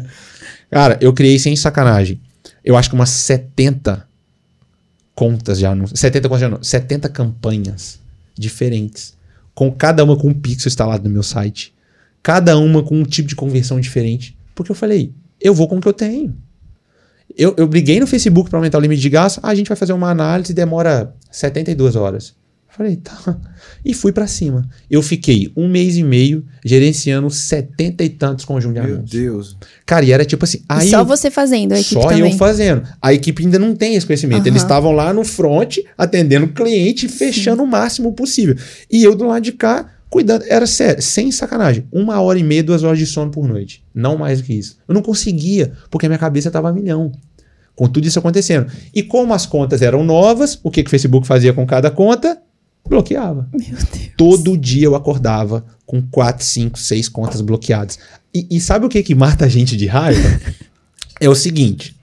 [0.68, 2.20] Cara, eu criei sem sacanagem.
[2.64, 4.04] Eu acho que umas 70
[5.14, 6.00] contas de anúncios.
[6.00, 6.68] 70 contas de anúncios.
[6.68, 8.00] 70 campanhas
[8.36, 9.14] diferentes.
[9.54, 11.72] Com cada uma com um pixel instalado no meu site.
[12.20, 14.36] Cada uma com um tipo de conversão diferente.
[14.56, 16.36] Porque eu falei, eu vou com o que eu tenho.
[17.38, 19.38] Eu, eu briguei no Facebook para aumentar o limite de gasto.
[19.42, 22.34] Ah, a gente vai fazer uma análise e demora 72 horas.
[22.68, 23.38] Falei, tá.
[23.82, 24.68] E fui para cima.
[24.90, 29.20] Eu fiquei um mês e meio gerenciando 70 e tantos conjuntos de Meu anúncios.
[29.20, 29.56] Deus.
[29.86, 30.60] Cara, e era tipo assim.
[30.68, 32.32] Aí Só eu- você fazendo, a equipe só também.
[32.32, 32.82] eu fazendo.
[33.00, 34.40] A equipe ainda não tem esse conhecimento.
[34.40, 34.48] Aham.
[34.48, 38.56] Eles estavam lá no front, atendendo o cliente, fechando o máximo possível.
[38.90, 40.44] E eu do lado de cá, cuidando.
[40.46, 41.86] Era sério, sem sacanagem.
[41.90, 43.82] Uma hora e meia, duas horas de sono por noite.
[43.94, 44.76] Não mais do que isso.
[44.86, 47.10] Eu não conseguia, porque a minha cabeça estava a milhão.
[47.76, 48.72] Com tudo isso acontecendo.
[48.92, 52.40] E como as contas eram novas, o que, que o Facebook fazia com cada conta?
[52.88, 53.48] Bloqueava.
[53.52, 54.10] Meu Deus.
[54.16, 57.98] Todo dia eu acordava com 4, 5, 6 contas bloqueadas.
[58.34, 60.40] E, e sabe o que, que mata a gente de raiva?
[61.20, 61.94] é o seguinte: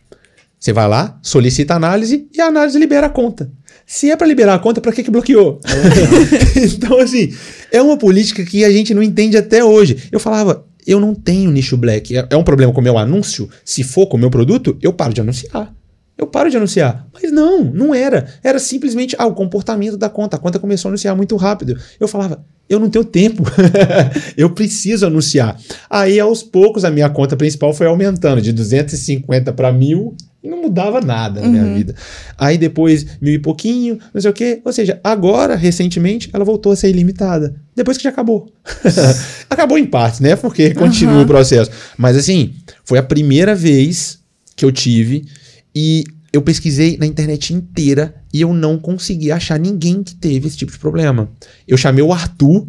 [0.59, 3.51] você vai lá, solicita análise e a análise libera a conta.
[3.85, 5.59] Se é para liberar a conta, para que, que bloqueou?
[6.55, 7.33] então, assim,
[7.71, 10.07] é uma política que a gente não entende até hoje.
[10.11, 12.17] Eu falava, eu não tenho nicho black.
[12.17, 13.49] É, é um problema com o meu anúncio?
[13.63, 15.73] Se for com o meu produto, eu paro de anunciar.
[16.17, 17.07] Eu paro de anunciar.
[17.13, 18.27] Mas não, não era.
[18.43, 20.37] Era simplesmente ah, o comportamento da conta.
[20.37, 21.77] A conta começou a anunciar muito rápido.
[21.99, 23.43] Eu falava, eu não tenho tempo.
[24.37, 25.59] eu preciso anunciar.
[25.89, 30.61] Aí, aos poucos, a minha conta principal foi aumentando de 250 para mil e não
[30.61, 31.95] mudava nada na minha vida.
[32.37, 34.61] Aí depois, mil e pouquinho, não sei o quê.
[34.65, 37.55] Ou seja, agora, recentemente, ela voltou a ser ilimitada.
[37.73, 38.51] Depois que já acabou.
[39.49, 40.35] acabou em partes, né?
[40.35, 41.71] Porque continua o processo.
[41.97, 42.53] Mas assim,
[42.83, 44.19] foi a primeira vez
[44.55, 45.25] que eu tive
[45.73, 46.03] e
[46.33, 50.73] eu pesquisei na internet inteira e eu não consegui achar ninguém que teve esse tipo
[50.73, 51.29] de problema.
[51.65, 52.67] Eu chamei o Arthur,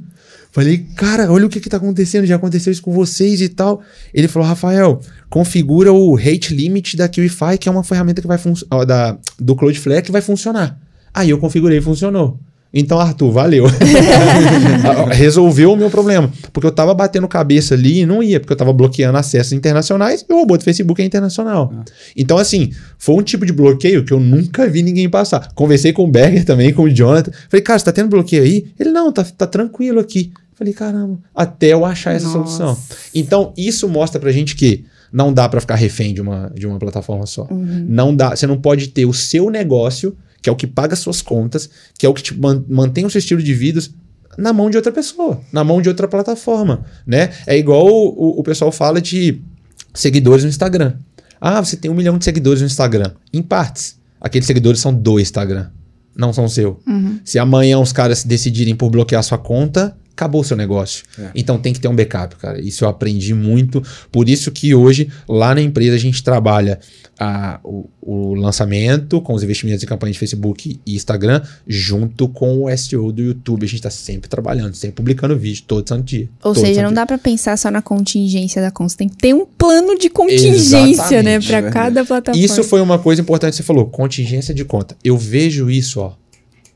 [0.54, 3.82] falei, cara, olha o que que tá acontecendo, já aconteceu isso com vocês e tal.
[4.14, 8.38] Ele falou, Rafael, configura o rate limit da QIFI, que é uma ferramenta que vai
[8.38, 10.78] funcionar, da, do Cloudflare que vai funcionar.
[11.12, 12.38] Aí eu configurei e funcionou.
[12.76, 13.66] Então, Arthur, valeu.
[15.14, 16.30] Resolveu o meu problema.
[16.52, 20.26] Porque eu tava batendo cabeça ali e não ia, porque eu tava bloqueando acessos internacionais
[20.28, 21.72] e o robô do Facebook é internacional.
[22.16, 25.52] Então, assim, foi um tipo de bloqueio que eu nunca vi ninguém passar.
[25.54, 27.30] Conversei com o Berger também, com o Jonathan.
[27.48, 28.66] Falei, cara, você tá tendo bloqueio aí?
[28.78, 30.32] Ele, não, tá, tá tranquilo aqui.
[30.54, 32.38] Falei, caramba, até eu achar essa Nossa.
[32.58, 32.78] solução.
[33.14, 36.78] Então, isso mostra pra gente que não dá pra ficar refém de uma, de uma
[36.78, 37.46] plataforma só.
[37.50, 41.22] Não dá, você não pode ter o seu negócio que é o que paga suas
[41.22, 43.80] contas, que é o que te man- mantém o seu estilo de vida
[44.36, 47.30] na mão de outra pessoa, na mão de outra plataforma, né?
[47.46, 49.40] É igual o, o pessoal fala de
[49.94, 50.94] seguidores no Instagram.
[51.40, 53.12] Ah, você tem um milhão de seguidores no Instagram.
[53.32, 53.98] Em partes.
[54.20, 55.68] Aqueles seguidores são do Instagram,
[56.16, 56.78] não são seu.
[57.24, 61.04] Se amanhã os caras decidirem por bloquear sua conta, acabou o seu negócio.
[61.18, 61.30] É.
[61.34, 62.60] Então tem que ter um backup, cara.
[62.60, 63.82] Isso eu aprendi muito.
[64.12, 66.78] Por isso que hoje, lá na empresa, a gente trabalha
[67.18, 72.64] a- o, o lançamento com os investimentos em campanha de Facebook e Instagram, junto com
[72.64, 73.64] o SEO do YouTube.
[73.64, 76.28] A gente está sempre trabalhando, sempre publicando vídeo, todo santo dia.
[76.42, 76.96] Ou seja, não dia.
[76.96, 78.94] dá pra pensar só na contingência da conta.
[78.96, 81.34] Tem que ter um plano de contingência, Exatamente, né?
[81.34, 81.72] é Pra verdade.
[81.74, 82.44] cada plataforma.
[82.44, 84.96] Isso foi uma coisa importante que você falou, contingência de conta.
[85.02, 86.12] Eu vejo isso, ó,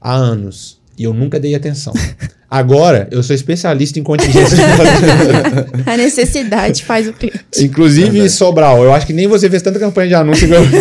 [0.01, 0.77] há anos.
[0.99, 1.93] E eu nunca dei atenção.
[2.51, 4.63] Agora, eu sou especialista em contingência de.
[5.85, 7.45] A necessidade faz o cliente.
[7.59, 10.63] Inclusive, Sobral, eu acho que nem você fez tanta campanha de anúncio igual.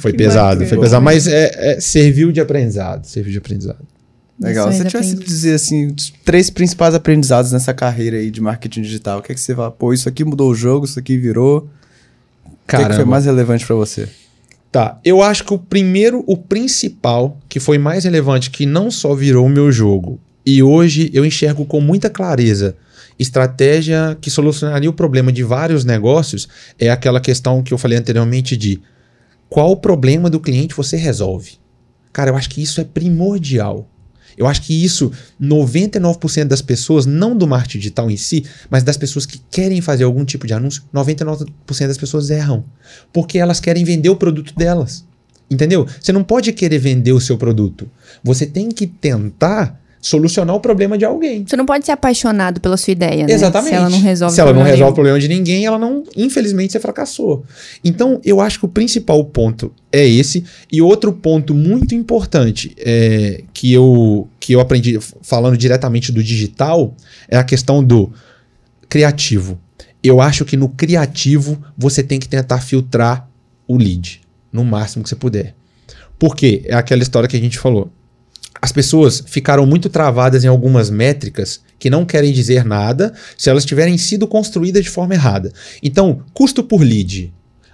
[0.00, 0.66] foi Que pesado, bacana.
[0.68, 1.04] foi pesado.
[1.04, 3.04] Mas é, é, serviu de aprendizado.
[3.04, 3.78] Serviu de aprendizado.
[4.40, 4.70] Legal.
[4.70, 8.82] Se você tivesse que dizer assim, os três principais aprendizados nessa carreira aí de marketing
[8.82, 9.72] digital, o que é que você fala?
[9.72, 11.68] Pô, isso aqui mudou o jogo, isso aqui virou.
[12.46, 13.10] O que, é que foi Caramba.
[13.10, 14.08] mais relevante pra você?
[14.72, 19.14] Tá, eu acho que o primeiro, o principal, que foi mais relevante, que não só
[19.14, 22.76] virou o meu jogo, e hoje eu enxergo com muita clareza
[23.18, 26.48] estratégia que solucionaria o problema de vários negócios,
[26.78, 28.80] é aquela questão que eu falei anteriormente de
[29.48, 31.58] qual problema do cliente você resolve.
[32.12, 33.89] Cara, eu acho que isso é primordial.
[34.36, 38.96] Eu acho que isso, 99% das pessoas, não do marketing digital em si, mas das
[38.96, 41.46] pessoas que querem fazer algum tipo de anúncio, 99%
[41.86, 42.64] das pessoas erram.
[43.12, 45.04] Porque elas querem vender o produto delas.
[45.50, 45.86] Entendeu?
[46.00, 47.90] Você não pode querer vender o seu produto.
[48.22, 51.44] Você tem que tentar solucionar o problema de alguém.
[51.46, 53.32] Você não pode ser apaixonado pela sua ideia, né?
[53.32, 53.70] Exatamente.
[53.70, 56.72] Se ela não resolve Se ela não resolve o problema de ninguém, ela não, infelizmente,
[56.72, 57.44] você fracassou.
[57.84, 60.44] Então, eu acho que o principal ponto é esse.
[60.72, 66.94] E outro ponto muito importante é, que, eu, que eu aprendi falando diretamente do digital
[67.28, 68.10] é a questão do
[68.88, 69.60] criativo.
[70.02, 73.28] Eu acho que no criativo você tem que tentar filtrar
[73.68, 75.54] o lead no máximo que você puder.
[76.18, 76.62] Por quê?
[76.64, 77.90] É aquela história que a gente falou.
[78.60, 83.64] As pessoas ficaram muito travadas em algumas métricas que não querem dizer nada se elas
[83.64, 85.52] tiverem sido construídas de forma errada.
[85.82, 87.32] Então, custo por lead.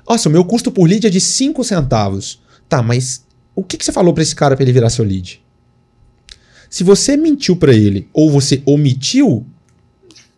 [0.09, 2.41] Nossa, o meu custo por lead é de 5 centavos.
[2.69, 3.25] Tá, mas
[3.55, 5.43] o que, que você falou para esse cara para ele virar seu lead?
[6.71, 9.47] Se você mentiu para ele ou você omitiu,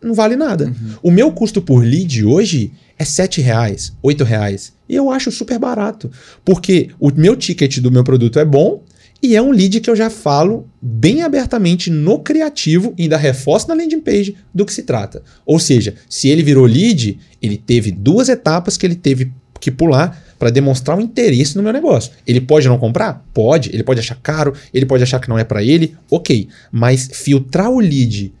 [0.01, 0.73] não vale nada.
[1.03, 4.73] O meu custo por lead hoje é 7 reais, 8 reais.
[4.87, 6.09] E eu acho super barato.
[6.43, 8.83] Porque o meu ticket do meu produto é bom
[9.21, 13.67] e é um lead que eu já falo bem abertamente no criativo e ainda reforço
[13.67, 15.21] na landing page do que se trata.
[15.45, 20.23] Ou seja, se ele virou lead, ele teve duas etapas que ele teve que pular
[20.39, 22.13] para demonstrar um interesse no meu negócio.
[22.25, 23.25] Ele pode não comprar?
[23.33, 23.69] Pode.
[23.73, 26.47] Ele pode achar caro, ele pode achar que não é para ele, ok.
[26.71, 28.33] Mas filtrar o lead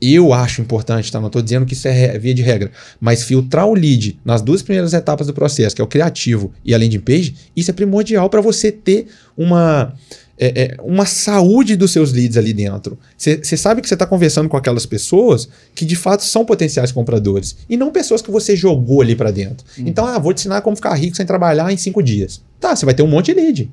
[0.00, 1.18] eu acho importante, tá?
[1.20, 4.62] Não estou dizendo que isso é via de regra, mas filtrar o lead nas duas
[4.62, 8.28] primeiras etapas do processo, que é o criativo e a landing page, isso é primordial
[8.28, 9.06] para você ter
[9.36, 9.94] uma,
[10.38, 12.98] é, é, uma saúde dos seus leads ali dentro.
[13.16, 17.56] Você sabe que você está conversando com aquelas pessoas que de fato são potenciais compradores
[17.68, 19.66] e não pessoas que você jogou ali para dentro.
[19.78, 22.42] Então, ah, vou te ensinar como ficar rico sem trabalhar em cinco dias.
[22.60, 23.70] Tá, você vai ter um monte de lead.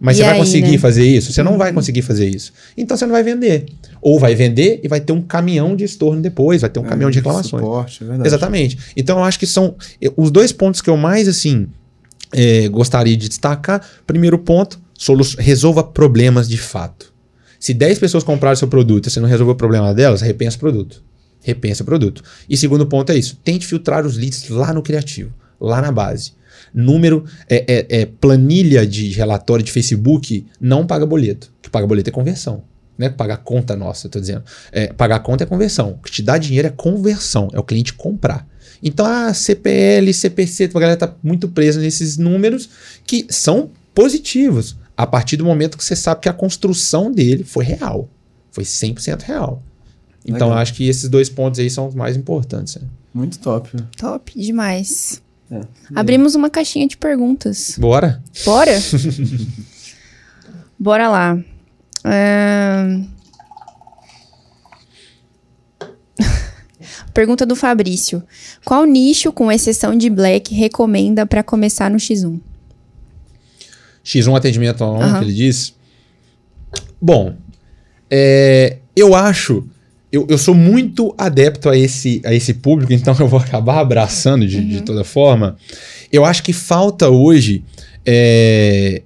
[0.00, 0.78] Mas você vai conseguir né?
[0.78, 1.30] fazer isso?
[1.30, 2.54] Você não vai conseguir fazer isso.
[2.74, 3.66] Então você não vai vender.
[4.00, 7.10] Ou vai vender e vai ter um caminhão de estorno depois, vai ter um caminhão
[7.10, 7.62] de reclamações.
[7.62, 8.28] Suporte, é verdade.
[8.28, 8.78] Exatamente.
[8.96, 11.68] Então eu acho que são eh, os dois pontos que eu mais assim
[12.32, 13.86] eh, gostaria de destacar.
[14.06, 14.80] Primeiro ponto,
[15.38, 17.12] resolva problemas de fato.
[17.58, 20.60] Se 10 pessoas compraram seu produto e você não resolveu o problema delas, repensa o
[20.60, 21.02] produto.
[21.42, 22.22] Repensa o produto.
[22.48, 23.38] E segundo ponto é isso.
[23.42, 26.32] Tente filtrar os leads lá no criativo, lá na base.
[26.72, 31.52] Número, é, é- é planilha de relatório de Facebook não paga boleto.
[31.60, 32.62] Que paga boleto é conversão.
[32.96, 33.08] Né?
[33.08, 34.42] Pagar conta nossa, eu tô dizendo.
[34.70, 35.92] É, pagar conta é conversão.
[35.92, 38.46] O que te dá dinheiro é conversão, é o cliente comprar.
[38.82, 42.68] Então a CPL, CPC, a galera tá muito presa nesses números
[43.06, 44.76] que são positivos.
[45.00, 48.06] A partir do momento que você sabe que a construção dele foi real.
[48.50, 49.62] Foi 100% real.
[50.26, 50.62] Então Legal.
[50.62, 52.76] acho que esses dois pontos aí são os mais importantes.
[52.76, 52.82] né?
[53.14, 53.70] Muito top.
[53.96, 55.22] Top demais.
[55.50, 55.62] É.
[55.94, 57.76] Abrimos uma caixinha de perguntas.
[57.78, 58.22] Bora?
[58.44, 58.72] Bora?
[60.78, 61.38] Bora lá.
[67.14, 68.22] Pergunta do Fabrício.
[68.66, 72.38] Qual nicho, com exceção de Black, recomenda para começar no X1?
[74.04, 75.18] X1 atendimento on, Aham.
[75.18, 75.74] que ele diz.
[77.00, 77.34] Bom,
[78.10, 79.64] é, eu acho
[80.12, 84.46] eu, eu sou muito adepto a esse, a esse público, então eu vou acabar abraçando
[84.46, 85.56] de, de toda forma.
[86.12, 87.64] Eu acho que falta hoje
[88.04, 89.02] é,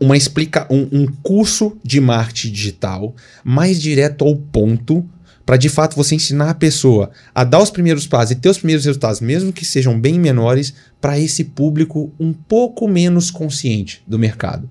[0.00, 3.14] uma explica um, um curso de marketing digital
[3.44, 5.08] mais direto ao ponto
[5.48, 8.58] para de fato você ensinar a pessoa a dar os primeiros passos e ter os
[8.58, 14.18] primeiros resultados, mesmo que sejam bem menores, para esse público um pouco menos consciente do
[14.18, 14.68] mercado.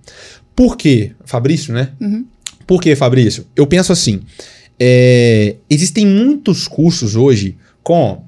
[0.56, 1.94] Por quê, Fabrício, né?
[2.00, 2.28] Uhum.
[2.68, 3.48] Por quê, Fabrício?
[3.56, 4.22] Eu penso assim:
[4.80, 8.24] é, existem muitos cursos hoje com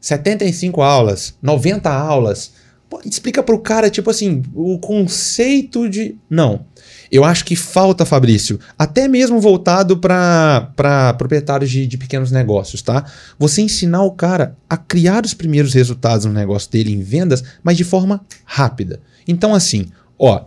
[0.00, 2.52] 75 aulas, 90 aulas.
[2.88, 6.14] Pô, explica para o cara, tipo assim, o conceito de.
[6.30, 6.64] Não.
[7.10, 13.04] Eu acho que falta, Fabrício, até mesmo voltado para proprietários de, de pequenos negócios, tá?
[13.38, 17.76] Você ensinar o cara a criar os primeiros resultados no negócio dele em vendas, mas
[17.76, 19.00] de forma rápida.
[19.26, 19.86] Então, assim,
[20.18, 20.44] ó,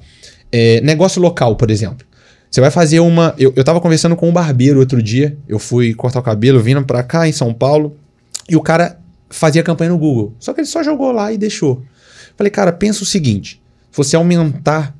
[0.51, 2.07] é, negócio local, por exemplo.
[2.49, 3.33] Você vai fazer uma.
[3.37, 5.35] Eu, eu tava conversando com um barbeiro outro dia.
[5.47, 7.97] Eu fui cortar o cabelo vindo pra cá em São Paulo.
[8.47, 10.35] E o cara fazia campanha no Google.
[10.39, 11.83] Só que ele só jogou lá e deixou.
[12.37, 13.59] Falei, cara, pensa o seguinte:
[13.91, 14.95] você aumentar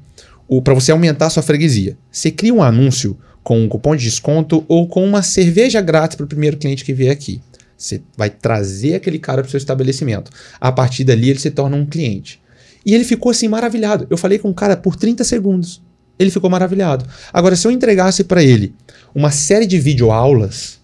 [0.62, 1.98] para você aumentar a sua freguesia.
[2.12, 6.26] Você cria um anúncio com um cupom de desconto ou com uma cerveja grátis para
[6.26, 7.42] o primeiro cliente que vier aqui.
[7.78, 10.32] Você vai trazer aquele cara para o seu estabelecimento.
[10.60, 12.42] A partir dali, ele se torna um cliente.
[12.86, 14.08] E ele ficou assim maravilhado.
[14.10, 15.82] Eu falei com o cara por 30 segundos.
[16.18, 17.06] Ele ficou maravilhado.
[17.34, 18.74] Agora, se eu entregasse para ele
[19.14, 20.82] uma série de videoaulas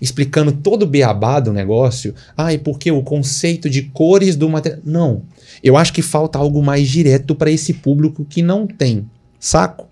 [0.00, 4.80] explicando todo o beabá do negócio, ah, e porque o conceito de cores do material.
[4.84, 5.22] Não.
[5.62, 9.06] Eu acho que falta algo mais direto para esse público que não tem
[9.38, 9.88] saco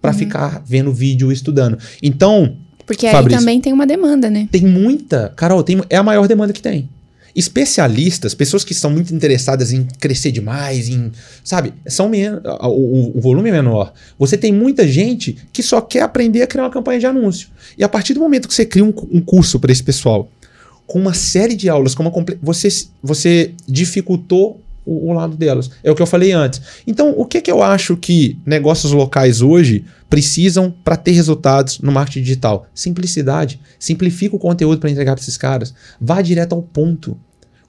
[0.00, 0.18] para uhum.
[0.18, 1.78] ficar vendo vídeo estudando.
[2.02, 2.56] Então.
[2.86, 4.48] Porque aí também tem uma demanda, né?
[4.52, 5.32] Tem muita.
[5.34, 6.90] Carol, tem, é a maior demanda que tem.
[7.34, 11.10] Especialistas, pessoas que estão muito interessadas em crescer demais, em.
[11.42, 11.72] Sabe?
[11.86, 13.92] São o, o, o volume é menor.
[14.18, 17.48] Você tem muita gente que só quer aprender a criar uma campanha de anúncio.
[17.76, 20.30] E a partir do momento que você cria um, um curso para esse pessoal,
[20.86, 22.12] com uma série de aulas, com uma
[22.42, 22.68] você,
[23.02, 25.70] você dificultou o, o, lado delas.
[25.82, 26.60] É o que eu falei antes.
[26.86, 31.90] Então, o que, que eu acho que negócios locais hoje precisam para ter resultados no
[31.90, 32.66] marketing digital?
[32.74, 33.60] Simplicidade.
[33.78, 35.74] Simplifica o conteúdo para entregar para esses caras.
[36.00, 37.16] Vá direto ao ponto.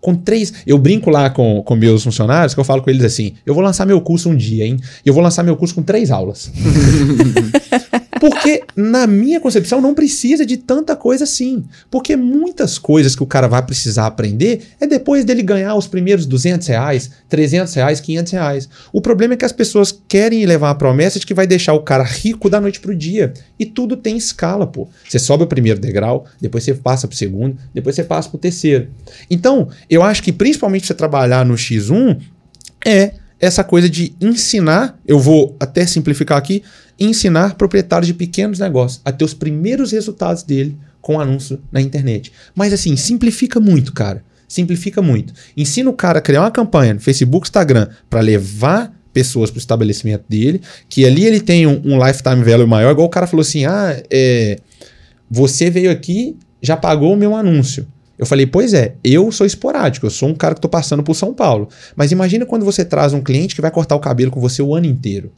[0.02, 0.54] Com três.
[0.68, 3.64] Eu brinco lá com, com meus funcionários, que eu falo com eles assim: eu vou
[3.64, 4.78] lançar meu curso um dia, hein?
[5.04, 6.52] Eu vou lançar meu curso com três aulas.
[8.20, 11.66] Porque, na minha concepção, não precisa de tanta coisa assim.
[11.92, 16.26] Porque muitas coisas que o cara vai precisar aprender é depois dele ganhar os primeiros
[16.26, 18.70] 200 reais, 300 reais, 500 reais.
[18.94, 21.84] O problema é que as pessoas querem levar a promessa de que vai deixar o
[21.84, 23.34] cara rico da noite pro dia.
[23.60, 24.88] E tudo tem escala, pô.
[25.08, 28.88] Você sobe o primeiro degrau, depois você passa pro segundo, depois você passa pro terceiro.
[29.30, 32.20] Então, eu acho que principalmente você trabalhar no X1
[32.86, 36.64] é essa coisa de ensinar, eu vou até simplificar aqui,
[36.99, 42.32] ensinar proprietários de pequenos negócios a ter os primeiros resultados dele com anúncio na internet.
[42.56, 44.24] Mas assim, simplifica muito, cara.
[44.48, 45.34] Simplifica muito.
[45.56, 49.60] Ensina o cara a criar uma campanha no Facebook, Instagram, para levar pessoas para o
[49.60, 53.41] estabelecimento dele, que ali ele tem um, um, lifetime value maior, igual o cara falou
[53.41, 54.57] assim: ah, é,
[55.30, 57.88] você veio aqui, já pagou o meu anúncio.
[58.18, 61.16] Eu falei, pois é, eu sou esporádico, eu sou um cara que estou passando por
[61.16, 61.68] São Paulo.
[61.96, 64.74] Mas imagina quando você traz um cliente que vai cortar o cabelo com você o
[64.74, 65.32] ano inteiro.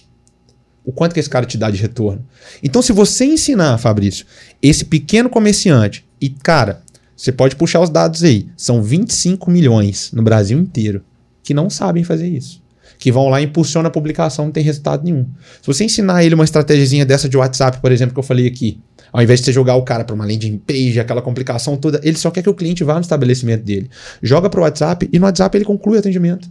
[0.86, 2.26] O quanto que esse cara te dá de retorno.
[2.64, 4.26] Então, se você ensinar, Fabrício,
[4.62, 6.82] esse pequeno comerciante, e cara,
[7.16, 11.04] você pode puxar os dados aí, são 25 milhões no Brasil inteiro
[11.44, 12.62] que não sabem fazer isso.
[13.00, 15.26] Que vão lá e impulsionam a publicação, não tem resultado nenhum.
[15.62, 18.80] Se você ensinar ele uma estratégia dessa de WhatsApp, por exemplo, que eu falei aqui,
[19.12, 22.18] ao invés de você jogar o cara para uma landing page, aquela complicação toda, ele
[22.18, 23.90] só quer que o cliente vá no estabelecimento dele.
[24.22, 26.50] Joga para o WhatsApp e no WhatsApp ele conclui o atendimento.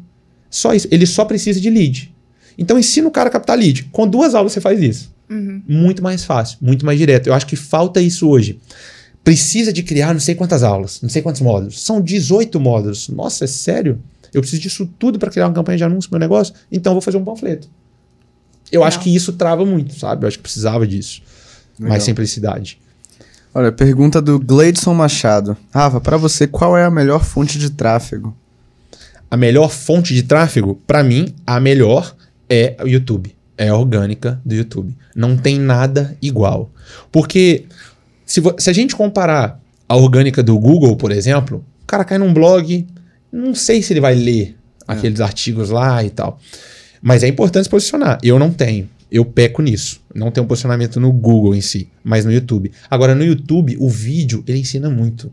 [0.50, 0.88] Só isso.
[0.90, 2.14] Ele só precisa de lead.
[2.58, 3.84] Então ensina o cara a captar lead.
[3.92, 5.14] Com duas aulas você faz isso.
[5.28, 5.62] Uhum.
[5.66, 7.26] Muito mais fácil, muito mais direto.
[7.26, 8.60] Eu acho que falta isso hoje.
[9.24, 11.82] Precisa de criar não sei quantas aulas, não sei quantos módulos.
[11.82, 13.08] São 18 módulos.
[13.08, 14.00] Nossa, é sério?
[14.32, 16.54] Eu preciso disso tudo para criar uma campanha de anúncio no meu negócio?
[16.70, 17.68] Então eu vou fazer um panfleto.
[18.70, 18.88] Eu Legal.
[18.88, 20.24] acho que isso trava muito, sabe?
[20.24, 21.22] Eu acho que precisava disso.
[21.78, 21.90] Legal.
[21.90, 22.78] mais simplicidade.
[23.54, 25.56] Olha, pergunta do Gleidson Machado.
[25.72, 28.36] Rafa, para você, qual é a melhor fonte de tráfego?
[29.30, 32.14] A melhor fonte de tráfego, para mim, a melhor
[32.50, 33.34] é o YouTube.
[33.56, 34.94] É a orgânica do YouTube.
[35.14, 36.70] Não tem nada igual.
[37.10, 37.64] Porque
[38.26, 39.58] se, se a gente comparar
[39.88, 42.86] a orgânica do Google, por exemplo, o cara cai num blog,
[43.32, 44.54] não sei se ele vai ler
[44.86, 44.92] é.
[44.92, 46.38] aqueles artigos lá e tal.
[47.00, 48.18] Mas é importante se posicionar.
[48.22, 50.00] Eu não tenho eu peco nisso.
[50.14, 52.70] Não tem um posicionamento no Google em si, mas no YouTube.
[52.90, 55.32] Agora, no YouTube, o vídeo, ele ensina muito.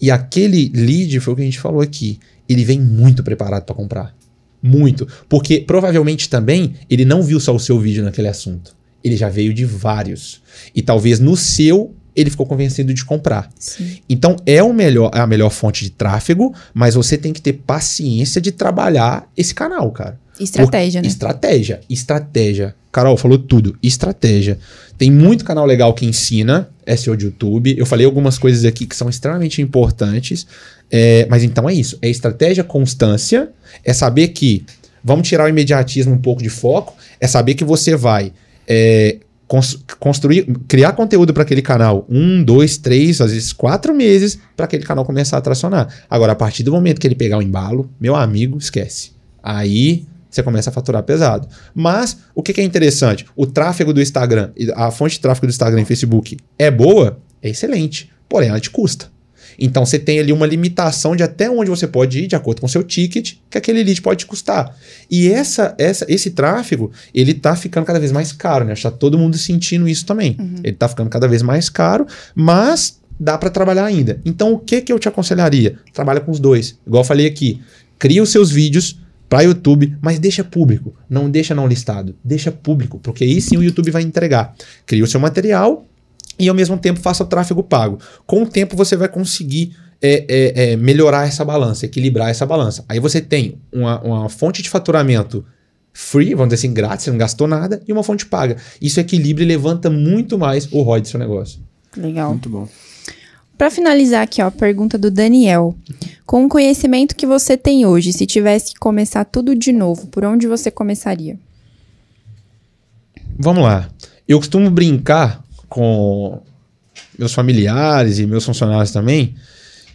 [0.00, 2.18] E aquele lead foi o que a gente falou aqui.
[2.48, 4.16] Ele vem muito preparado para comprar.
[4.62, 5.06] Muito.
[5.28, 8.74] Porque provavelmente também ele não viu só o seu vídeo naquele assunto.
[9.02, 10.42] Ele já veio de vários.
[10.74, 13.50] E talvez no seu ele ficou convencido de comprar.
[13.58, 13.98] Sim.
[14.08, 17.52] Então é o melhor, é a melhor fonte de tráfego, mas você tem que ter
[17.52, 20.18] paciência de trabalhar esse canal, cara.
[20.40, 21.08] Estratégia, Por- né?
[21.08, 22.74] Estratégia, estratégia.
[22.92, 24.58] Carol falou tudo, estratégia.
[24.98, 27.74] Tem muito canal legal que ensina SEO de YouTube.
[27.78, 30.46] Eu falei algumas coisas aqui que são extremamente importantes.
[30.90, 31.96] É, mas então é isso.
[32.02, 33.50] É estratégia, constância.
[33.84, 34.64] É saber que
[35.04, 36.96] vamos tirar o imediatismo um pouco de foco.
[37.20, 38.32] É saber que você vai
[38.66, 44.36] é, cons- construir, criar conteúdo para aquele canal um, dois, três, às vezes quatro meses
[44.56, 45.88] para aquele canal começar a tracionar.
[46.10, 49.12] Agora, a partir do momento que ele pegar o embalo, meu amigo, esquece.
[49.42, 51.48] Aí você começa a faturar pesado.
[51.74, 53.26] Mas o que, que é interessante?
[53.34, 57.20] O tráfego do Instagram, a fonte de tráfego do Instagram e Facebook é boa?
[57.42, 58.10] É excelente.
[58.28, 59.10] Porém, ela te custa.
[59.58, 62.66] Então você tem ali uma limitação de até onde você pode ir, de acordo com
[62.66, 64.74] o seu ticket, que aquele lead pode te custar.
[65.10, 68.72] E essa, essa, esse tráfego, ele tá ficando cada vez mais caro, né?
[68.72, 70.36] Está todo mundo sentindo isso também.
[70.64, 74.18] Ele tá ficando cada vez mais caro, mas dá para trabalhar ainda.
[74.24, 75.76] Então o que que eu te aconselharia?
[75.92, 76.78] Trabalha com os dois.
[76.86, 77.60] Igual eu falei aqui,
[77.98, 78.98] cria os seus vídeos
[79.30, 83.62] para YouTube, mas deixa público, não deixa não listado, deixa público, porque aí sim o
[83.62, 84.52] YouTube vai entregar.
[84.84, 85.86] Cria o seu material
[86.36, 88.00] e ao mesmo tempo faça o tráfego pago.
[88.26, 92.84] Com o tempo você vai conseguir é, é, é, melhorar essa balança, equilibrar essa balança.
[92.88, 95.44] Aí você tem uma, uma fonte de faturamento
[95.92, 98.56] free, vamos dizer assim, grátis, você não gastou nada, e uma fonte paga.
[98.82, 101.60] Isso equilibra e levanta muito mais o ROI do seu negócio.
[101.96, 102.30] Legal.
[102.30, 102.68] Muito bom.
[103.60, 105.76] Pra finalizar aqui, ó, a pergunta do Daniel.
[106.24, 110.24] Com o conhecimento que você tem hoje, se tivesse que começar tudo de novo, por
[110.24, 111.38] onde você começaria?
[113.38, 113.90] Vamos lá.
[114.26, 116.40] Eu costumo brincar com
[117.18, 119.34] meus familiares e meus funcionários também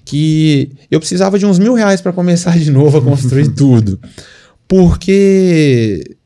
[0.05, 3.99] que eu precisava de uns mil reais para começar de novo a construir tudo.
[4.67, 6.17] Porque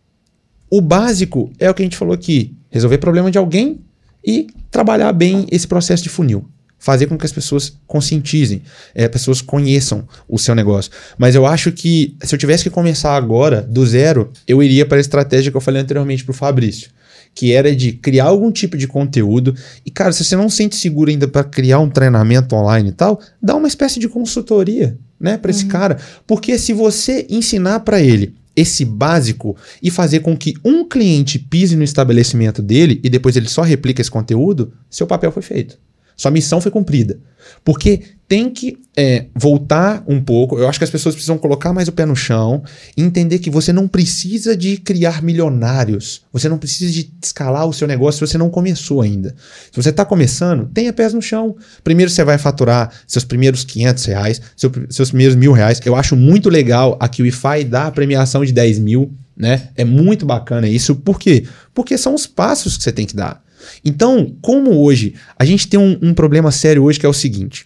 [0.70, 3.80] o básico é o que a gente falou aqui: resolver problema de alguém
[4.28, 6.45] e trabalhar bem esse processo de funil.
[6.80, 8.61] Fazer com que as pessoas conscientizem,
[8.95, 10.91] é, pessoas conheçam o seu negócio.
[11.18, 14.97] Mas eu acho que se eu tivesse que começar agora, do zero, eu iria para
[14.97, 16.89] a estratégia que eu falei anteriormente para o Fabrício
[17.34, 19.56] que era de criar algum tipo de conteúdo.
[19.85, 22.91] E, cara, se você não se sente seguro ainda para criar um treinamento online e
[22.91, 25.97] tal, dá uma espécie de consultoria, né, para esse cara.
[26.27, 31.77] Porque se você ensinar para ele esse básico e fazer com que um cliente pise
[31.77, 35.77] no estabelecimento dele e depois ele só replica esse conteúdo, seu papel foi feito.
[36.19, 37.17] Sua missão foi cumprida.
[37.63, 40.59] Porque tem que é, voltar um pouco.
[40.59, 42.61] Eu acho que as pessoas precisam colocar mais o pé no chão
[42.97, 46.23] e entender que você não precisa de criar milionários.
[46.33, 49.33] Você não precisa de escalar o seu negócio se você não começou ainda.
[49.71, 51.55] Se você está começando, tenha pés no chão.
[51.85, 55.79] Primeiro você vai faturar seus primeiros 500 reais, seu- seus primeiros mil reais.
[55.85, 59.13] Eu acho muito legal a QIFI dar a premiação de 10 mil.
[59.37, 59.69] Né?
[59.77, 60.93] É muito bacana isso.
[60.97, 61.45] Por quê?
[61.73, 63.41] Porque são os passos que você tem que dar.
[63.84, 67.65] Então, como hoje, a gente tem um, um problema sério hoje que é o seguinte: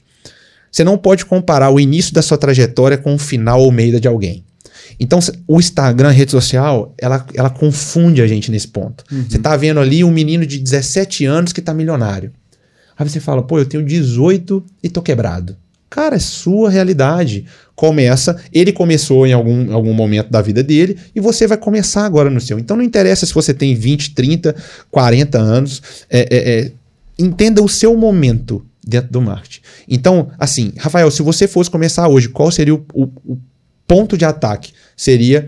[0.72, 4.08] você não pode comparar o início da sua trajetória com o final ou meio de
[4.08, 4.44] alguém.
[5.00, 9.04] Então, o Instagram, a rede social, ela, ela confunde a gente nesse ponto.
[9.30, 12.32] Você tá vendo ali um menino de 17 anos que tá milionário.
[12.98, 15.58] Aí você fala, pô, eu tenho 18 e tô quebrado.
[15.94, 17.46] Cara, é sua realidade.
[17.76, 22.32] Começa, ele começou em algum, algum momento da vida dele e você vai começar agora
[22.32, 22.58] no seu.
[22.58, 24.56] Então não interessa se você tem 20, 30,
[24.90, 26.72] 40 anos, é, é, é,
[27.20, 29.62] entenda o seu momento dentro do marketing.
[29.88, 33.38] Então, assim, Rafael, se você fosse começar hoje, qual seria o, o- o
[33.88, 34.74] ponto de ataque?
[34.98, 35.48] Seria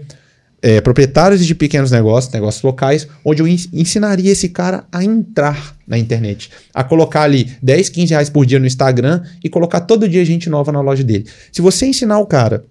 [0.66, 5.76] é, proprietários de pequenos negócios, negócios locais, onde eu ens- ensinaria esse cara a entrar
[5.88, 10.10] na internet, a colocar ali 10, 15 reais por dia no Instagram e colocar todo
[10.10, 11.28] dia gente nova na loja dele.
[11.52, 12.66] Se você ensinar o cara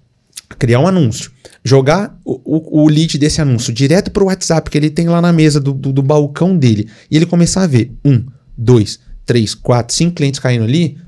[0.50, 1.30] a criar um anúncio,
[1.62, 5.20] jogar o, o, o lead desse anúncio direto para o WhatsApp que ele tem lá
[5.20, 8.26] na mesa do, do, do balcão dele e ele começar a ver um,
[8.58, 10.98] dois, três, quatro, cinco clientes caindo ali,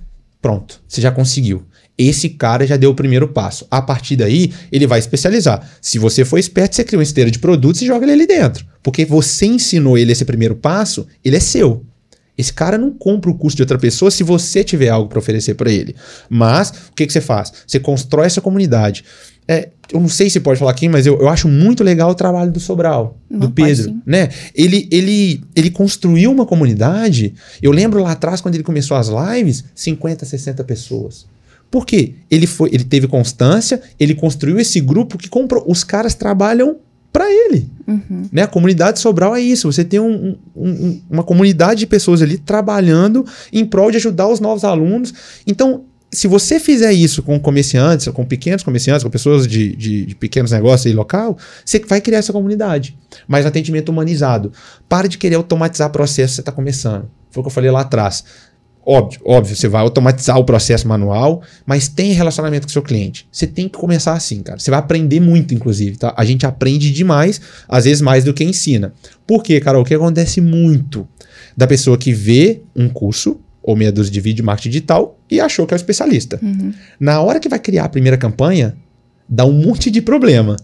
[0.41, 1.65] pronto, você já conseguiu.
[1.99, 3.67] Esse cara já deu o primeiro passo.
[3.71, 5.67] A partir daí, ele vai especializar.
[5.81, 8.67] Se você for esperto, você cria uma esteira de produtos e joga ele ali dentro.
[8.83, 11.85] Porque você ensinou ele esse primeiro passo, ele é seu.
[12.37, 15.55] Esse cara não compra o custo de outra pessoa se você tiver algo para oferecer
[15.55, 15.97] para ele.
[16.29, 17.53] Mas, o que, que você faz?
[17.67, 19.05] Você constrói essa comunidade.
[19.49, 22.15] É, eu não sei se pode falar aqui, mas eu, eu acho muito legal o
[22.15, 24.29] trabalho do Sobral, Não, do Pedro né?
[24.55, 27.33] Ele, ele, ele construiu uma comunidade.
[27.63, 31.27] Eu lembro lá atrás, quando ele começou as lives, 50, 60 pessoas.
[31.71, 32.15] Por quê?
[32.31, 35.65] Ele, foi, ele teve constância, ele construiu esse grupo que comprou.
[35.67, 36.77] Os caras trabalham
[37.13, 37.69] para ele.
[37.87, 38.29] Uhum.
[38.31, 38.43] Né?
[38.43, 39.71] A comunidade Sobral é isso.
[39.73, 44.29] Você tem um- um- um- uma comunidade de pessoas ali trabalhando em prol de ajudar
[44.29, 45.13] os novos alunos.
[45.47, 50.15] Então, se você fizer isso com comerciantes, com pequenos comerciantes, com pessoas de, de- de
[50.15, 52.97] pequenos negócios aí local, você vai criar essa comunidade.
[53.27, 54.53] Mas atendimento humanizado.
[54.89, 57.09] Pare de querer automatizar processo que você está começando.
[57.31, 58.25] Foi o que eu falei lá atrás.
[58.89, 63.27] Óbvio, óbvio, você vai automatizar o processo manual, mas tem relacionamento com o seu cliente.
[63.33, 64.61] Você tem que começar assim, cara.
[64.61, 66.15] Você vai aprender muito, inclusive, tá?
[66.17, 68.95] A gente aprende demais, às vezes mais do que ensina.
[69.27, 69.83] Por quê, Carol?
[69.83, 71.07] O que acontece muito
[71.57, 75.41] da pessoa que vê um curso ou meia dúzia de vídeo de marketing digital e
[75.41, 76.39] achou que é o especialista.
[77.01, 78.77] Na hora que vai criar a primeira campanha,
[79.29, 80.57] dá um monte de problema.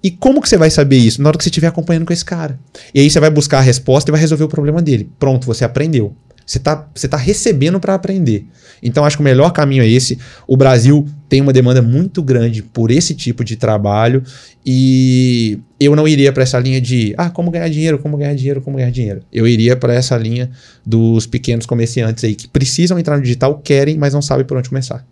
[0.00, 1.20] E como que você vai saber isso?
[1.20, 2.60] Na hora que você estiver acompanhando com esse cara.
[2.94, 5.10] E aí você vai buscar a resposta e vai resolver o problema dele.
[5.18, 6.14] Pronto, você aprendeu.
[6.46, 8.46] Você está você tá recebendo para aprender.
[8.82, 10.18] Então acho que o melhor caminho é esse.
[10.46, 14.22] O Brasil tem uma demanda muito grande por esse tipo de trabalho
[14.64, 18.60] e eu não iria para essa linha de ah, como ganhar dinheiro, como ganhar dinheiro,
[18.60, 19.22] como ganhar dinheiro.
[19.32, 20.50] Eu iria para essa linha
[20.84, 24.68] dos pequenos comerciantes aí que precisam entrar no digital, querem, mas não sabem por onde
[24.68, 25.04] começar.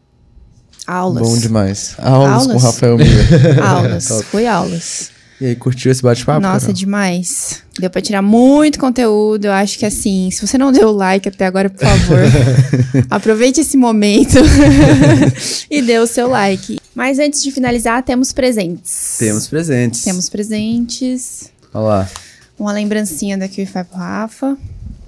[0.87, 1.23] Aulas.
[1.23, 1.95] Bom demais.
[1.99, 2.63] Aulas, com Aulas?
[2.63, 3.63] o Rafael Miller.
[3.63, 4.09] Aulas.
[4.31, 5.12] Foi aulas.
[5.43, 6.41] E aí, curtiu esse bate-papo?
[6.41, 6.73] Nossa, Carol?
[6.75, 7.65] demais.
[7.77, 9.47] Deu pra tirar muito conteúdo.
[9.47, 12.19] Eu acho que assim, se você não deu o like até agora, por favor,
[13.11, 14.39] aproveite esse momento
[15.69, 16.79] e dê o seu like.
[16.95, 19.17] Mas antes de finalizar, temos presentes.
[19.19, 20.03] Temos presentes.
[20.05, 21.51] Temos presentes.
[21.75, 22.11] Olha lá.
[22.57, 24.57] Uma lembrancinha daqui vai pro Rafa.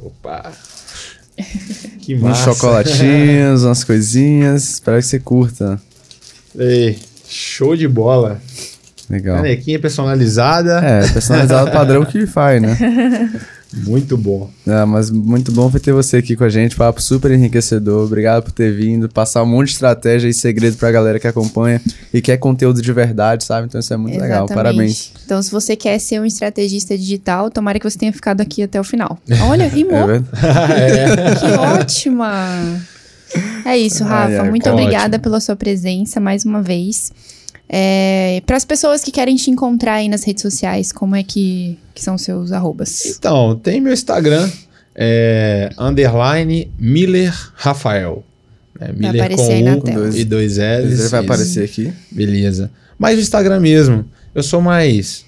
[0.02, 0.50] Opa!
[2.00, 2.42] Que Uns massa.
[2.42, 4.68] chocolatinhos, umas coisinhas.
[4.68, 5.80] Espero que você curta.
[6.58, 6.98] Ei,
[7.28, 8.42] show de bola.
[9.08, 9.36] Legal.
[9.36, 10.78] Canequinha personalizada.
[10.78, 12.76] É, personalizado padrão que faz, né?
[13.76, 14.48] Muito bom.
[14.66, 16.76] É, mas muito bom ter você aqui com a gente.
[16.76, 18.04] Papo super enriquecedor.
[18.04, 19.08] Obrigado por ter vindo.
[19.08, 21.80] Passar um monte de estratégia e segredo pra galera que acompanha
[22.12, 23.66] e quer conteúdo de verdade, sabe?
[23.66, 24.44] Então isso é muito legal.
[24.44, 24.54] Exatamente.
[24.54, 25.12] Parabéns.
[25.24, 28.80] Então, se você quer ser um estrategista digital, tomara que você tenha ficado aqui até
[28.80, 29.18] o final.
[29.48, 30.08] Olha, rimou.
[30.08, 30.20] É?
[31.40, 32.80] Que ótima!
[33.64, 34.42] É isso, Ai, Rafa.
[34.42, 34.80] ai, Muito ótimo.
[34.82, 37.10] obrigada pela sua presença mais uma vez.
[38.46, 42.02] Para as pessoas que querem te encontrar aí nas redes sociais, como é que, que
[42.02, 43.04] são seus arrobas?
[43.06, 44.50] Então, tem meu Instagram,
[44.94, 48.24] é, underline Miller Rafael.
[48.80, 50.18] É, Miller aparecer com aí na U tela.
[50.18, 51.00] e dois L's.
[51.00, 51.92] Ele vai aparecer aqui.
[52.10, 52.70] Beleza.
[52.98, 54.04] Mas o Instagram mesmo,
[54.34, 55.24] eu sou mais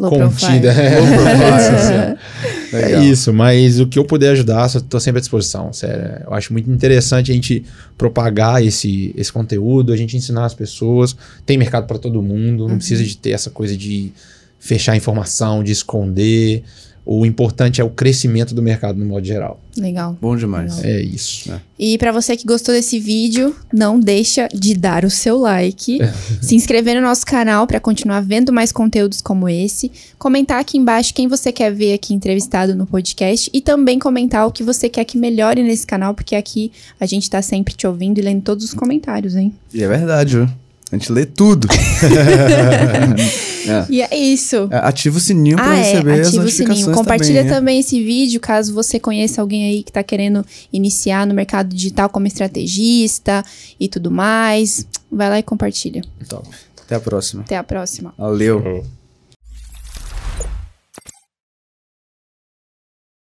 [0.00, 0.72] Low contida.
[0.72, 2.18] profile.
[2.72, 2.92] É.
[2.92, 6.22] É isso, mas o que eu puder ajudar, estou sempre à disposição, sério.
[6.24, 7.64] Eu acho muito interessante a gente
[7.98, 11.16] propagar esse, esse conteúdo, a gente ensinar as pessoas.
[11.44, 14.12] Tem mercado para todo mundo, não precisa de ter essa coisa de
[14.60, 16.62] fechar informação, de esconder.
[17.04, 19.60] O importante é o crescimento do mercado no modo geral.
[19.76, 20.16] Legal.
[20.20, 20.82] Bom demais.
[20.84, 21.50] É isso.
[21.78, 25.98] E para você que gostou desse vídeo, não deixa de dar o seu like,
[26.40, 31.14] se inscrever no nosso canal para continuar vendo mais conteúdos como esse, comentar aqui embaixo
[31.14, 35.04] quem você quer ver aqui entrevistado no podcast e também comentar o que você quer
[35.04, 36.70] que melhore nesse canal, porque aqui
[37.00, 39.54] a gente tá sempre te ouvindo e lendo todos os comentários, hein?
[39.72, 40.48] E é verdade, viu?
[40.92, 41.68] A gente lê tudo.
[43.66, 43.86] É.
[43.88, 44.68] E é isso.
[44.70, 46.96] É, Ativa o sininho pra Ah, é, receber as ativa o notificações sininho.
[46.96, 47.54] Compartilha também.
[47.54, 52.08] também esse vídeo, caso você conheça alguém aí que tá querendo iniciar no mercado digital
[52.08, 53.44] como estrategista
[53.78, 54.86] e tudo mais.
[55.10, 56.02] Vai lá e compartilha.
[56.20, 56.24] é.
[56.24, 56.48] Top.
[56.84, 57.42] Até a próxima.
[57.42, 58.12] Até a próxima.
[58.18, 58.99] Valeu.